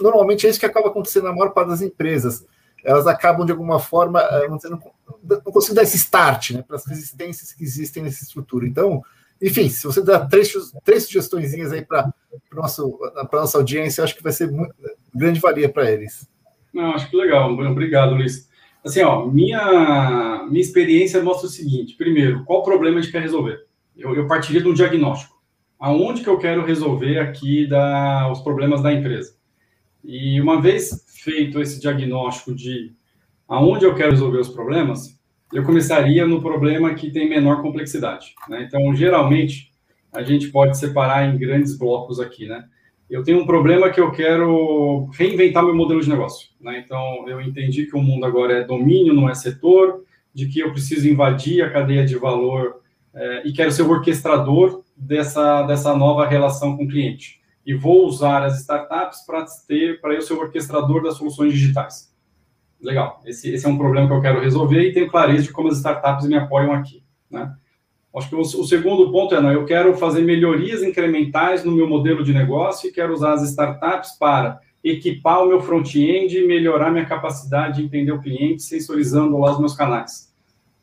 normalmente 0.00 0.46
é 0.46 0.50
isso 0.50 0.60
que 0.60 0.66
acaba 0.66 0.88
acontecendo 0.88 1.24
na 1.24 1.32
maior 1.32 1.50
parte 1.50 1.68
das 1.68 1.82
empresas. 1.82 2.44
Elas 2.84 3.06
acabam, 3.06 3.46
de 3.46 3.52
alguma 3.52 3.80
forma, 3.80 4.20
eh, 4.20 4.48
não, 4.48 4.58
não, 4.62 4.82
não 5.22 5.74
dar 5.74 5.82
esse 5.82 5.96
start 5.96 6.50
né, 6.50 6.62
para 6.62 6.76
as 6.76 6.84
resistências 6.84 7.52
que 7.52 7.64
existem 7.64 8.02
nessa 8.02 8.22
estrutura. 8.22 8.66
Então, 8.66 9.02
enfim, 9.40 9.68
se 9.68 9.86
você 9.86 10.02
dá 10.02 10.24
três, 10.26 10.52
três 10.84 11.04
sugestões 11.04 11.52
aí 11.54 11.84
para 11.84 12.12
a 12.52 13.28
nossa 13.32 13.58
audiência, 13.58 14.04
acho 14.04 14.16
que 14.16 14.22
vai 14.22 14.32
ser 14.32 14.50
muito, 14.50 14.74
grande 15.14 15.40
valia 15.40 15.68
para 15.68 15.90
eles. 15.90 16.28
Não, 16.72 16.92
acho 16.92 17.08
que 17.08 17.16
legal. 17.16 17.52
Obrigado, 17.52 18.14
Luiz. 18.14 18.48
Assim, 18.84 19.02
ó, 19.02 19.26
minha, 19.26 20.46
minha 20.50 20.60
experiência 20.60 21.22
mostra 21.22 21.46
o 21.46 21.50
seguinte: 21.50 21.96
primeiro, 21.96 22.44
qual 22.44 22.62
problema 22.62 22.98
a 22.98 23.02
gente 23.02 23.12
quer 23.12 23.22
resolver? 23.22 23.66
Eu, 23.96 24.14
eu 24.14 24.26
partiria 24.26 24.60
de 24.60 24.68
um 24.68 24.74
diagnóstico. 24.74 25.34
Aonde 25.78 26.22
que 26.22 26.28
eu 26.28 26.38
quero 26.38 26.64
resolver 26.64 27.18
aqui 27.18 27.66
da, 27.66 28.30
os 28.30 28.40
problemas 28.40 28.82
da 28.82 28.92
empresa? 28.92 29.36
E 30.02 30.40
uma 30.40 30.60
vez 30.60 31.04
feito 31.22 31.60
esse 31.60 31.80
diagnóstico 31.80 32.54
de 32.54 32.92
aonde 33.48 33.84
eu 33.84 33.94
quero 33.94 34.10
resolver 34.10 34.38
os 34.38 34.48
problemas, 34.48 35.18
eu 35.54 35.62
começaria 35.62 36.26
no 36.26 36.42
problema 36.42 36.94
que 36.94 37.12
tem 37.12 37.28
menor 37.28 37.62
complexidade. 37.62 38.34
Né? 38.48 38.64
Então, 38.66 38.94
geralmente, 38.94 39.70
a 40.12 40.22
gente 40.22 40.48
pode 40.48 40.76
separar 40.76 41.26
em 41.26 41.38
grandes 41.38 41.78
blocos 41.78 42.18
aqui, 42.18 42.46
né? 42.46 42.64
Eu 43.08 43.22
tenho 43.22 43.40
um 43.40 43.46
problema 43.46 43.90
que 43.90 44.00
eu 44.00 44.10
quero 44.10 45.08
reinventar 45.12 45.62
meu 45.62 45.74
modelo 45.74 46.00
de 46.00 46.08
negócio, 46.08 46.48
né? 46.60 46.82
Então, 46.84 47.28
eu 47.28 47.40
entendi 47.40 47.86
que 47.86 47.96
o 47.96 48.02
mundo 48.02 48.24
agora 48.24 48.54
é 48.54 48.64
domínio, 48.64 49.14
não 49.14 49.28
é 49.28 49.34
setor, 49.34 50.04
de 50.32 50.48
que 50.48 50.58
eu 50.58 50.72
preciso 50.72 51.08
invadir 51.08 51.62
a 51.62 51.70
cadeia 51.70 52.04
de 52.04 52.16
valor 52.16 52.80
é, 53.14 53.42
e 53.46 53.52
quero 53.52 53.70
ser 53.70 53.82
o 53.82 53.90
orquestrador 53.90 54.82
dessa, 54.96 55.62
dessa 55.62 55.94
nova 55.96 56.26
relação 56.26 56.76
com 56.76 56.84
o 56.84 56.88
cliente. 56.88 57.40
e 57.66 57.74
vou 57.74 58.06
usar 58.06 58.44
as 58.44 58.60
startups 58.60 59.24
para 59.24 59.44
ter 59.66 60.00
para 60.00 60.14
eu 60.14 60.20
ser 60.20 60.34
o 60.34 60.40
orquestrador 60.40 61.02
das 61.02 61.16
soluções 61.16 61.52
digitais. 61.52 62.13
Legal, 62.84 63.22
esse, 63.24 63.50
esse 63.52 63.64
é 63.64 63.68
um 63.68 63.78
problema 63.78 64.06
que 64.06 64.12
eu 64.12 64.20
quero 64.20 64.40
resolver 64.40 64.82
e 64.82 64.92
tenho 64.92 65.08
clareza 65.08 65.44
de 65.44 65.52
como 65.52 65.68
as 65.68 65.78
startups 65.78 66.28
me 66.28 66.36
apoiam 66.36 66.70
aqui. 66.70 67.02
Né? 67.30 67.50
Acho 68.14 68.28
que 68.28 68.34
o, 68.34 68.40
o, 68.40 68.64
segundo 68.64 69.10
ponto 69.10 69.34
é, 69.34 69.40
não, 69.40 69.50
eu 69.50 69.64
quero 69.64 69.96
fazer 69.96 70.20
melhorias 70.20 70.82
incrementais 70.82 71.64
no 71.64 71.72
meu 71.72 71.88
modelo 71.88 72.22
de 72.22 72.34
negócio 72.34 72.88
e 72.88 72.92
quero 72.92 73.14
usar 73.14 73.32
as 73.32 73.42
startups 73.42 74.18
para 74.18 74.60
equipar 74.84 75.42
o 75.42 75.48
meu 75.48 75.62
front-end 75.62 76.36
e 76.36 76.46
melhorar 76.46 76.90
minha 76.90 77.06
capacidade 77.06 77.78
de 77.78 77.86
entender 77.86 78.12
o 78.12 78.20
cliente, 78.20 78.62
sensorizando 78.62 79.38
lá 79.38 79.52
os 79.52 79.58
meus 79.58 79.74
canais. 79.74 80.30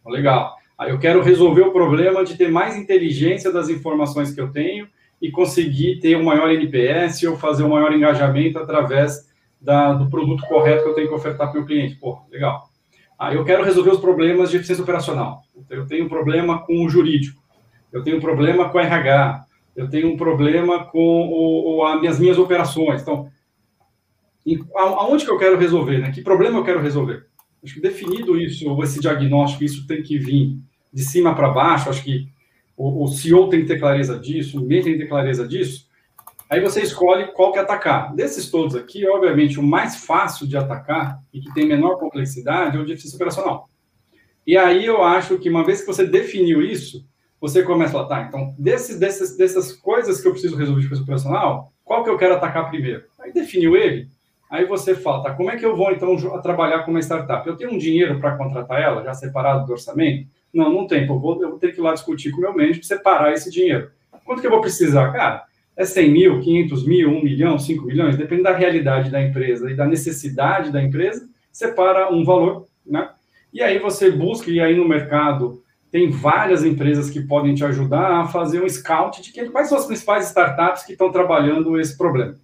Legal. 0.04 0.56
Aí 0.76 0.90
eu 0.90 0.98
quero 0.98 1.22
resolver 1.22 1.62
o 1.62 1.72
problema 1.72 2.26
de 2.26 2.36
ter 2.36 2.50
mais 2.50 2.76
inteligência 2.76 3.52
das 3.52 3.70
informações 3.70 4.34
que 4.34 4.42
eu 4.42 4.52
tenho 4.52 4.88
e 5.22 5.30
conseguir 5.30 6.00
ter 6.00 6.18
um 6.18 6.24
maior 6.24 6.50
NPS 6.50 7.22
ou 7.24 7.38
fazer 7.38 7.64
um 7.64 7.70
maior 7.70 7.94
engajamento 7.94 8.58
através 8.58 9.31
da, 9.62 9.94
do 9.94 10.10
produto 10.10 10.44
correto 10.48 10.84
que 10.84 10.90
eu 10.90 10.96
tenho 10.96 11.08
que 11.08 11.14
ofertar 11.14 11.48
para 11.48 11.58
o 11.58 11.60
meu 11.60 11.66
cliente. 11.66 11.96
Pô, 11.96 12.20
legal. 12.32 12.70
Aí 13.18 13.36
eu 13.36 13.46
quero 13.46 13.64
resolver 13.64 13.92
os 13.92 14.00
problemas 14.00 14.50
de 14.50 14.58
eficiência 14.58 14.82
operacional. 14.82 15.44
Eu 15.70 15.86
tenho 15.86 16.06
um 16.06 16.10
problema 16.10 16.66
com 16.66 16.84
o 16.84 16.90
jurídico, 16.90 17.40
eu 17.94 18.04
tenho 18.04 18.18
um 18.18 18.22
problema 18.22 18.70
com 18.70 18.80
a 18.80 18.82
RH, 18.82 19.46
eu 19.76 19.88
tenho 19.88 20.12
um 20.12 20.18
problema 20.18 20.86
com 20.86 21.00
o, 21.00 21.78
o, 21.78 21.86
as 21.86 22.20
minhas 22.20 22.40
operações. 22.40 23.02
Então, 23.02 23.30
aonde 24.76 25.24
que 25.24 25.32
eu 25.32 25.38
quero 25.38 25.58
resolver? 25.58 26.00
Né? 26.00 26.12
Que 26.12 26.22
problema 26.22 26.58
eu 26.58 26.64
quero 26.64 26.82
resolver? 26.82 27.28
Acho 27.64 27.76
que 27.76 27.82
definido 27.82 28.40
isso, 28.40 28.82
esse 28.82 29.00
diagnóstico, 29.00 29.64
isso 29.64 29.86
tem 29.86 30.02
que 30.02 30.18
vir 30.18 30.58
de 30.92 31.04
cima 31.04 31.36
para 31.36 31.50
baixo. 31.50 31.90
Acho 31.90 32.04
que 32.04 32.28
o, 32.76 33.04
o 33.04 33.08
CEO 33.08 33.50
tem 33.50 33.62
que 33.62 33.68
ter 33.68 33.80
clareza 33.80 34.18
disso, 34.18 34.60
o 34.60 34.66
MEI 34.66 34.82
tem 34.82 34.94
que 34.94 35.00
ter 35.00 35.08
clareza 35.08 35.48
disso. 35.48 35.91
Aí 36.52 36.60
você 36.60 36.82
escolhe 36.82 37.32
qual 37.32 37.54
que 37.54 37.60
atacar. 37.60 38.14
Desses 38.14 38.52
todos 38.52 38.76
aqui, 38.76 39.08
obviamente, 39.08 39.58
o 39.58 39.64
mais 39.64 40.04
fácil 40.04 40.46
de 40.46 40.58
atacar 40.58 41.18
e 41.34 41.40
que 41.40 41.54
tem 41.54 41.66
menor 41.66 41.98
complexidade 41.98 42.76
é 42.76 42.80
o 42.82 42.86
de 42.86 42.92
eficiência 42.92 43.16
operacional. 43.16 43.70
E 44.46 44.58
aí 44.58 44.86
eu 44.86 45.02
acho 45.02 45.38
que 45.38 45.50
uma 45.50 45.64
vez 45.64 45.80
que 45.80 45.88
você 45.88 46.06
definiu 46.06 46.62
isso, 46.62 47.08
você 47.40 47.64
começa 47.64 47.92
a 47.92 47.94
falar, 47.94 48.08
tá, 48.08 48.28
então, 48.28 48.54
desses, 48.60 49.00
desses, 49.00 49.38
dessas 49.38 49.72
coisas 49.72 50.20
que 50.20 50.28
eu 50.28 50.34
preciso 50.34 50.58
resolver 50.58 50.82
de 50.82 50.88
eficiência 50.88 51.04
operacional, 51.04 51.72
qual 51.86 52.04
que 52.04 52.10
eu 52.10 52.18
quero 52.18 52.34
atacar 52.34 52.70
primeiro? 52.70 53.06
Aí 53.18 53.32
definiu 53.32 53.78
ele, 53.78 54.10
Aí 54.52 54.66
você 54.66 54.94
fala, 54.94 55.24
tá, 55.24 55.34
como 55.34 55.50
é 55.50 55.56
que 55.56 55.66
eu 55.66 55.78
vou 55.78 55.94
então 55.94 56.14
trabalhar 56.42 56.80
com 56.80 56.92
uma 56.92 57.00
startup? 57.00 57.48
Eu 57.48 57.56
tenho 57.56 57.72
um 57.72 57.78
dinheiro 57.78 58.20
para 58.20 58.36
contratar 58.36 58.82
ela, 58.82 59.02
já 59.02 59.14
separado 59.14 59.66
do 59.66 59.72
orçamento? 59.72 60.28
Não, 60.54 60.70
não 60.70 60.86
tem. 60.86 61.08
Eu 61.08 61.18
vou, 61.18 61.42
eu 61.42 61.52
vou 61.52 61.58
ter 61.58 61.72
que 61.72 61.80
ir 61.80 61.82
lá 61.82 61.94
discutir 61.94 62.32
com 62.32 62.40
o 62.40 62.42
meu 62.42 62.52
manager 62.52 62.80
para 62.80 62.84
separar 62.84 63.32
esse 63.32 63.50
dinheiro. 63.50 63.92
Quanto 64.26 64.42
que 64.42 64.48
eu 64.48 64.52
vou 64.52 64.60
precisar? 64.60 65.10
Cara, 65.14 65.46
é 65.82 65.86
100 65.86 66.12
mil, 66.12 66.40
500 66.40 66.86
mil, 66.86 67.10
1 67.10 67.24
milhão, 67.24 67.60
5 67.60 67.86
milhões? 67.86 68.18
Depende 68.18 68.44
da 68.44 68.56
realidade 68.56 69.10
da 69.10 69.22
empresa 69.22 69.70
e 69.70 69.76
da 69.76 69.86
necessidade 69.86 70.72
da 70.72 70.82
empresa, 70.82 71.28
separa 71.52 72.12
um 72.12 72.24
valor, 72.24 72.68
né? 72.86 73.10
E 73.54 73.62
aí 73.62 73.80
você 73.80 74.10
busca, 74.10 74.50
e 74.50 74.62
aí 74.62 74.76
no 74.76 74.88
mercado 74.88 75.62
tem 75.92 76.10
várias 76.10 76.64
empresas 76.64 77.10
que 77.10 77.20
podem 77.20 77.54
te 77.54 77.66
ajudar 77.66 78.22
a 78.22 78.28
fazer 78.28 78.64
um 78.64 78.70
scout 78.70 79.22
de 79.22 79.50
quais 79.50 79.68
são 79.68 79.78
as 79.78 79.86
principais 79.86 80.28
startups 80.28 80.84
que 80.84 80.94
estão 80.94 81.12
trabalhando 81.12 81.78
esse 81.78 81.98
problema. 81.98 82.36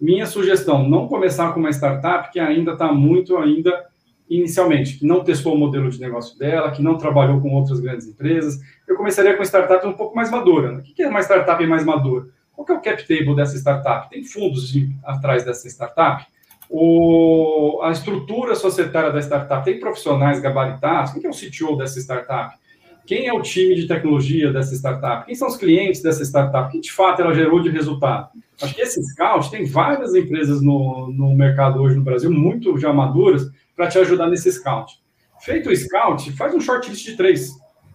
Minha 0.00 0.26
sugestão, 0.26 0.88
não 0.88 1.06
começar 1.06 1.52
com 1.52 1.60
uma 1.60 1.70
startup 1.70 2.32
que 2.32 2.40
ainda 2.40 2.72
está 2.72 2.92
muito 2.92 3.36
ainda 3.36 3.86
inicialmente, 4.28 4.98
que 4.98 5.06
não 5.06 5.22
testou 5.22 5.54
o 5.54 5.58
modelo 5.58 5.88
de 5.90 6.00
negócio 6.00 6.36
dela, 6.36 6.72
que 6.72 6.82
não 6.82 6.96
trabalhou 6.96 7.40
com 7.40 7.54
outras 7.54 7.78
grandes 7.78 8.08
empresas. 8.08 8.58
Eu 8.88 8.96
começaria 8.96 9.36
com 9.36 9.44
startup 9.44 9.86
um 9.86 9.92
pouco 9.92 10.16
mais 10.16 10.30
madura. 10.30 10.78
O 10.78 10.82
que 10.82 11.02
é 11.02 11.08
uma 11.08 11.20
startup 11.20 11.64
mais 11.66 11.84
madura? 11.84 12.26
Qual 12.64 12.78
é 12.78 12.80
o 12.80 12.82
cap 12.82 13.06
table 13.06 13.34
dessa 13.34 13.56
startup? 13.56 14.08
Tem 14.10 14.24
fundos 14.24 14.68
de, 14.68 14.90
atrás 15.04 15.44
dessa 15.44 15.68
startup? 15.68 16.26
O, 16.68 17.80
a 17.82 17.90
estrutura 17.90 18.54
societária 18.54 19.12
da 19.12 19.20
startup 19.20 19.64
tem 19.64 19.78
profissionais 19.78 20.40
gabaritados? 20.40 21.12
Quem 21.12 21.26
é 21.26 21.28
o 21.28 21.32
CTO 21.32 21.76
dessa 21.76 21.98
startup? 22.00 22.56
Quem 23.04 23.26
é 23.26 23.32
o 23.32 23.42
time 23.42 23.74
de 23.74 23.86
tecnologia 23.86 24.52
dessa 24.52 24.74
startup? 24.74 25.26
Quem 25.26 25.34
são 25.34 25.48
os 25.48 25.56
clientes 25.56 26.00
dessa 26.02 26.22
startup? 26.22 26.70
Que 26.70 26.80
de 26.80 26.92
fato 26.92 27.20
ela 27.20 27.34
gerou 27.34 27.60
de 27.60 27.68
resultado? 27.68 28.28
Acho 28.60 28.74
que 28.74 28.80
esse 28.80 29.02
scout 29.02 29.50
tem 29.50 29.64
várias 29.64 30.14
empresas 30.14 30.62
no, 30.62 31.12
no 31.12 31.34
mercado 31.34 31.80
hoje 31.82 31.96
no 31.96 32.02
Brasil, 32.02 32.30
muito 32.30 32.78
já 32.78 32.92
maduras, 32.92 33.50
para 33.74 33.88
te 33.88 33.98
ajudar 33.98 34.28
nesse 34.28 34.52
scout. 34.52 35.02
Feito 35.40 35.68
o 35.68 35.76
scout, 35.76 36.30
faz 36.32 36.54
um 36.54 36.60
shortlist 36.60 37.04
de 37.04 37.16
três. 37.16 37.50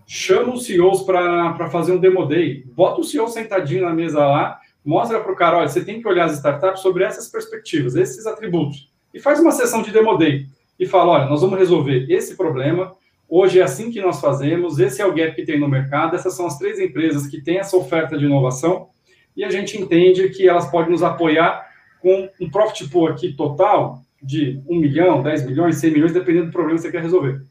Chama 0.08 0.54
os 0.54 0.66
CEOs 0.66 1.04
para 1.04 1.70
fazer 1.70 1.92
um 1.92 2.00
demo 2.00 2.26
day. 2.26 2.64
Bota 2.74 3.02
o 3.02 3.04
CEO 3.04 3.28
sentadinho 3.28 3.84
na 3.84 3.94
mesa 3.94 4.26
lá, 4.26 4.60
mostra 4.84 5.20
para 5.20 5.32
o 5.32 5.36
cara: 5.36 5.58
olha, 5.58 5.68
você 5.68 5.84
tem 5.84 6.02
que 6.02 6.08
olhar 6.08 6.26
as 6.26 6.34
startups 6.38 6.82
sobre 6.82 7.04
essas 7.04 7.28
perspectivas, 7.28 7.96
esses 7.96 8.26
atributos. 8.26 8.90
E 9.14 9.20
faz 9.20 9.40
uma 9.40 9.52
sessão 9.52 9.82
de 9.82 9.92
demo 9.92 10.18
day. 10.18 10.48
E 10.80 10.86
fala: 10.86 11.12
olha, 11.12 11.26
nós 11.26 11.42
vamos 11.42 11.60
resolver 11.60 12.08
esse 12.10 12.36
problema 12.36 12.96
Hoje 13.30 13.60
é 13.60 13.64
assim 13.64 13.92
que 13.92 14.00
nós 14.00 14.22
fazemos, 14.22 14.80
esse 14.80 15.02
é 15.02 15.06
o 15.06 15.14
gap 15.14 15.36
que 15.36 15.44
tem 15.44 15.60
no 15.60 15.68
mercado, 15.68 16.16
essas 16.16 16.34
são 16.34 16.48
as 16.48 16.58
três 16.58 16.80
empresas 16.80 17.28
que 17.28 17.42
têm 17.42 17.58
essa 17.58 17.76
oferta 17.76 18.18
de 18.18 18.24
inovação, 18.24 18.88
e 19.36 19.44
a 19.44 19.50
gente 19.50 19.78
entende 19.78 20.30
que 20.30 20.48
elas 20.48 20.72
podem 20.72 20.92
nos 20.92 21.04
apoiar 21.04 21.68
com 22.00 22.30
um 22.40 22.50
profit 22.50 22.88
pool 22.90 23.08
aqui 23.08 23.34
total 23.34 24.02
de 24.24 24.62
1 24.66 24.80
milhão, 24.80 25.22
10 25.22 25.46
milhões, 25.46 25.76
100 25.76 25.92
milhões, 25.92 26.14
dependendo 26.14 26.46
do 26.46 26.52
problema 26.54 26.78
que 26.78 26.84
você 26.84 26.92
quer 26.92 27.02
resolver. 27.02 27.42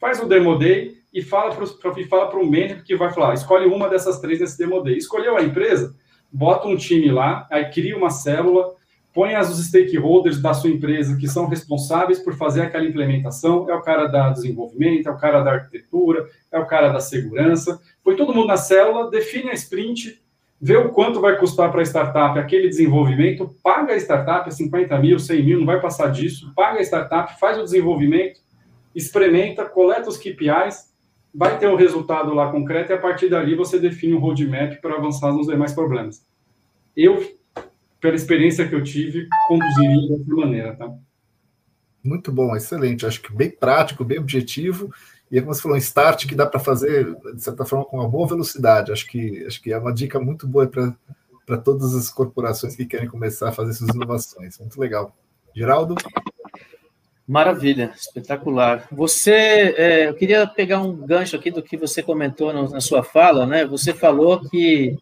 Faz 0.00 0.20
o 0.20 0.26
Demo 0.26 0.58
Day 0.58 0.96
e 1.12 1.22
fala 1.22 1.54
para 1.54 2.38
o 2.38 2.44
manager 2.44 2.84
que 2.84 2.96
vai 2.96 3.12
falar, 3.12 3.34
escolhe 3.34 3.66
uma 3.66 3.88
dessas 3.88 4.20
três 4.20 4.40
nesse 4.40 4.56
Demo 4.56 4.82
Day. 4.82 4.96
Escolheu 4.96 5.36
a 5.36 5.42
empresa, 5.42 5.94
bota 6.32 6.68
um 6.68 6.76
time 6.76 7.10
lá, 7.10 7.46
aí 7.50 7.64
cria 7.70 7.96
uma 7.96 8.10
célula, 8.10 8.74
põe 9.12 9.34
as 9.34 9.50
os 9.50 9.66
stakeholders 9.66 10.40
da 10.40 10.54
sua 10.54 10.70
empresa 10.70 11.16
que 11.16 11.26
são 11.26 11.46
responsáveis 11.46 12.20
por 12.20 12.36
fazer 12.36 12.62
aquela 12.62 12.84
implementação, 12.84 13.68
é 13.68 13.74
o 13.74 13.82
cara 13.82 14.06
da 14.06 14.30
desenvolvimento, 14.30 15.08
é 15.08 15.10
o 15.10 15.18
cara 15.18 15.42
da 15.42 15.52
arquitetura, 15.52 16.28
é 16.52 16.58
o 16.58 16.66
cara 16.66 16.90
da 16.90 17.00
segurança, 17.00 17.80
põe 18.04 18.14
todo 18.14 18.32
mundo 18.32 18.46
na 18.46 18.56
célula, 18.56 19.10
define 19.10 19.50
a 19.50 19.54
sprint, 19.54 20.22
vê 20.60 20.76
o 20.76 20.90
quanto 20.90 21.20
vai 21.20 21.36
custar 21.38 21.72
para 21.72 21.80
a 21.80 21.84
startup 21.84 22.38
aquele 22.38 22.68
desenvolvimento, 22.68 23.52
paga 23.62 23.94
a 23.94 23.96
startup 23.96 24.52
50 24.54 24.96
mil, 24.98 25.18
100 25.18 25.44
mil, 25.44 25.58
não 25.58 25.66
vai 25.66 25.80
passar 25.80 26.08
disso, 26.12 26.52
paga 26.54 26.78
a 26.78 26.82
startup, 26.82 27.38
faz 27.40 27.58
o 27.58 27.64
desenvolvimento, 27.64 28.40
experimenta, 28.94 29.64
coleta 29.64 30.08
os 30.08 30.18
KPIs, 30.18 30.89
vai 31.34 31.58
ter 31.58 31.68
um 31.68 31.76
resultado 31.76 32.34
lá 32.34 32.50
concreto 32.50 32.92
e 32.92 32.94
a 32.94 32.98
partir 32.98 33.28
dali 33.28 33.54
você 33.54 33.78
define 33.78 34.14
um 34.14 34.18
roadmap 34.18 34.80
para 34.80 34.96
avançar 34.96 35.32
nos 35.32 35.46
demais 35.46 35.72
problemas. 35.72 36.24
Eu 36.96 37.18
pela 38.00 38.16
experiência 38.16 38.66
que 38.66 38.74
eu 38.74 38.82
tive, 38.82 39.28
conduziria 39.46 40.08
dessa 40.08 40.34
maneira, 40.34 40.74
tá? 40.74 40.90
Muito 42.02 42.32
bom, 42.32 42.56
excelente. 42.56 43.04
Acho 43.04 43.20
que 43.20 43.32
bem 43.32 43.50
prático, 43.50 44.04
bem 44.04 44.18
objetivo. 44.18 44.90
E 45.30 45.38
é 45.38 45.40
como 45.42 45.54
você 45.54 45.60
falou, 45.60 45.76
um 45.76 45.78
start 45.78 46.26
que 46.26 46.34
dá 46.34 46.46
para 46.46 46.58
fazer, 46.58 47.14
de 47.34 47.42
certa 47.42 47.64
forma, 47.64 47.84
com 47.84 47.98
uma 47.98 48.08
boa 48.08 48.26
velocidade. 48.26 48.90
Acho 48.90 49.06
que, 49.06 49.44
acho 49.44 49.60
que 49.62 49.70
é 49.70 49.78
uma 49.78 49.92
dica 49.92 50.18
muito 50.18 50.48
boa 50.48 50.66
para 50.66 51.58
todas 51.58 51.94
as 51.94 52.08
corporações 52.08 52.74
que 52.74 52.86
querem 52.86 53.06
começar 53.06 53.50
a 53.50 53.52
fazer 53.52 53.74
suas 53.74 53.94
inovações. 53.94 54.58
Muito 54.58 54.80
legal. 54.80 55.14
Geraldo? 55.54 55.94
Maravilha, 57.30 57.92
espetacular. 57.96 58.88
Você, 58.90 59.30
é, 59.30 60.08
eu 60.08 60.14
queria 60.14 60.44
pegar 60.48 60.80
um 60.82 60.96
gancho 60.96 61.36
aqui 61.36 61.48
do 61.48 61.62
que 61.62 61.76
você 61.76 62.02
comentou 62.02 62.52
na 62.52 62.80
sua 62.80 63.04
fala, 63.04 63.46
né? 63.46 63.64
Você 63.66 63.94
falou 63.94 64.40
que 64.48 64.96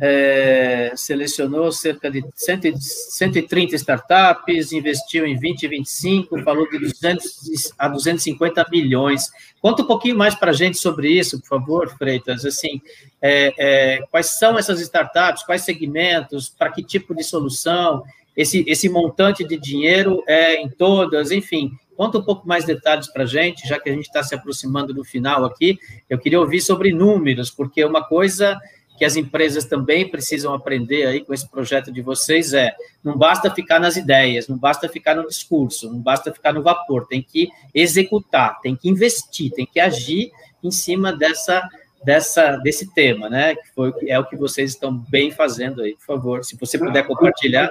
é, 0.00 0.92
selecionou 0.96 1.70
cerca 1.70 2.10
de 2.10 2.24
130 2.34 3.76
startups, 3.76 4.72
investiu 4.72 5.24
em 5.24 5.38
20 5.38 5.62
e 5.62 5.68
25, 5.68 6.42
falou 6.42 6.68
de 6.68 6.80
200 6.80 7.72
a 7.78 7.86
250 7.86 8.66
milhões. 8.72 9.26
Conta 9.62 9.82
um 9.82 9.86
pouquinho 9.86 10.18
mais 10.18 10.34
para 10.34 10.50
a 10.50 10.54
gente 10.54 10.78
sobre 10.78 11.12
isso, 11.12 11.40
por 11.40 11.46
favor, 11.46 11.96
Freitas. 11.96 12.44
Assim, 12.44 12.82
é, 13.22 13.54
é, 13.56 14.02
quais 14.10 14.26
são 14.36 14.58
essas 14.58 14.80
startups, 14.80 15.44
quais 15.44 15.62
segmentos, 15.62 16.48
para 16.48 16.72
que 16.72 16.82
tipo 16.82 17.14
de 17.14 17.22
solução, 17.22 18.02
esse, 18.38 18.64
esse 18.68 18.88
montante 18.88 19.42
de 19.42 19.58
dinheiro 19.58 20.22
é 20.24 20.62
em 20.62 20.68
todas, 20.68 21.32
enfim. 21.32 21.72
Conta 21.96 22.18
um 22.18 22.22
pouco 22.22 22.46
mais 22.46 22.64
detalhes 22.64 23.08
para 23.08 23.24
a 23.24 23.26
gente, 23.26 23.66
já 23.66 23.80
que 23.80 23.90
a 23.90 23.92
gente 23.92 24.06
está 24.06 24.22
se 24.22 24.32
aproximando 24.32 24.94
do 24.94 25.02
final 25.02 25.44
aqui. 25.44 25.76
Eu 26.08 26.20
queria 26.20 26.38
ouvir 26.38 26.60
sobre 26.60 26.92
números, 26.92 27.50
porque 27.50 27.84
uma 27.84 28.04
coisa 28.04 28.56
que 28.96 29.04
as 29.04 29.16
empresas 29.16 29.64
também 29.64 30.08
precisam 30.08 30.54
aprender 30.54 31.04
aí 31.04 31.24
com 31.24 31.34
esse 31.34 31.48
projeto 31.50 31.90
de 31.90 32.00
vocês 32.00 32.52
é: 32.52 32.72
não 33.02 33.18
basta 33.18 33.52
ficar 33.52 33.80
nas 33.80 33.96
ideias, 33.96 34.46
não 34.46 34.56
basta 34.56 34.88
ficar 34.88 35.16
no 35.16 35.26
discurso, 35.26 35.90
não 35.90 35.98
basta 35.98 36.32
ficar 36.32 36.52
no 36.52 36.62
vapor, 36.62 37.08
tem 37.08 37.20
que 37.20 37.48
executar, 37.74 38.60
tem 38.60 38.76
que 38.76 38.88
investir, 38.88 39.50
tem 39.50 39.66
que 39.66 39.80
agir 39.80 40.30
em 40.62 40.70
cima 40.70 41.12
dessa 41.12 41.68
dessa 42.04 42.56
desse 42.58 42.94
tema, 42.94 43.28
né? 43.28 43.56
Que 43.56 43.68
foi 43.74 43.92
é 44.06 44.16
o 44.16 44.24
que 44.24 44.36
vocês 44.36 44.70
estão 44.70 44.96
bem 44.96 45.32
fazendo 45.32 45.82
aí, 45.82 45.96
por 45.96 46.06
favor, 46.06 46.44
se 46.44 46.56
você 46.56 46.78
puder 46.78 47.04
compartilhar, 47.04 47.68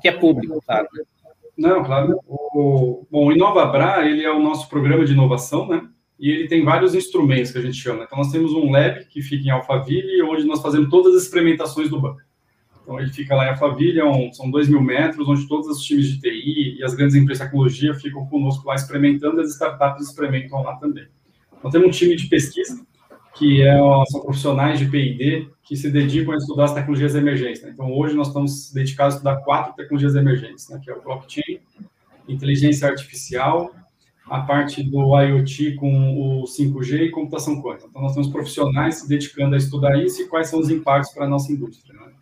que 0.00 0.08
é 0.08 0.12
público, 0.12 0.62
claro. 0.66 0.88
Não, 1.56 1.84
claro. 1.84 2.18
O, 2.26 3.06
bom, 3.10 3.26
o 3.26 3.32
InovaBra, 3.32 4.06
ele 4.08 4.24
é 4.24 4.32
o 4.32 4.40
nosso 4.40 4.68
programa 4.68 5.04
de 5.04 5.12
inovação, 5.12 5.68
né? 5.68 5.86
e 6.20 6.30
ele 6.30 6.48
tem 6.48 6.62
vários 6.62 6.94
instrumentos 6.94 7.50
que 7.50 7.56
a 7.56 7.62
gente 7.62 7.78
chama. 7.78 8.04
Então, 8.04 8.18
nós 8.18 8.30
temos 8.30 8.52
um 8.52 8.70
lab 8.70 9.06
que 9.06 9.22
fica 9.22 9.46
em 9.46 9.50
Alphaville, 9.50 10.22
onde 10.22 10.44
nós 10.44 10.60
fazemos 10.60 10.90
todas 10.90 11.16
as 11.16 11.22
experimentações 11.22 11.88
do 11.88 11.98
banco. 11.98 12.20
Então, 12.82 13.00
ele 13.00 13.10
fica 13.10 13.34
lá 13.34 13.46
em 13.46 13.50
Alphaville, 13.50 14.00
é 14.00 14.32
são 14.32 14.50
2 14.50 14.68
mil 14.68 14.82
metros, 14.82 15.26
onde 15.26 15.48
todos 15.48 15.66
os 15.66 15.82
times 15.82 16.08
de 16.08 16.20
TI 16.20 16.78
e 16.78 16.84
as 16.84 16.94
grandes 16.94 17.16
empresas 17.16 17.42
de 17.42 17.50
tecnologia 17.50 17.94
ficam 17.94 18.26
conosco 18.26 18.68
lá 18.68 18.74
experimentando, 18.74 19.40
as 19.40 19.48
startups 19.52 20.08
experimentam 20.08 20.62
lá 20.62 20.76
também. 20.76 21.06
Então, 21.58 21.70
temos 21.70 21.88
um 21.88 21.90
time 21.90 22.14
de 22.14 22.26
pesquisa, 22.26 22.84
que 23.40 23.62
é, 23.62 23.78
são 24.10 24.20
profissionais 24.20 24.78
de 24.78 24.84
P&D 24.84 25.48
que 25.64 25.74
se 25.74 25.90
dedicam 25.90 26.34
a 26.34 26.36
estudar 26.36 26.64
as 26.64 26.74
tecnologias 26.74 27.14
emergentes. 27.14 27.62
Né? 27.62 27.70
Então, 27.72 27.90
hoje 27.90 28.14
nós 28.14 28.26
estamos 28.26 28.70
dedicados 28.70 29.14
a 29.14 29.16
estudar 29.16 29.36
quatro 29.38 29.72
tecnologias 29.74 30.14
emergentes, 30.14 30.68
né? 30.68 30.78
que 30.84 30.90
é 30.90 30.94
o 30.94 31.00
blockchain, 31.00 31.58
inteligência 32.28 32.86
artificial, 32.86 33.74
a 34.26 34.42
parte 34.42 34.82
do 34.82 35.18
IoT 35.18 35.76
com 35.76 36.42
o 36.42 36.44
5G 36.44 37.06
e 37.06 37.10
computação 37.10 37.62
quântica. 37.62 37.86
Então, 37.88 38.02
nós 38.02 38.12
temos 38.12 38.28
profissionais 38.28 38.96
se 38.96 39.08
dedicando 39.08 39.54
a 39.54 39.58
estudar 39.58 39.96
isso 39.96 40.20
e 40.20 40.28
quais 40.28 40.48
são 40.48 40.60
os 40.60 40.68
impactos 40.68 41.14
para 41.14 41.24
a 41.24 41.28
nossa 41.28 41.50
indústria. 41.50 41.98
Né? 41.98 42.12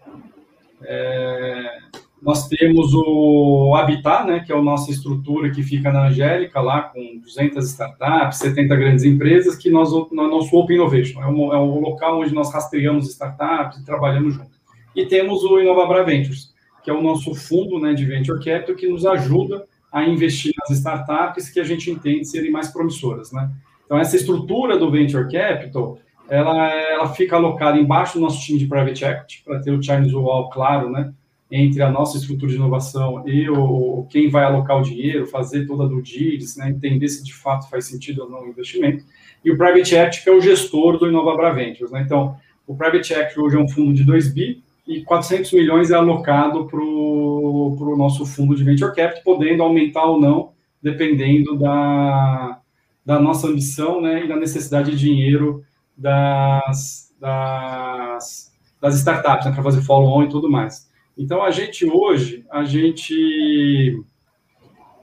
É, 0.83 1.79
nós 2.21 2.49
temos 2.49 2.93
o 2.95 3.75
Habitat, 3.77 4.27
né, 4.27 4.41
que 4.41 4.53
é 4.53 4.57
a 4.57 4.63
nossa 4.63 4.91
estrutura 4.91 5.51
que 5.51 5.63
fica 5.63 5.93
na 5.93 6.09
Angélica, 6.09 6.61
lá 6.61 6.83
com 6.83 7.19
200 7.21 7.65
startups, 7.71 8.39
70 8.39 8.77
grandes 8.77 9.05
empresas, 9.05 9.57
que 9.57 9.71
nós, 9.71 9.91
nosso 10.11 10.57
Open 10.57 10.77
Innovation, 10.77 11.23
é 11.23 11.27
um, 11.27 11.53
é 11.53 11.59
um 11.59 11.79
local 11.81 12.21
onde 12.21 12.35
nós 12.35 12.53
rastreamos 12.53 13.09
startups 13.09 13.79
e 13.79 13.85
trabalhamos 13.85 14.35
junto. 14.35 14.51
E 14.97 15.07
temos 15.07 15.45
o 15.45 15.61
Inovabra 15.61 16.05
Ventures, 16.05 16.53
que 16.83 16.91
é 16.91 16.95
o 16.95 17.03
nosso 17.03 17.35
fundo 17.35 17.79
né, 17.79 17.95
de 17.95 18.05
Venture 18.05 18.43
Capital, 18.45 18.75
que 18.75 18.89
nos 18.89 19.07
ajuda 19.07 19.65
a 19.93 20.05
investir 20.05 20.53
nas 20.59 20.77
startups 20.79 21.49
que 21.49 21.61
a 21.61 21.65
gente 21.65 21.91
entende 21.91 22.25
serem 22.25 22.51
mais 22.51 22.69
promissoras. 22.69 23.31
Né? 23.33 23.49
Então, 23.85 23.99
essa 23.99 24.17
estrutura 24.17 24.77
do 24.77 24.91
Venture 24.91 25.31
Capital, 25.31 25.99
ela, 26.29 26.73
ela 26.73 27.09
fica 27.15 27.37
alocada 27.37 27.79
embaixo 27.79 28.15
do 28.15 28.21
nosso 28.21 28.45
time 28.45 28.59
de 28.59 28.67
Private 28.67 29.05
Equity, 29.05 29.43
para 29.45 29.61
ter 29.61 29.71
o 29.71 29.83
Chinese 29.83 30.15
Wall 30.15 30.51
claro, 30.51 30.91
né? 30.91 31.13
Entre 31.51 31.83
a 31.83 31.91
nossa 31.91 32.19
estrutura 32.19 32.51
de 32.51 32.57
inovação 32.59 33.27
e 33.27 33.49
o, 33.49 34.07
quem 34.11 34.29
vai 34.29 34.45
alocar 34.45 34.79
o 34.79 34.83
dinheiro, 34.83 35.27
fazer 35.27 35.67
toda 35.67 35.85
a 35.85 36.03
diligence, 36.03 36.59
né, 36.59 36.69
entender 36.69 37.09
se 37.09 37.25
de 37.25 37.35
fato 37.35 37.69
faz 37.71 37.87
sentido 37.87 38.23
ou 38.23 38.31
não 38.31 38.43
o 38.43 38.49
investimento, 38.49 39.05
e 39.45 39.51
o 39.51 39.57
Private 39.57 39.95
Equity, 39.95 40.25
que 40.25 40.29
é 40.29 40.33
o 40.33 40.41
gestor 40.41 40.99
do 40.99 41.09
Inovabra 41.09 41.55
Ventures. 41.55 41.91
Né? 41.91 42.03
Então, 42.03 42.37
o 42.67 42.77
Private 42.77 43.15
Equity 43.15 43.41
hoje 43.41 43.57
é 43.57 43.59
um 43.59 43.69
fundo 43.69 43.95
de 43.95 44.05
2 44.05 44.35
bi, 44.35 44.63
e 44.87 45.03
400 45.03 45.53
milhões 45.53 45.91
é 45.91 45.95
alocado 45.95 46.67
para 46.67 46.81
o 46.81 47.95
nosso 47.97 48.25
fundo 48.25 48.57
de 48.57 48.65
Venture 48.65 48.95
Capital, 48.95 49.23
podendo 49.23 49.63
aumentar 49.63 50.05
ou 50.05 50.19
não, 50.19 50.53
dependendo 50.83 51.57
da, 51.57 52.59
da 53.05 53.21
nossa 53.21 53.49
ambição 53.49 54.01
né, 54.01 54.25
e 54.25 54.29
da 54.29 54.37
necessidade 54.37 54.91
de 54.93 54.97
dinheiro 54.97 55.63
das, 55.95 57.15
das, 57.21 58.51
das 58.81 58.95
startups, 58.97 59.47
né, 59.47 59.53
para 59.53 59.63
fazer 59.63 59.83
follow-on 59.83 60.25
e 60.25 60.29
tudo 60.31 60.51
mais. 60.51 60.88
Então, 61.19 61.43
a 61.43 61.51
gente 61.51 61.85
hoje, 61.85 62.47
a 62.49 62.65
gente 62.65 64.01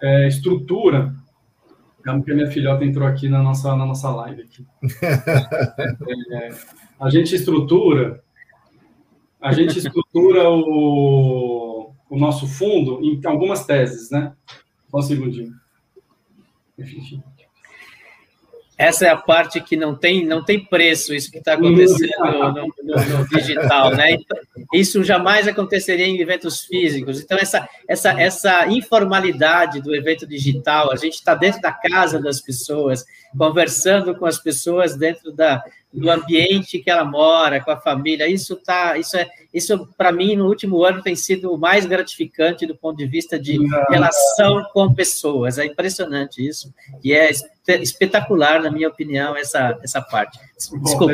é, 0.02 0.28
estrutura. 0.28 1.14
Calma 2.02 2.24
que 2.24 2.32
a 2.32 2.36
minha 2.36 2.50
filhota 2.50 2.86
entrou 2.86 3.08
aqui 3.08 3.28
na 3.28 3.44
nossa, 3.44 3.76
na 3.76 3.86
nossa 3.86 4.10
live. 4.10 4.44
Aqui. 4.44 4.66
É, 6.32 6.50
a 7.00 7.10
gente 7.10 7.36
estrutura, 7.36 8.24
a 9.42 9.52
gente 9.52 9.78
estrutura 9.78 10.50
o, 10.50 11.92
o 12.10 12.18
nosso 12.18 12.48
fundo 12.48 13.04
em 13.04 13.20
algumas 13.26 13.66
teses, 13.66 14.10
né? 14.10 14.34
Só 14.90 15.00
um 15.00 15.02
segundinho. 15.02 15.54
Enfim. 16.78 17.22
Essa 18.78 19.06
é 19.06 19.10
a 19.10 19.16
parte 19.16 19.62
que 19.62 19.78
não 19.78 19.96
tem, 19.96 20.26
não 20.26 20.44
tem 20.44 20.64
preço, 20.64 21.14
isso 21.14 21.32
que 21.32 21.38
está 21.38 21.54
acontecendo 21.54 22.12
no, 22.20 22.52
no, 22.52 23.18
no, 23.20 23.28
digital, 23.30 23.92
né? 23.96 24.18
Isso 24.74 25.02
jamais 25.02 25.48
aconteceria 25.48 26.06
em 26.06 26.20
eventos 26.20 26.66
físicos. 26.66 27.22
Então, 27.22 27.38
essa, 27.38 27.70
essa, 27.88 28.12
essa 28.22 28.68
informalidade 28.68 29.82
do 29.82 29.96
evento 29.96 30.28
digital, 30.28 30.92
a 30.92 30.98
gente 30.98 31.14
está 31.14 31.34
dentro 31.34 31.62
da 31.62 31.72
casa 31.72 32.20
das 32.20 32.42
pessoas, 32.42 33.06
conversando 33.38 34.14
com 34.14 34.26
as 34.26 34.40
pessoas 34.40 34.98
dentro 34.98 35.32
da, 35.32 35.64
do 35.96 36.12
ambiente 36.12 36.80
que 36.80 36.90
ela 36.90 37.06
mora, 37.06 37.64
com 37.64 37.72
a 37.72 37.78
família. 37.78 38.28
Isso 38.28 38.56
tá, 38.58 38.98
isso 38.98 39.16
é, 39.16 39.28
isso 39.54 39.88
para 39.98 40.12
mim 40.12 40.36
no 40.36 40.48
último 40.48 40.84
ano 40.84 41.02
tem 41.02 41.16
sido 41.16 41.54
o 41.54 41.58
mais 41.58 41.86
gratificante 41.86 42.66
do 42.66 42.76
ponto 42.76 42.98
de 42.98 43.08
vista 43.08 43.40
de 43.40 43.58
relação 43.90 44.66
com 44.74 44.94
pessoas. 44.94 45.58
É 45.58 45.66
impressionante 45.66 46.46
isso 46.46 46.74
e 47.04 47.14
é 47.14 47.32
espetacular 47.82 48.62
na 48.62 48.70
minha 48.70 48.90
opinião 48.90 49.36
essa 49.38 49.78
essa 49.82 50.02
parte. 50.02 50.38
Desculpa, 50.58 51.14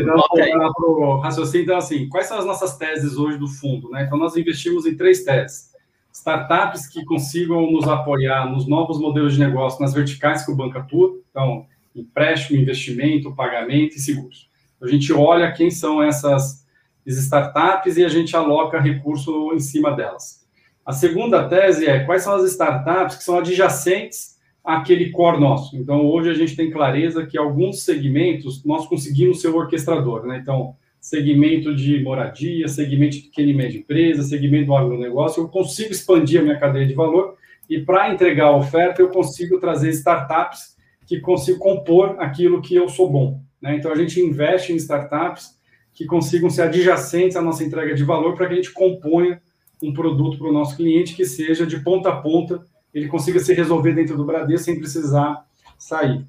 Bom, 0.80 1.20
raciocínio 1.20 1.64
então 1.64 1.78
assim, 1.78 2.10
quais 2.10 2.28
são 2.28 2.40
as 2.40 2.46
nossas 2.46 2.76
teses 2.78 3.16
hoje 3.18 3.38
do 3.38 3.48
fundo, 3.48 3.90
né? 3.92 4.04
Então 4.06 4.18
nós 4.18 4.36
investimos 4.36 4.86
em 4.86 4.96
três 4.96 5.24
teses. 5.24 5.70
Startups 6.12 6.88
que 6.88 7.06
consigam 7.06 7.72
nos 7.72 7.88
apoiar 7.88 8.52
nos 8.52 8.68
novos 8.68 9.00
modelos 9.00 9.34
de 9.34 9.40
negócio, 9.40 9.80
nas 9.80 9.94
verticais 9.94 10.46
que 10.46 10.52
o 10.52 10.56
banco 10.56 10.78
atua, 10.78 11.16
então 11.30 11.66
empréstimo, 11.96 12.60
investimento, 12.60 13.34
pagamento 13.34 13.96
e 13.96 14.00
seguros. 14.00 14.51
A 14.82 14.88
gente 14.88 15.14
olha 15.14 15.52
quem 15.52 15.70
são 15.70 16.02
essas 16.02 16.66
startups 17.06 17.98
e 17.98 18.06
a 18.06 18.10
gente 18.10 18.36
aloca 18.36 18.80
recurso 18.80 19.54
em 19.54 19.60
cima 19.60 19.92
delas. 19.92 20.42
A 20.86 20.92
segunda 20.92 21.48
tese 21.48 21.88
é 21.88 22.00
quais 22.04 22.24
são 22.24 22.34
as 22.34 22.50
startups 22.52 23.18
que 23.18 23.24
são 23.24 23.38
adjacentes 23.38 24.40
àquele 24.64 25.12
core 25.12 25.40
nosso. 25.40 25.78
Então, 25.78 26.06
hoje 26.06 26.30
a 26.30 26.34
gente 26.34 26.56
tem 26.56 26.72
clareza 26.72 27.26
que 27.26 27.38
alguns 27.38 27.84
segmentos 27.84 28.64
nós 28.66 28.88
conseguimos 28.88 29.42
ser 29.42 29.50
o 29.50 29.58
orquestrador, 29.58 30.26
né? 30.26 30.40
Então, 30.42 30.76
segmento 31.00 31.76
de 31.76 32.02
moradia, 32.04 32.68
segmento 32.68 33.18
de 33.18 33.24
pequena 33.24 33.52
e 33.52 33.54
média 33.54 33.78
empresa, 33.78 34.24
segmento 34.24 34.68
do 34.68 34.76
agronegócio, 34.76 35.44
eu 35.44 35.48
consigo 35.48 35.92
expandir 35.92 36.40
a 36.40 36.44
minha 36.44 36.60
cadeia 36.60 36.86
de 36.86 36.94
valor 36.94 37.36
e 37.70 37.80
para 37.80 38.14
entregar 38.14 38.48
a 38.48 38.56
oferta 38.56 39.02
eu 39.02 39.10
consigo 39.10 39.60
trazer 39.60 39.90
startups 39.90 40.78
que 41.08 41.20
consigam 41.20 41.60
compor 41.60 42.16
aquilo 42.20 42.62
que 42.62 42.76
eu 42.76 42.88
sou 42.88 43.10
bom. 43.10 43.42
Né? 43.62 43.76
Então, 43.76 43.92
a 43.92 43.96
gente 43.96 44.20
investe 44.20 44.74
em 44.74 44.76
startups 44.76 45.60
que 45.94 46.06
consigam 46.06 46.50
ser 46.50 46.64
adjacentes 46.64 47.38
à 47.38 47.42
nossa 47.42 47.64
entrega 47.64 47.94
de 47.94 48.04
valor 48.04 48.36
para 48.36 48.48
que 48.48 48.54
a 48.54 48.56
gente 48.56 48.72
componha 48.72 49.42
um 49.82 49.94
produto 49.94 50.38
para 50.38 50.48
o 50.48 50.54
nosso 50.54 50.76
cliente 50.76 51.16
que 51.16 51.26
seja 51.26 51.66
de 51.66 51.80
ponta 51.80 52.10
a 52.10 52.16
ponta, 52.16 52.64
ele 52.94 53.08
consiga 53.08 53.40
se 53.40 53.54
resolver 53.54 53.94
dentro 53.94 54.16
do 54.16 54.26
Bradesco 54.26 54.66
sem 54.66 54.80
precisar 54.80 55.46
sair. 55.78 56.24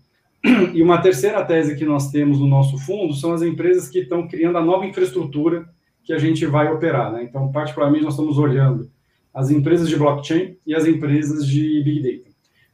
E 0.74 0.82
uma 0.82 1.00
terceira 1.00 1.44
tese 1.44 1.76
que 1.76 1.84
nós 1.84 2.10
temos 2.10 2.40
no 2.40 2.46
nosso 2.46 2.76
fundo 2.78 3.14
são 3.14 3.32
as 3.32 3.42
empresas 3.42 3.88
que 3.88 4.00
estão 4.00 4.26
criando 4.26 4.58
a 4.58 4.64
nova 4.64 4.86
infraestrutura 4.86 5.68
que 6.02 6.12
a 6.12 6.18
gente 6.18 6.44
vai 6.46 6.72
operar. 6.72 7.12
Né? 7.12 7.24
Então, 7.24 7.52
particularmente, 7.52 8.04
nós 8.04 8.14
estamos 8.14 8.38
olhando 8.38 8.90
as 9.32 9.50
empresas 9.50 9.88
de 9.88 9.96
blockchain 9.96 10.56
e 10.66 10.74
as 10.74 10.86
empresas 10.86 11.46
de 11.46 11.82
big 11.82 12.02
data. 12.02 12.31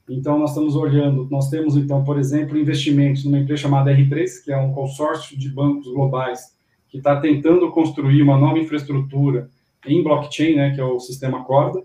Então, 0.09 0.39
nós 0.39 0.51
estamos 0.51 0.75
olhando, 0.75 1.29
nós 1.31 1.51
temos, 1.51 1.77
então, 1.77 2.03
por 2.03 2.19
exemplo, 2.19 2.57
investimentos 2.59 3.25
numa 3.25 3.39
empresa 3.39 3.63
chamada 3.63 3.93
R3, 3.93 4.43
que 4.45 4.51
é 4.51 4.57
um 4.57 4.73
consórcio 4.73 5.39
de 5.39 5.49
bancos 5.51 5.87
globais 5.93 6.57
que 6.89 6.99
está 6.99 7.21
tentando 7.21 7.71
construir 7.71 8.23
uma 8.23 8.39
nova 8.39 8.59
infraestrutura 8.59 9.51
em 9.87 10.03
blockchain, 10.03 10.57
né, 10.57 10.75
que 10.75 10.81
é 10.81 10.85
o 10.85 10.99
sistema 10.99 11.45
Corda. 11.45 11.83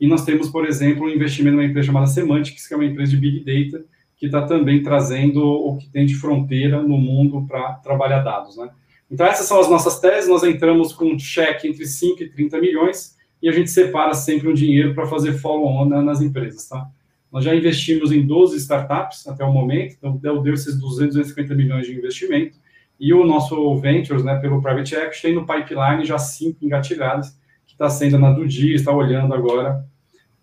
E 0.00 0.06
nós 0.06 0.24
temos, 0.24 0.48
por 0.48 0.66
exemplo, 0.66 1.06
um 1.06 1.08
investimento 1.08 1.56
numa 1.56 1.64
empresa 1.64 1.86
chamada 1.86 2.06
Semantics, 2.06 2.66
que 2.66 2.74
é 2.74 2.76
uma 2.76 2.84
empresa 2.84 3.12
de 3.12 3.18
Big 3.18 3.44
Data, 3.44 3.84
que 4.16 4.26
está 4.26 4.42
também 4.42 4.82
trazendo 4.82 5.44
o 5.44 5.76
que 5.76 5.88
tem 5.88 6.04
de 6.04 6.14
fronteira 6.14 6.82
no 6.82 6.98
mundo 6.98 7.46
para 7.46 7.74
trabalhar 7.74 8.22
dados. 8.22 8.56
Né? 8.56 8.68
Então, 9.10 9.26
essas 9.26 9.46
são 9.46 9.60
as 9.60 9.70
nossas 9.70 10.00
teses. 10.00 10.28
Nós 10.28 10.42
entramos 10.42 10.92
com 10.92 11.06
um 11.06 11.18
cheque 11.18 11.68
entre 11.68 11.86
5 11.86 12.22
e 12.22 12.28
30 12.28 12.60
milhões 12.60 13.16
e 13.40 13.48
a 13.48 13.52
gente 13.52 13.70
separa 13.70 14.14
sempre 14.14 14.48
um 14.48 14.54
dinheiro 14.54 14.94
para 14.94 15.06
fazer 15.06 15.34
follow-on 15.34 15.84
nas 15.84 16.20
empresas. 16.20 16.68
Tá? 16.68 16.88
Nós 17.32 17.44
já 17.44 17.54
investimos 17.54 18.12
em 18.12 18.26
12 18.26 18.58
startups 18.58 19.26
até 19.26 19.42
o 19.42 19.50
momento, 19.50 19.96
então 19.96 20.18
deu, 20.18 20.42
esses 20.52 20.78
200, 20.78 21.14
250 21.16 21.54
milhões 21.54 21.86
de 21.86 21.94
investimento. 21.94 22.58
E 23.00 23.14
o 23.14 23.24
nosso 23.24 23.74
Ventures, 23.78 24.22
né, 24.22 24.36
pelo 24.36 24.60
Private 24.60 24.94
Equity, 24.94 25.22
tem 25.22 25.34
no 25.34 25.46
pipeline 25.46 26.04
já 26.04 26.18
cinco 26.18 26.62
engatilhadas, 26.62 27.30
que 27.66 27.72
está 27.72 27.88
sendo 27.88 28.18
na 28.18 28.30
do 28.30 28.46
dia, 28.46 28.74
está 28.74 28.92
olhando 28.92 29.32
agora, 29.32 29.82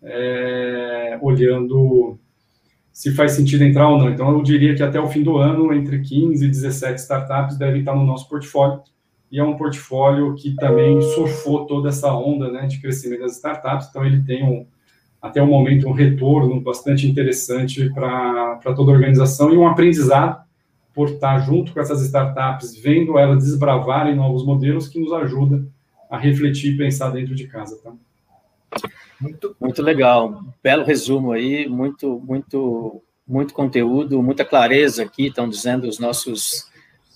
é, 0.01 1.19
olhando 1.21 2.19
se 2.91 3.13
faz 3.13 3.33
sentido 3.33 3.63
entrar 3.63 3.87
ou 3.87 3.97
não. 3.97 4.09
Então, 4.09 4.29
eu 4.31 4.41
diria 4.41 4.75
que 4.75 4.83
até 4.83 4.99
o 4.99 5.07
fim 5.07 5.21
do 5.21 5.37
ano, 5.37 5.71
entre 5.73 6.01
15 6.01 6.43
e 6.43 6.49
17 6.49 6.99
startups 6.99 7.57
devem 7.57 7.79
estar 7.81 7.95
no 7.95 8.03
nosso 8.03 8.27
portfólio. 8.27 8.81
E 9.31 9.39
é 9.39 9.43
um 9.43 9.55
portfólio 9.55 10.33
que 10.35 10.55
também 10.55 10.99
surfou 11.01 11.65
toda 11.65 11.89
essa 11.89 12.11
onda 12.11 12.51
né, 12.51 12.65
de 12.65 12.81
crescimento 12.81 13.21
das 13.21 13.37
startups. 13.37 13.87
Então, 13.89 14.03
ele 14.03 14.21
tem 14.23 14.43
um, 14.43 14.65
até 15.21 15.41
o 15.41 15.47
momento, 15.47 15.87
um 15.87 15.93
retorno 15.93 16.61
bastante 16.61 17.07
interessante 17.07 17.89
para 17.93 18.57
toda 18.75 18.91
a 18.91 18.95
organização 18.95 19.53
e 19.53 19.57
um 19.57 19.67
aprendizado 19.67 20.41
por 20.93 21.09
estar 21.09 21.39
junto 21.39 21.73
com 21.73 21.79
essas 21.79 22.01
startups, 22.01 22.75
vendo 22.75 23.17
elas 23.17 23.43
desbravarem 23.43 24.15
novos 24.15 24.45
modelos 24.45 24.87
que 24.87 24.99
nos 24.99 25.11
ajuda 25.13 25.65
a 26.09 26.17
refletir 26.17 26.73
e 26.73 26.77
pensar 26.77 27.09
dentro 27.09 27.35
de 27.35 27.47
casa. 27.47 27.77
Tá? 27.83 27.93
Muito, 29.19 29.55
muito 29.59 29.81
legal, 29.81 30.41
belo 30.63 30.85
resumo 30.85 31.33
aí, 31.33 31.67
muito, 31.67 32.21
muito, 32.25 33.01
muito 33.27 33.53
conteúdo, 33.53 34.23
muita 34.23 34.45
clareza 34.45 35.03
aqui, 35.03 35.27
estão 35.27 35.47
dizendo 35.47 35.87
os 35.87 35.99
nossos 35.99 36.68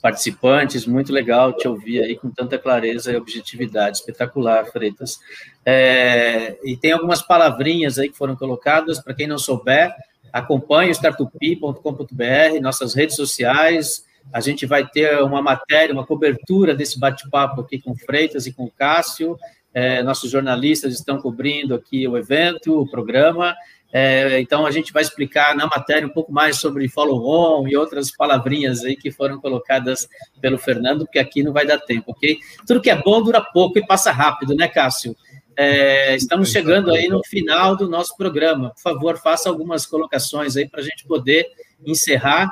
participantes, 0.03 0.85
muito 0.85 1.13
legal 1.13 1.53
te 1.53 1.65
ouvir 1.65 2.03
aí 2.03 2.17
com 2.17 2.29
tanta 2.29 2.59
clareza 2.59 3.09
e 3.09 3.15
objetividade, 3.15 3.99
espetacular, 3.99 4.65
Freitas. 4.65 5.17
É, 5.65 6.57
e 6.61 6.75
tem 6.75 6.91
algumas 6.91 7.21
palavrinhas 7.21 7.97
aí 7.97 8.09
que 8.09 8.17
foram 8.17 8.35
colocadas, 8.35 9.01
para 9.01 9.13
quem 9.13 9.27
não 9.27 9.37
souber, 9.37 9.95
acompanhe 10.33 10.89
o 10.89 10.91
startupi.com.br, 10.91 12.61
nossas 12.61 12.93
redes 12.93 13.15
sociais, 13.15 14.03
a 14.33 14.41
gente 14.41 14.65
vai 14.65 14.85
ter 14.85 15.23
uma 15.23 15.41
matéria, 15.41 15.93
uma 15.93 16.05
cobertura 16.05 16.75
desse 16.75 16.99
bate-papo 16.99 17.61
aqui 17.61 17.79
com 17.79 17.95
Freitas 17.95 18.45
e 18.45 18.51
com 18.51 18.69
Cássio, 18.69 19.37
é, 19.73 20.03
nossos 20.03 20.29
jornalistas 20.29 20.93
estão 20.93 21.17
cobrindo 21.17 21.73
aqui 21.73 22.05
o 22.09 22.17
evento, 22.17 22.77
o 22.77 22.91
programa, 22.91 23.55
é, 23.95 24.41
então, 24.41 24.65
a 24.65 24.71
gente 24.71 24.91
vai 24.91 25.03
explicar 25.03 25.55
na 25.55 25.67
matéria 25.67 26.07
um 26.07 26.11
pouco 26.11 26.33
mais 26.33 26.57
sobre 26.57 26.89
follow-on 26.89 27.67
e 27.67 27.77
outras 27.77 28.09
palavrinhas 28.09 28.83
aí 28.83 28.95
que 28.95 29.11
foram 29.11 29.39
colocadas 29.39 30.09
pelo 30.41 30.57
Fernando, 30.57 31.05
porque 31.05 31.19
aqui 31.19 31.43
não 31.43 31.53
vai 31.53 31.63
dar 31.63 31.77
tempo, 31.77 32.11
ok? 32.11 32.39
Tudo 32.65 32.81
que 32.81 32.89
é 32.89 32.95
bom 32.95 33.21
dura 33.21 33.39
pouco 33.39 33.77
e 33.77 33.85
passa 33.85 34.11
rápido, 34.11 34.55
né, 34.55 34.67
Cássio? 34.67 35.15
É, 35.55 36.15
estamos 36.15 36.49
chegando 36.49 36.91
aí 36.91 37.07
no 37.07 37.23
final 37.23 37.75
do 37.75 37.87
nosso 37.87 38.17
programa. 38.17 38.71
Por 38.71 38.81
favor, 38.81 39.17
faça 39.19 39.47
algumas 39.47 39.85
colocações 39.85 40.57
aí 40.57 40.67
para 40.67 40.81
a 40.81 40.83
gente 40.83 41.05
poder 41.05 41.45
encerrar. 41.85 42.51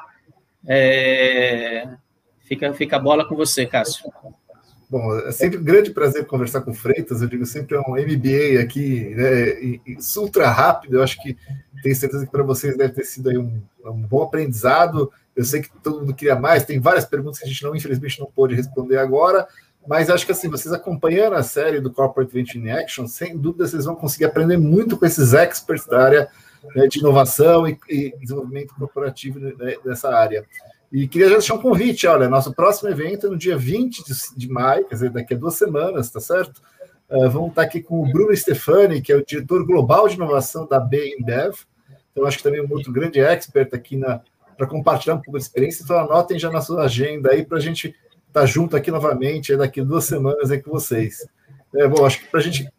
É, 0.68 1.88
fica, 2.42 2.72
fica 2.74 2.98
a 2.98 3.00
bola 3.00 3.26
com 3.26 3.36
você, 3.36 3.66
Cássio. 3.66 4.14
Bom, 4.92 5.18
é 5.20 5.32
sempre 5.32 5.58
um 5.58 5.64
grande 5.64 5.92
prazer 5.92 6.26
conversar 6.26 6.60
com 6.60 6.74
Freitas. 6.74 7.22
Eu 7.22 7.30
digo 7.30 7.46
sempre 7.46 7.78
é 7.78 7.80
um 7.80 7.94
MBA 7.94 8.62
aqui, 8.62 9.16
né, 9.16 9.80
ultra 10.18 10.50
rápido. 10.50 10.98
Eu 10.98 11.04
acho 11.04 11.24
que 11.24 11.38
tenho 11.82 11.96
certeza 11.96 12.26
que 12.26 12.32
para 12.32 12.44
vocês 12.44 12.76
deve 12.76 12.92
ter 12.92 13.06
sido 13.06 13.30
aí 13.30 13.38
um, 13.38 13.62
um, 13.86 14.02
bom 14.02 14.22
aprendizado. 14.22 15.10
Eu 15.34 15.46
sei 15.46 15.62
que 15.62 15.70
todo 15.82 16.02
mundo 16.02 16.14
queria 16.14 16.36
mais. 16.36 16.66
Tem 16.66 16.78
várias 16.78 17.06
perguntas 17.06 17.40
que 17.40 17.46
a 17.46 17.48
gente 17.48 17.64
não, 17.64 17.74
infelizmente, 17.74 18.20
não 18.20 18.28
pôde 18.28 18.54
responder 18.54 18.98
agora. 18.98 19.48
Mas 19.88 20.10
acho 20.10 20.26
que 20.26 20.34
assim, 20.34 20.50
vocês 20.50 20.74
acompanhando 20.74 21.38
a 21.38 21.44
série 21.44 21.80
do 21.80 21.90
Corporate 21.90 22.34
Venture 22.34 22.60
in 22.60 22.70
Action, 22.70 23.08
sem 23.08 23.38
dúvida 23.38 23.66
vocês 23.66 23.86
vão 23.86 23.96
conseguir 23.96 24.26
aprender 24.26 24.58
muito 24.58 24.98
com 24.98 25.06
esses 25.06 25.32
experts 25.34 25.88
da 25.88 26.04
área 26.04 26.30
né, 26.76 26.86
de 26.88 27.00
inovação 27.00 27.66
e, 27.66 27.80
e 27.88 28.14
desenvolvimento 28.20 28.76
corporativo 28.76 29.40
né, 29.40 29.54
dessa 29.86 30.14
área. 30.14 30.46
E 30.92 31.08
queria 31.08 31.30
já 31.30 31.38
deixar 31.38 31.54
um 31.54 31.62
convite, 31.62 32.06
olha, 32.06 32.28
nosso 32.28 32.54
próximo 32.54 32.90
evento 32.90 33.28
é 33.28 33.30
no 33.30 33.38
dia 33.38 33.58
20 33.58 34.04
de, 34.36 34.50
maio, 34.50 34.86
quer 34.86 34.96
dizer, 34.96 35.10
daqui 35.10 35.34
a 35.34 35.38
duas 35.38 35.56
semanas, 35.56 36.10
tá 36.10 36.20
certo? 36.20 36.62
Uh, 37.10 37.30
vamos 37.30 37.50
estar 37.50 37.62
aqui 37.62 37.82
com 37.82 38.02
o 38.02 38.12
Bruno 38.12 38.36
Stefani, 38.36 39.02
que 39.02 39.12
é 39.12 39.16
o 39.16 39.26
diretor 39.26 39.66
global 39.66 40.08
de 40.10 40.16
inovação 40.16 40.68
da 40.68 40.80
BIMBev. 40.80 41.56
Então, 42.12 42.26
acho 42.26 42.38
que 42.38 42.44
também 42.44 42.60
é 42.60 42.64
um 42.64 42.72
outro 42.72 42.92
grande 42.92 43.22
expert 43.22 43.74
aqui 43.74 43.98
para 44.58 44.68
compartilhar 44.68 45.16
um 45.16 45.22
pouco 45.22 45.38
de 45.38 45.46
experiência. 45.46 45.84
Então, 45.84 45.98
anotem 45.98 46.38
já 46.38 46.52
na 46.52 46.60
sua 46.60 46.84
agenda 46.84 47.32
aí 47.32 47.46
para 47.46 47.58
a 47.58 47.62
gente 47.62 47.88
estar 48.28 48.42
tá 48.42 48.46
junto 48.46 48.76
aqui 48.76 48.92
novamente 48.92 49.56
daqui 49.56 49.80
a 49.80 49.84
duas 49.84 50.04
semanas 50.04 50.52
aí 50.52 50.62
com 50.62 50.72
vocês. 50.72 51.26
É, 51.74 51.88
bom, 51.88 52.06
acho 52.06 52.20
que 52.20 52.28
para 52.28 52.42
a 52.42 52.44
gente 52.44 52.70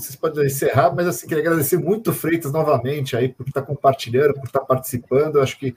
vocês 0.00 0.16
podem 0.16 0.46
encerrar, 0.46 0.94
mas 0.94 1.06
assim, 1.06 1.26
queria 1.26 1.42
agradecer 1.42 1.76
muito 1.76 2.12
Freitas 2.12 2.52
novamente 2.52 3.16
aí 3.16 3.28
por 3.28 3.46
estar 3.46 3.62
compartilhando, 3.62 4.34
por 4.34 4.46
estar 4.46 4.60
participando. 4.60 5.36
Eu 5.36 5.42
acho 5.42 5.58
que, 5.58 5.72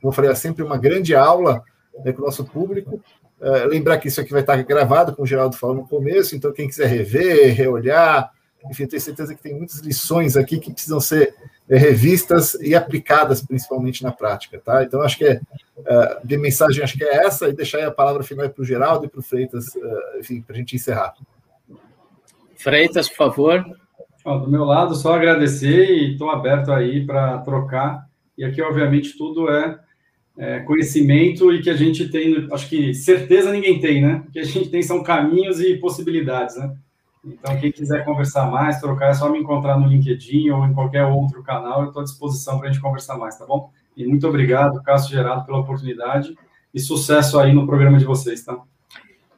como 0.00 0.08
eu 0.08 0.12
falei, 0.12 0.30
é 0.30 0.34
sempre 0.34 0.62
uma 0.62 0.78
grande 0.78 1.14
aula 1.14 1.62
né, 2.04 2.12
com 2.12 2.22
o 2.22 2.24
nosso 2.24 2.44
público. 2.44 3.02
É, 3.40 3.64
lembrar 3.66 3.98
que 3.98 4.08
isso 4.08 4.20
aqui 4.20 4.32
vai 4.32 4.40
estar 4.40 4.56
gravado, 4.62 5.12
como 5.12 5.24
o 5.24 5.28
Geraldo 5.28 5.56
falou 5.56 5.76
no 5.76 5.88
começo, 5.88 6.34
então 6.34 6.52
quem 6.52 6.68
quiser 6.68 6.86
rever, 6.86 7.54
reolhar, 7.54 8.30
enfim, 8.70 8.86
tenho 8.86 9.02
certeza 9.02 9.34
que 9.34 9.42
tem 9.42 9.54
muitas 9.54 9.80
lições 9.80 10.36
aqui 10.36 10.58
que 10.58 10.72
precisam 10.72 11.00
ser 11.00 11.34
é, 11.68 11.76
revistas 11.76 12.54
e 12.54 12.74
aplicadas 12.74 13.42
principalmente 13.42 14.02
na 14.02 14.12
prática, 14.12 14.58
tá? 14.64 14.82
Então 14.82 15.02
acho 15.02 15.18
que 15.18 15.24
é, 15.24 15.40
é 15.86 16.18
de 16.24 16.36
mensagem 16.38 16.82
acho 16.82 16.96
que 16.96 17.04
é 17.04 17.26
essa 17.26 17.48
e 17.48 17.52
deixar 17.52 17.86
a 17.86 17.90
palavra 17.90 18.22
final 18.22 18.48
para 18.48 18.62
o 18.62 18.64
Geraldo 18.64 19.04
e 19.04 19.08
para 19.08 19.20
o 19.20 19.22
Freitas, 19.22 19.76
é, 19.76 20.20
enfim, 20.20 20.40
para 20.40 20.56
a 20.56 20.58
gente 20.58 20.76
encerrar. 20.76 21.14
Freitas, 22.64 23.10
por 23.10 23.16
favor. 23.16 23.62
do 24.24 24.50
meu 24.50 24.64
lado, 24.64 24.94
só 24.94 25.14
agradecer 25.14 25.90
e 25.90 26.12
estou 26.12 26.30
aberto 26.30 26.72
aí 26.72 27.04
para 27.04 27.38
trocar. 27.38 28.06
E 28.38 28.44
aqui, 28.44 28.62
obviamente, 28.62 29.18
tudo 29.18 29.50
é, 29.50 29.78
é, 30.38 30.60
conhecimento 30.60 31.52
e 31.52 31.60
que 31.60 31.68
a 31.68 31.76
gente 31.76 32.08
tem, 32.08 32.48
acho 32.50 32.66
que 32.66 32.94
certeza 32.94 33.52
ninguém 33.52 33.78
tem, 33.78 34.00
né? 34.00 34.24
O 34.26 34.32
que 34.32 34.38
a 34.38 34.44
gente 34.44 34.70
tem 34.70 34.82
são 34.82 35.02
caminhos 35.02 35.60
e 35.60 35.76
possibilidades, 35.76 36.56
né? 36.56 36.74
Então, 37.22 37.54
quem 37.58 37.70
quiser 37.70 38.02
conversar 38.02 38.50
mais, 38.50 38.80
trocar, 38.80 39.10
é 39.10 39.14
só 39.14 39.30
me 39.30 39.38
encontrar 39.38 39.78
no 39.78 39.86
LinkedIn 39.86 40.48
ou 40.50 40.64
em 40.64 40.72
qualquer 40.72 41.04
outro 41.04 41.42
canal, 41.42 41.82
eu 41.82 41.88
estou 41.88 42.00
à 42.00 42.04
disposição 42.04 42.58
para 42.58 42.68
a 42.68 42.72
gente 42.72 42.82
conversar 42.82 43.18
mais, 43.18 43.38
tá 43.38 43.44
bom? 43.44 43.70
E 43.94 44.06
muito 44.06 44.26
obrigado, 44.26 44.82
Cássio 44.82 45.10
Gerado, 45.10 45.44
pela 45.44 45.58
oportunidade 45.58 46.34
e 46.72 46.80
sucesso 46.80 47.38
aí 47.38 47.52
no 47.52 47.66
programa 47.66 47.98
de 47.98 48.04
vocês, 48.06 48.42
tá? 48.42 48.58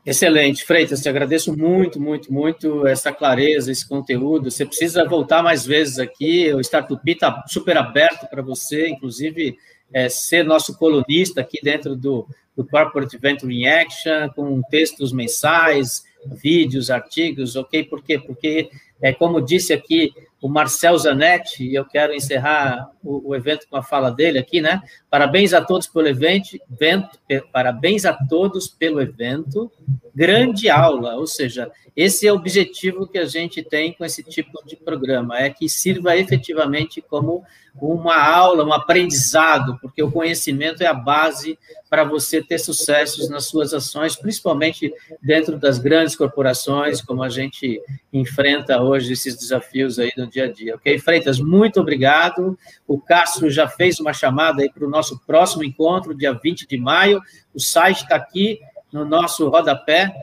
Excelente, 0.06 0.64
Freitas, 0.64 1.00
te 1.00 1.08
agradeço 1.08 1.58
muito, 1.58 2.00
muito, 2.00 2.32
muito 2.32 2.86
essa 2.86 3.12
clareza, 3.12 3.72
esse 3.72 3.88
conteúdo. 3.88 4.52
Você 4.52 4.64
precisa 4.64 5.04
voltar 5.04 5.42
mais 5.42 5.66
vezes 5.66 5.98
aqui. 5.98 6.54
O 6.54 6.60
Startup 6.60 7.10
está 7.10 7.42
super 7.48 7.76
aberto 7.76 8.30
para 8.30 8.40
você, 8.40 8.86
inclusive 8.88 9.58
é, 9.92 10.08
ser 10.08 10.44
nosso 10.44 10.78
colunista 10.78 11.40
aqui 11.40 11.58
dentro 11.60 11.96
do, 11.96 12.24
do 12.56 12.64
Corporate 12.64 13.18
Venture 13.18 13.52
in 13.52 13.66
Action, 13.66 14.28
com 14.28 14.62
textos 14.70 15.12
mensais, 15.12 16.04
vídeos, 16.24 16.88
artigos, 16.88 17.56
ok? 17.56 17.82
Por 17.82 18.00
quê? 18.00 18.16
Porque, 18.16 18.70
é, 19.00 19.12
como 19.12 19.40
disse 19.40 19.72
aqui 19.72 20.12
o 20.40 20.48
Marcel 20.48 20.96
Zanetti, 20.98 21.64
e 21.64 21.74
eu 21.74 21.84
quero 21.84 22.14
encerrar 22.14 22.90
o, 23.02 23.30
o, 23.30 23.34
evento 23.34 23.66
com 23.68 23.76
a 23.76 23.82
fala 23.82 24.10
dele 24.10 24.38
aqui, 24.38 24.60
né? 24.60 24.82
Parabéns 25.10 25.54
a 25.54 25.62
todos 25.62 25.86
pelo 25.86 26.06
evento, 26.06 26.58
evento, 26.70 27.18
parabéns 27.52 28.04
a 28.04 28.12
todos 28.12 28.68
pelo 28.68 29.00
evento, 29.00 29.70
grande 30.14 30.68
aula, 30.68 31.16
ou 31.16 31.26
seja, 31.26 31.70
esse 31.96 32.26
é 32.26 32.32
o 32.32 32.36
objetivo 32.36 33.06
que 33.06 33.16
a 33.16 33.24
gente 33.24 33.62
tem 33.62 33.94
com 33.94 34.04
esse 34.04 34.22
tipo 34.22 34.62
de 34.66 34.76
programa, 34.76 35.38
é 35.38 35.48
que 35.48 35.68
sirva 35.68 36.16
efetivamente 36.16 37.00
como 37.00 37.42
uma 37.80 38.16
aula, 38.16 38.64
um 38.64 38.72
aprendizado, 38.72 39.78
porque 39.80 40.02
o 40.02 40.10
conhecimento 40.10 40.82
é 40.82 40.86
a 40.86 40.94
base 40.94 41.58
para 41.88 42.04
você 42.04 42.42
ter 42.42 42.58
sucessos 42.58 43.28
nas 43.28 43.46
suas 43.46 43.72
ações, 43.72 44.16
principalmente 44.16 44.92
dentro 45.22 45.58
das 45.58 45.78
grandes 45.78 46.16
corporações, 46.16 47.00
como 47.00 47.22
a 47.22 47.28
gente 47.28 47.80
enfrenta 48.12 48.80
hoje 48.86 49.12
esses 49.12 49.36
desafios 49.36 49.98
aí 49.98 50.12
no 50.16 50.26
dia 50.26 50.44
a 50.44 50.52
dia. 50.52 50.76
Ok, 50.76 50.98
Freitas, 50.98 51.38
muito 51.38 51.80
obrigado. 51.80 52.58
O 52.86 52.98
Castro 53.00 53.50
já 53.50 53.68
fez 53.68 54.00
uma 54.00 54.12
chamada 54.12 54.62
aí 54.62 54.70
para 54.70 54.86
o 54.86 54.90
nosso 54.90 55.18
próximo 55.26 55.64
encontro, 55.64 56.14
dia 56.14 56.32
20 56.32 56.66
de 56.66 56.78
maio. 56.78 57.20
O 57.54 57.60
site 57.60 58.02
está 58.02 58.16
aqui 58.16 58.60
no 58.92 59.04
nosso 59.04 59.48
rodapé, 59.48 60.14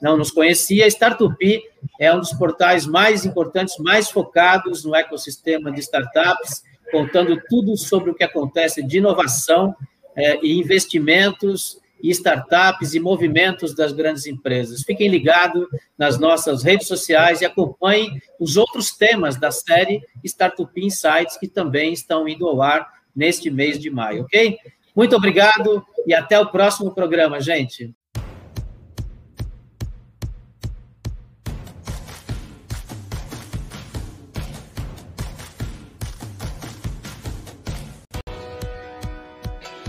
não 0.01 0.17
nos 0.17 0.31
conhecia, 0.31 0.87
Startup 0.87 1.63
é 1.99 2.15
um 2.15 2.21
dos 2.21 2.33
portais 2.33 2.87
mais 2.87 3.27
importantes, 3.27 3.77
mais 3.79 4.09
focados 4.09 4.85
no 4.85 4.95
ecossistema 4.95 5.73
de 5.73 5.81
startups, 5.81 6.63
contando 6.93 7.41
tudo 7.49 7.77
sobre 7.77 8.11
o 8.11 8.15
que 8.15 8.23
acontece 8.23 8.87
de 8.87 8.99
inovação 8.99 9.75
é, 10.15 10.39
e 10.41 10.59
investimentos 10.61 11.82
e 12.03 12.11
startups 12.11 12.95
e 12.95 13.01
movimentos 13.01 13.75
das 13.75 13.93
grandes 13.93 14.27
empresas. 14.27 14.83
Fiquem 14.83 15.09
ligados 15.09 15.67
nas 15.97 16.19
nossas 16.19 16.63
redes 16.63 16.89
sociais 16.89 17.41
e 17.41 17.45
acompanhem 17.45 18.21
os 18.41 18.57
outros 18.57 18.91
temas 18.97 19.37
da 19.37 19.51
série 19.51 20.03
Startup 20.25 20.71
Insights 20.77 21.37
que 21.39 21.47
também 21.47 21.93
estão 21.93 22.27
indo 22.27 22.49
ao 22.49 22.61
ar 22.61 22.87
neste 23.15 23.51
mês 23.51 23.79
de 23.79 23.91
maio, 23.91 24.23
ok? 24.23 24.57
Muito 24.95 25.15
obrigado 25.17 25.85
e 26.07 26.13
até 26.13 26.39
o 26.39 26.51
próximo 26.51 26.95
programa, 26.95 27.41
gente. 27.41 27.95